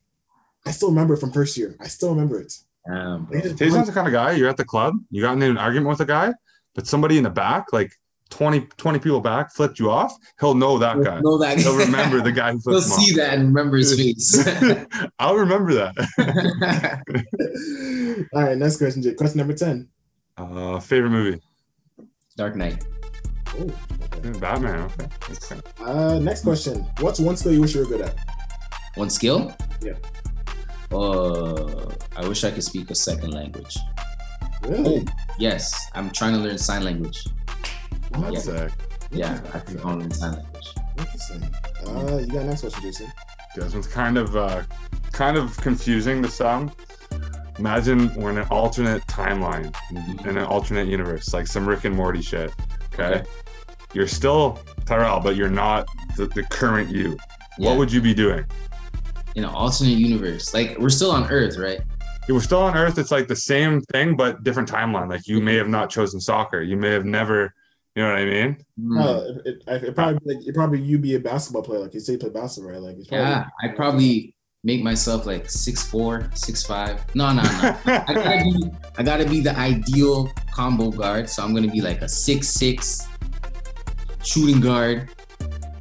I 0.67 0.71
still 0.71 0.89
remember 0.91 1.15
it 1.15 1.19
from 1.21 1.33
first 1.33 1.57
year. 1.57 1.77
I 1.81 1.89
still 1.89 2.11
remember 2.11 2.41
it. 2.41 2.53
Damn, 2.87 3.25
bro. 3.25 3.41
Just- 3.41 3.57
Tajon's 3.57 3.87
the 3.87 3.93
kind 3.93 4.07
of 4.07 4.13
guy. 4.13 4.33
You're 4.33 4.49
at 4.51 4.57
the 4.59 4.65
club, 4.65 4.95
you 5.11 5.23
got 5.23 5.33
in 5.33 5.43
an 5.43 5.57
argument 5.59 5.89
with 5.91 6.01
a 6.01 6.05
guy, 6.07 6.35
but 6.75 6.87
somebody 6.87 7.17
in 7.17 7.25
the 7.25 7.31
back, 7.31 7.73
like 7.73 7.93
20, 8.31 8.61
20 8.77 8.99
people 8.99 9.21
back, 9.21 9.53
flipped 9.53 9.79
you 9.79 9.91
off. 9.91 10.17
He'll 10.41 10.55
know 10.55 10.79
that 10.79 11.03
guy. 11.03 11.21
Know 11.21 11.39
that. 11.39 11.59
He'll 11.59 11.77
remember 11.77 12.21
the 12.21 12.33
guy 12.33 12.53
who 12.53 12.59
He'll 12.71 12.81
flipped 12.81 12.87
him 12.87 12.93
off. 12.93 13.01
see 13.01 13.15
that 13.15 13.35
and 13.35 13.49
remember 13.49 13.77
his 13.79 13.97
face. 13.97 14.47
I'll 15.19 15.37
remember 15.37 15.75
that. 15.75 15.95
All 18.35 18.43
right, 18.43 18.59
next 18.59 18.77
question, 18.79 19.03
Jay. 19.03 19.15
Question 19.15 19.39
number 19.39 19.55
10. 19.55 19.89
Uh, 20.37 20.79
favorite 20.81 21.11
movie? 21.11 21.41
Dark 22.37 22.55
Knight. 22.57 22.85
Oh, 23.57 23.71
okay. 24.15 24.39
Batman. 24.39 24.81
Okay. 24.81 25.09
okay. 25.31 25.61
Uh, 25.81 26.19
next 26.19 26.43
question. 26.43 26.87
What's 27.01 27.19
one 27.19 27.37
skill 27.37 27.53
you 27.53 27.61
wish 27.61 27.75
you 27.75 27.81
were 27.81 27.87
good 27.87 28.03
at? 28.03 28.15
One 28.95 29.11
skill? 29.11 29.55
Yeah. 29.81 29.95
Uh, 30.93 31.91
I 32.17 32.27
wish 32.29 32.45
I 32.45 32.51
could 32.51 32.63
speak 32.65 32.91
a 32.91 32.95
second 32.95 33.33
language. 33.33 33.77
Really? 34.63 35.05
Oh, 35.09 35.13
yes. 35.39 35.75
I'm 35.95 36.11
trying 36.11 36.35
to 36.35 36.39
learn 36.41 36.59
sign 36.59 36.85
language. 36.85 37.27
What? 38.15 38.33
Yeah. 38.35 38.39
Sick. 38.41 38.73
Yeah, 39.11 39.41
I 39.55 39.59
think 39.61 39.85
I'll 39.85 39.97
learn 39.97 40.11
sign 40.11 40.33
language. 40.35 40.75
Interesting. 40.99 41.43
Uh, 41.87 42.19
you 42.19 42.27
got 42.27 42.45
next 42.45 42.61
question, 42.61 42.83
Jason. 42.83 43.13
This 43.57 43.73
one's 43.73 43.87
kind 43.87 44.19
of 44.19 44.37
uh, 44.37 44.63
kind 45.13 45.37
of 45.37 45.57
confusing 45.59 46.23
to 46.23 46.29
some. 46.29 46.71
Imagine 47.59 48.15
we're 48.15 48.31
in 48.31 48.39
an 48.39 48.47
alternate 48.51 49.03
timeline, 49.07 49.75
in 50.27 50.37
an 50.37 50.45
alternate 50.45 50.87
universe, 50.87 51.33
like 51.35 51.47
some 51.47 51.69
Rick 51.69 51.85
and 51.85 51.97
Morty 51.97 52.23
shit. 52.23 52.53
Okay, 52.93 53.21
Okay. 53.21 53.25
you're 53.95 54.07
still 54.07 54.61
Tyrell, 54.87 55.21
but 55.21 55.35
you're 55.35 55.51
not 55.51 55.89
the, 56.17 56.27
the 56.27 56.43
current 56.45 56.91
you. 56.91 57.17
Yeah. 57.59 57.71
What 57.71 57.79
would 57.79 57.93
you 57.93 58.01
be 58.01 58.15
doing? 58.15 58.45
in 59.35 59.45
an 59.45 59.51
alternate 59.51 59.91
universe? 59.99 60.53
Like 60.53 60.77
we're 60.79 60.89
still 60.91 61.11
on 61.13 61.31
Earth, 61.31 61.59
right? 61.59 61.81
we're 62.29 62.41
still 62.41 62.61
on 62.61 62.77
Earth. 62.77 62.99
It's 62.99 63.11
like 63.11 63.29
the 63.29 63.37
same 63.37 63.81
thing, 63.93 64.17
but 64.17 64.43
different 64.45 64.71
timeline. 64.71 65.09
Like 65.09 65.27
you 65.29 65.41
may 65.41 65.55
have 65.55 65.69
not 65.69 65.91
chosen 65.91 66.21
soccer. 66.21 66.61
You 66.61 66.77
may 66.77 66.91
have 66.91 67.05
never. 67.05 67.55
You 67.99 68.05
know 68.05 68.11
what 68.11 68.19
I 68.21 68.25
mean? 68.27 68.57
Hmm. 68.81 68.99
Uh, 68.99 69.21
it, 69.45 69.63
it, 69.67 69.83
it 69.83 69.95
probably 69.97 70.21
like 70.33 70.47
it 70.47 70.55
probably 70.55 70.81
you 70.81 70.99
be 70.99 71.17
a 71.17 71.19
basketball 71.19 71.65
player, 71.65 71.81
like 71.81 71.93
you 71.95 71.99
say 71.99 72.13
you 72.13 72.19
play 72.21 72.31
basketball, 72.31 72.71
right? 72.71 72.81
Like 72.81 72.97
it's 72.97 73.09
probably, 73.09 73.27
yeah, 73.27 73.47
I 73.61 73.69
probably 73.75 74.37
make 74.63 74.85
myself 74.85 75.27
like 75.27 75.51
six 75.51 75.83
four, 75.83 76.31
six 76.33 76.63
five. 76.63 77.05
No, 77.17 77.33
no, 77.33 77.43
no. 77.43 77.49
I 78.07 78.15
gotta 78.15 78.45
be 78.45 78.71
I 78.99 79.03
gotta 79.03 79.25
be 79.25 79.41
the 79.41 79.59
ideal 79.59 80.31
combo 80.53 80.93
guard. 80.93 81.29
So 81.29 81.43
I'm 81.43 81.53
gonna 81.53 81.73
be 81.73 81.81
like 81.81 82.01
a 82.01 82.09
six 82.09 82.47
six 82.51 83.09
shooting 84.23 84.61
guard. 84.61 85.11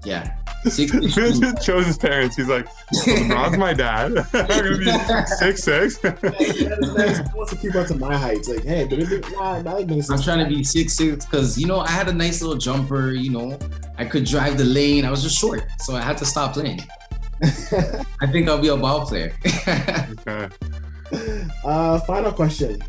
Yeah. 0.04 0.36
Six 0.70 0.92
six 0.92 1.14
shooting 1.14 1.42
guard. 1.42 1.62
chose 1.62 1.86
his 1.86 1.98
parents. 1.98 2.36
He's 2.36 2.48
like, 2.48 2.68
so 2.92 3.12
LeBron's 3.12 3.58
my 3.58 3.74
dad. 3.74 4.18
I'm 4.34 4.48
gonna 4.48 4.78
be 4.78 4.92
six 5.38 5.64
six. 5.64 6.00
I 6.06 7.26
want 7.36 7.50
to 7.50 7.56
keep 7.56 7.76
up 7.76 7.88
to 7.88 7.96
my 7.96 8.16
heights. 8.16 8.50
Like, 8.50 8.64
hey, 8.64 8.86
but 8.86 9.00
it, 9.00 9.32
nah, 9.32 9.56
I 9.56 9.62
like 9.62 9.88
being 9.88 10.04
I'm 10.10 10.22
trying 10.22 10.44
to 10.44 10.50
be 10.50 10.64
six 10.64 10.96
six 10.96 11.26
because 11.26 11.58
you 11.58 11.68
know 11.68 11.80
I 11.80 11.90
had 11.90 12.08
a 12.10 12.14
nice 12.14 12.42
little 12.42 12.58
jumper. 12.58 13.12
You 13.12 13.32
know 13.32 13.60
I 13.98 14.06
could 14.06 14.26
drive 14.26 14.58
the 14.58 14.66
lane. 14.66 15.06
I 15.06 15.12
was 15.12 15.24
just 15.24 15.38
short, 15.38 15.64
so 15.80 15.96
I 15.96 16.02
had 16.02 16.18
to 16.18 16.26
stop 16.26 16.54
playing. 16.54 16.82
I 18.22 18.28
think 18.32 18.50
I'll 18.50 18.62
be 18.62 18.70
a 18.70 18.78
ball 18.78 19.06
player. 19.06 19.34
Okay. 19.68 20.50
uh, 21.64 22.00
final 22.02 22.32
question. 22.32 22.82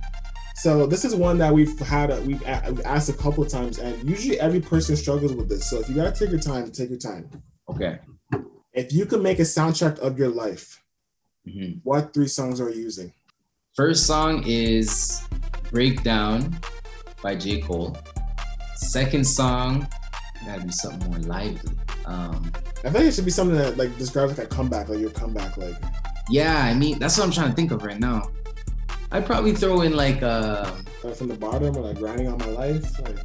So 0.58 0.86
this 0.86 1.04
is 1.04 1.14
one 1.14 1.38
that 1.38 1.54
we've 1.54 1.78
had, 1.78 2.10
a, 2.10 2.20
we've, 2.22 2.42
a, 2.42 2.64
we've 2.66 2.84
asked 2.84 3.08
a 3.08 3.12
couple 3.12 3.44
times, 3.44 3.78
and 3.78 4.08
usually 4.08 4.40
every 4.40 4.60
person 4.60 4.96
struggles 4.96 5.32
with 5.32 5.48
this. 5.48 5.70
So 5.70 5.80
if 5.80 5.88
you 5.88 5.94
gotta 5.94 6.10
take 6.10 6.30
your 6.30 6.40
time, 6.40 6.72
take 6.72 6.90
your 6.90 6.98
time. 6.98 7.30
Okay. 7.68 7.98
If 8.72 8.92
you 8.92 9.06
could 9.06 9.22
make 9.22 9.38
a 9.38 9.42
soundtrack 9.42 9.98
of 9.98 10.18
your 10.18 10.28
life, 10.28 10.82
Mhm. 11.46 11.80
what 11.84 12.12
three 12.14 12.28
songs 12.28 12.60
are 12.60 12.70
you 12.70 12.82
using? 12.82 13.12
First 13.74 14.06
song 14.06 14.42
is 14.46 15.22
Breakdown 15.70 16.58
by 17.22 17.34
J. 17.36 17.60
Cole. 17.60 17.96
Second 18.76 19.24
song, 19.26 19.86
gotta 20.46 20.64
be 20.64 20.72
something 20.72 21.10
more 21.10 21.20
lively. 21.20 21.72
Um, 22.06 22.52
I 22.84 22.90
think 22.90 23.04
it 23.04 23.14
should 23.14 23.24
be 23.24 23.30
something 23.30 23.56
that 23.56 23.76
like 23.76 23.96
describes 23.98 24.36
like 24.38 24.46
a 24.46 24.50
comeback, 24.54 24.88
like 24.88 24.98
your 25.00 25.10
comeback, 25.10 25.56
like 25.56 25.76
yeah, 26.30 26.62
I 26.64 26.74
mean, 26.74 26.98
that's 26.98 27.16
what 27.16 27.24
I'm 27.24 27.32
trying 27.32 27.50
to 27.50 27.56
think 27.56 27.70
of 27.72 27.82
right 27.82 27.98
now. 27.98 28.30
I'd 29.10 29.24
probably 29.24 29.54
throw 29.54 29.80
in 29.80 29.96
like, 29.96 30.22
uh, 30.22 30.70
uh, 31.02 31.12
from 31.14 31.28
the 31.28 31.34
bottom 31.36 31.74
or 31.76 31.80
like 31.80 31.96
grinding 31.96 32.28
on 32.28 32.36
my 32.38 32.46
life. 32.48 33.00
Like, 33.00 33.16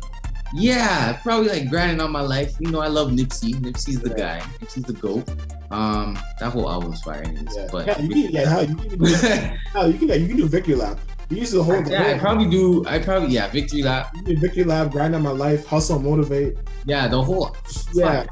yeah, 0.55 1.13
probably 1.23 1.49
like 1.49 1.69
grinding 1.69 1.99
on 2.01 2.11
my 2.11 2.21
life. 2.21 2.55
You 2.59 2.71
know, 2.71 2.79
I 2.79 2.87
love 2.87 3.09
Nipsey. 3.11 3.53
Nipsey's 3.55 3.99
the 4.01 4.09
Yeah. 4.09 4.39
guy. 4.39 4.45
Nipsey's 4.61 4.83
the 4.83 4.93
goat. 4.93 5.27
Um, 5.71 6.17
that 6.39 6.51
whole 6.51 6.69
album's 6.69 7.01
fire, 7.01 7.23
anyways. 7.23 7.55
yeah, 7.55 7.67
But 7.71 7.87
yeah, 7.87 7.99
you 7.99 8.09
can, 8.09 8.31
yeah, 8.31 8.49
hell, 8.49 8.63
you 8.65 8.75
can, 8.75 8.89
do, 8.99 9.09
yeah, 9.09 9.57
hell, 9.73 9.91
you 9.91 9.97
can, 9.97 10.21
you 10.21 10.27
can 10.27 10.37
do 10.37 10.47
victory 10.47 10.75
lap. 10.75 10.99
You 11.29 11.37
use 11.37 11.51
the 11.51 11.63
whole, 11.63 11.81
the 11.81 11.97
I 12.15 12.19
probably 12.19 12.47
do. 12.49 12.85
I 12.85 12.99
probably 12.99 13.29
yeah, 13.29 13.47
victory 13.47 13.81
lap. 13.81 14.11
you 14.15 14.21
do 14.23 14.37
victory 14.37 14.65
lap, 14.65 14.91
grind 14.91 15.15
on 15.15 15.23
my 15.23 15.31
life, 15.31 15.65
hustle, 15.65 15.97
motivate. 15.99 16.57
Yeah, 16.85 17.07
the 17.07 17.21
whole 17.23 17.55
Yeah, 17.93 18.25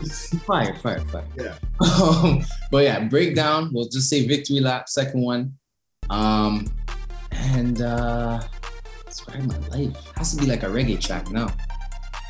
fire, 0.46 0.76
fire, 0.76 1.00
fire. 1.00 1.26
Yeah. 1.36 1.56
Um, 1.80 2.44
but 2.70 2.84
yeah, 2.84 3.00
breakdown. 3.06 3.72
We'll 3.74 3.88
just 3.88 4.08
say 4.10 4.28
victory 4.28 4.60
lap. 4.60 4.88
Second 4.90 5.22
one. 5.22 5.54
Um, 6.12 6.68
and 7.32 7.82
uh, 7.82 8.42
describe 9.08 9.44
my 9.46 9.58
life. 9.70 9.96
Has 10.18 10.36
to 10.36 10.38
be 10.42 10.46
like 10.46 10.62
a 10.64 10.68
reggae 10.68 11.00
track 11.00 11.32
now, 11.32 11.48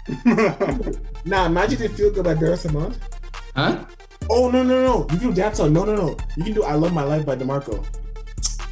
Nah, 1.26 1.46
imagine 1.46 1.82
it 1.84 1.92
feel 1.92 2.12
good 2.12 2.26
by 2.26 2.34
Beres 2.34 2.64
Hammond. 2.64 2.98
huh? 3.56 3.86
Oh 4.30 4.50
no 4.50 4.64
no 4.64 4.82
no! 4.84 5.08
You 5.12 5.20
can 5.20 5.30
do 5.30 5.34
dance 5.34 5.58
song. 5.58 5.74
No 5.74 5.84
no 5.84 5.96
no! 5.96 6.18
You 6.38 6.44
can 6.44 6.54
do 6.54 6.64
"I 6.64 6.74
Love 6.76 6.94
My 6.94 7.04
Life" 7.04 7.26
by 7.26 7.36
Demarco. 7.36 7.84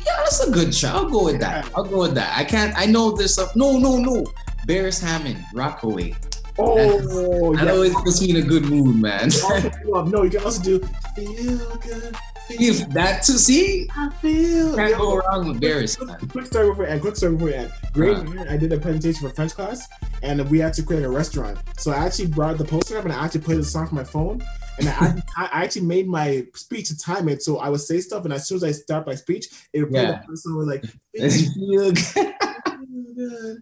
Yeah, 0.05 0.15
that's 0.17 0.39
a 0.47 0.51
good 0.51 0.73
shot. 0.73 0.95
I'll 0.95 1.09
go 1.09 1.25
with 1.25 1.39
that. 1.41 1.69
I'll 1.75 1.83
go 1.83 1.99
with 1.99 2.15
that. 2.15 2.37
I 2.37 2.43
can't. 2.43 2.73
I 2.77 2.85
know 2.85 3.11
there's 3.11 3.33
stuff. 3.33 3.55
No, 3.55 3.77
no, 3.77 3.97
no. 3.97 4.23
Beres 4.67 5.01
Hammond, 5.01 5.43
Rockaway. 5.53 6.15
Oh, 6.57 7.55
that, 7.55 7.65
yeah. 7.65 7.71
always 7.71 7.93
puts 7.95 8.21
me 8.21 8.31
in 8.31 8.35
a 8.37 8.41
good 8.41 8.63
mood, 8.65 8.95
man. 8.97 9.29
Oh, 9.43 10.03
no, 10.11 10.23
you 10.23 10.29
can 10.29 10.43
also 10.43 10.61
do 10.61 10.79
feel 11.15 11.57
good. 11.77 12.15
If 12.49 12.89
that 12.89 13.23
to 13.23 13.33
see, 13.33 13.87
I 13.95 14.09
feel. 14.21 14.75
can't 14.75 14.91
Yeah. 14.91 14.97
go 14.97 15.17
wrong 15.17 15.47
with 15.47 15.61
Beres. 15.61 15.97
Quick, 15.97 16.31
quick 16.31 16.45
story 16.47 16.69
before 16.69 16.85
and 16.85 16.99
quick 17.01 17.15
story 17.15 17.33
before 17.33 17.47
we 17.47 17.53
end. 17.53 17.71
Great 17.93 18.17
Uh. 18.17 18.45
I 18.49 18.57
did 18.57 18.73
a 18.73 18.79
presentation 18.79 19.27
for 19.27 19.33
French 19.35 19.53
class, 19.53 19.87
and 20.23 20.47
we 20.49 20.59
had 20.59 20.73
to 20.73 20.83
create 20.83 21.03
a 21.03 21.09
restaurant. 21.09 21.57
So 21.77 21.91
I 21.91 21.97
actually 21.97 22.27
brought 22.27 22.57
the 22.57 22.65
poster 22.65 22.97
up 22.97 23.03
and 23.05 23.13
I 23.13 23.23
actually 23.23 23.41
played 23.41 23.59
the 23.59 23.63
song 23.63 23.87
from 23.87 23.97
my 23.97 24.03
phone, 24.03 24.41
and 24.79 24.89
I, 24.89 25.21
I 25.37 25.63
actually 25.63 25.85
made 25.85 26.07
my 26.07 26.45
speech 26.55 26.87
to 26.89 26.97
time 26.97 27.29
it. 27.29 27.43
So 27.43 27.57
I 27.59 27.69
would 27.69 27.81
say 27.81 27.99
stuff, 28.01 28.25
and 28.25 28.33
as 28.33 28.47
soon 28.47 28.55
as 28.57 28.63
I 28.63 28.71
start 28.71 29.05
my 29.05 29.15
speech, 29.15 29.47
it 29.73 29.81
would 29.81 29.91
play 29.91 30.03
Yeah. 30.03 30.21
the 30.21 30.27
person 30.27 30.55
was 30.57 30.67
like, 30.67 30.85
Feel 31.15 31.91
good. 31.91 31.97
feel 31.99 33.13
good, 33.15 33.57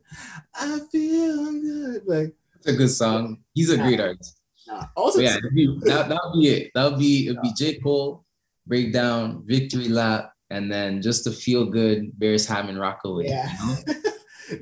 I 0.55 0.79
feel 0.91 1.51
good. 1.61 2.01
Like 2.05 2.33
It's 2.55 2.67
a 2.67 2.73
good 2.73 2.89
song. 2.89 3.39
He's 3.53 3.69
a 3.69 3.77
great 3.77 3.99
artist. 3.99 4.35
uh, 4.71 4.85
also, 4.95 5.19
yeah, 5.19 5.37
it'd 5.37 5.53
be- 5.53 5.77
that 5.83 6.09
that'll 6.09 6.33
be 6.39 6.47
it. 6.49 6.71
That'll 6.73 6.97
be 6.97 7.27
it'll 7.29 7.41
be 7.41 7.53
J 7.57 7.79
Cole 7.79 8.23
breakdown, 8.67 9.43
victory 9.45 9.89
lap, 9.89 10.31
and 10.49 10.71
then 10.71 11.01
just 11.01 11.23
to 11.25 11.31
feel 11.31 11.65
good, 11.65 12.11
Beres 12.17 12.47
Hammond 12.47 12.79
rock 12.79 12.99
away. 13.05 13.25
yeah. 13.27 13.51
you 13.51 13.67
know? 13.67 14.01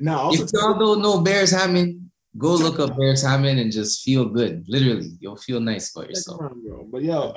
now 0.00 0.18
also 0.18 0.44
if 0.44 0.50
y'all 0.52 0.78
don't 0.78 1.02
know 1.02 1.18
Beres 1.22 1.56
Hammond, 1.56 2.10
go 2.38 2.54
look 2.54 2.78
up 2.78 2.90
Beres 2.96 3.26
Hammond 3.26 3.58
and 3.58 3.72
just 3.72 4.02
feel 4.02 4.24
good. 4.26 4.64
Literally, 4.68 5.10
you'll 5.20 5.36
feel 5.36 5.60
nice 5.60 5.94
about 5.94 6.08
yourself. 6.08 6.38
bro. 6.38 6.86
But 6.90 7.02
yo, 7.04 7.32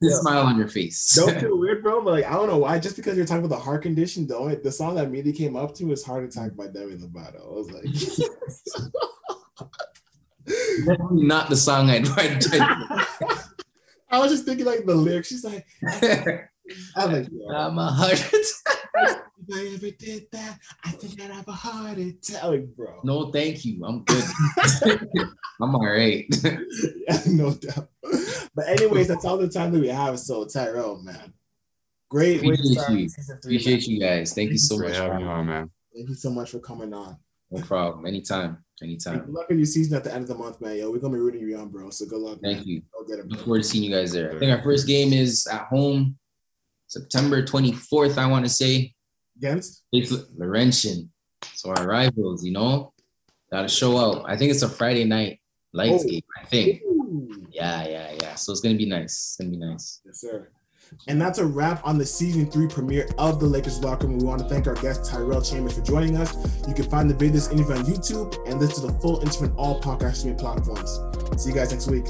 smile 0.00 0.42
on 0.42 0.58
your 0.58 0.68
face. 0.68 1.14
don't 1.14 1.40
feel 1.40 1.58
weird, 1.58 1.82
bro. 1.82 2.02
But 2.02 2.10
like, 2.12 2.24
I 2.26 2.32
don't 2.34 2.48
know 2.48 2.58
why. 2.58 2.78
Just 2.78 2.96
because 2.96 3.16
you're 3.16 3.26
talking 3.26 3.44
about 3.44 3.56
the 3.56 3.62
heart 3.62 3.82
condition, 3.82 4.26
though, 4.26 4.48
the 4.54 4.72
song 4.72 4.96
that 4.96 5.06
immediately 5.06 5.32
came 5.32 5.56
up 5.56 5.74
to 5.76 5.92
is 5.92 6.04
"Heart 6.04 6.24
Attack" 6.24 6.56
by 6.56 6.66
Demi 6.66 6.96
Lovato. 6.96 7.40
I 7.40 7.54
was 7.54 7.70
like, 7.70 7.84
Definitely 10.84 11.24
not 11.24 11.48
the 11.48 11.56
song 11.56 11.88
I'd 11.88 12.06
write. 12.08 13.50
I 14.14 14.18
was 14.18 14.30
just 14.32 14.44
thinking 14.44 14.66
like 14.66 14.84
the 14.86 14.94
lyrics. 14.94 15.28
She's 15.28 15.44
like, 15.44 15.66
I'm 16.96 17.12
like, 17.12 17.28
yo, 17.30 17.48
I'm 17.54 17.76
a 17.78 17.86
heart 17.86 18.12
attack. 18.12 19.24
if 19.46 19.54
I 19.54 19.74
ever 19.74 19.90
did 19.98 20.26
that, 20.32 20.58
I 20.84 20.90
think 20.92 21.20
I'd 21.20 21.30
have 21.30 21.48
a 21.48 21.52
heart 21.52 21.98
attack, 21.98 22.42
Like, 22.44 22.74
bro. 22.76 23.00
No, 23.04 23.30
thank 23.30 23.64
you. 23.64 23.84
I'm 23.84 24.04
good. 24.04 24.24
I'm 25.60 25.74
all 25.74 25.84
right. 25.86 26.24
yeah, 26.44 27.20
no 27.26 27.52
doubt. 27.54 27.88
But 28.54 28.68
anyways, 28.68 29.08
that's 29.08 29.24
all 29.24 29.36
the 29.38 29.48
time 29.48 29.72
that 29.72 29.80
we 29.80 29.88
have. 29.88 30.18
So 30.18 30.46
Tyrell, 30.46 31.02
man, 31.02 31.32
great 32.08 32.40
way 32.42 32.56
to 32.56 32.62
Appreciate 32.62 32.78
start 32.78 32.92
you. 32.92 33.08
three. 33.08 33.34
Appreciate 33.56 33.80
man. 33.80 33.90
you 33.90 34.00
guys. 34.00 34.32
Thank 34.34 34.50
you 34.52 34.58
so 34.58 34.76
Great 34.76 34.90
much. 34.90 34.98
having 34.98 35.20
you 35.20 35.26
for- 35.26 35.32
on, 35.32 35.46
man. 35.46 35.70
Thank 35.94 36.08
you 36.08 36.14
so 36.14 36.30
much 36.30 36.50
for 36.50 36.58
coming 36.60 36.92
on. 36.92 37.16
No 37.50 37.62
problem. 37.62 38.06
Anytime. 38.06 38.63
Good 38.80 38.86
Anytime. 38.86 39.32
luck 39.32 39.46
in 39.50 39.58
your 39.58 39.66
season 39.66 39.96
at 39.96 40.02
the 40.04 40.12
end 40.12 40.22
of 40.22 40.28
the 40.28 40.34
month, 40.34 40.60
man. 40.60 40.76
Yo, 40.76 40.90
we're 40.90 40.98
gonna 40.98 41.14
be 41.14 41.20
rooting 41.20 41.48
you 41.48 41.56
on, 41.56 41.68
bro. 41.68 41.90
So 41.90 42.06
good 42.06 42.18
luck. 42.18 42.38
Thank 42.42 42.58
man. 42.58 42.66
you. 42.66 42.82
Go 42.92 43.04
get 43.06 43.20
it, 43.20 43.28
Look 43.28 43.40
forward 43.40 43.62
to 43.62 43.68
seeing 43.68 43.84
you 43.84 43.90
guys 43.96 44.12
there. 44.12 44.34
I 44.34 44.38
think 44.38 44.50
our 44.50 44.62
first 44.62 44.86
game 44.86 45.12
is 45.12 45.46
at 45.46 45.66
home, 45.66 46.18
September 46.88 47.42
24th, 47.44 48.18
I 48.18 48.26
want 48.26 48.44
to 48.44 48.48
say. 48.50 48.92
Against? 49.36 49.84
Laurentian. 49.92 51.10
So 51.54 51.70
our 51.70 51.86
rivals, 51.86 52.44
you 52.44 52.52
know, 52.52 52.92
gotta 53.50 53.68
show 53.68 53.96
out. 53.96 54.24
I 54.28 54.36
think 54.36 54.50
it's 54.50 54.62
a 54.62 54.68
Friday 54.68 55.04
night 55.04 55.40
lights 55.72 56.04
Oh. 56.04 56.08
game, 56.08 56.22
I 56.40 56.44
think. 56.44 56.82
Ooh. 56.82 57.46
Yeah, 57.50 57.86
yeah, 57.86 58.16
yeah. 58.20 58.34
So 58.34 58.50
it's 58.52 58.60
gonna 58.60 58.74
be 58.76 58.86
nice. 58.86 59.04
It's 59.12 59.36
gonna 59.38 59.50
be 59.50 59.56
nice. 59.56 60.00
Yes, 60.04 60.20
sir. 60.20 60.48
And 61.08 61.20
that's 61.20 61.38
a 61.38 61.46
wrap 61.46 61.84
on 61.86 61.98
the 61.98 62.06
season 62.06 62.50
three 62.50 62.68
premiere 62.68 63.08
of 63.18 63.40
the 63.40 63.46
Lakers 63.46 63.80
Locker 63.80 64.06
Room. 64.06 64.18
We 64.18 64.24
want 64.24 64.40
to 64.40 64.48
thank 64.48 64.66
our 64.66 64.74
guest 64.74 65.10
Tyrell 65.10 65.42
Chambers 65.42 65.74
for 65.74 65.82
joining 65.82 66.16
us. 66.16 66.34
You 66.66 66.74
can 66.74 66.88
find 66.88 67.10
the 67.10 67.14
videos 67.14 67.52
interview 67.52 67.74
on 67.74 67.84
YouTube 67.84 68.36
and 68.48 68.60
listen 68.60 68.86
to 68.86 68.92
the 68.92 68.98
full 69.00 69.20
interview 69.20 69.48
on 69.48 69.56
all 69.56 69.80
podcast 69.80 70.16
streaming 70.16 70.38
platforms. 70.38 71.00
See 71.42 71.50
you 71.50 71.54
guys 71.54 71.72
next 71.72 71.88
week. 71.88 72.06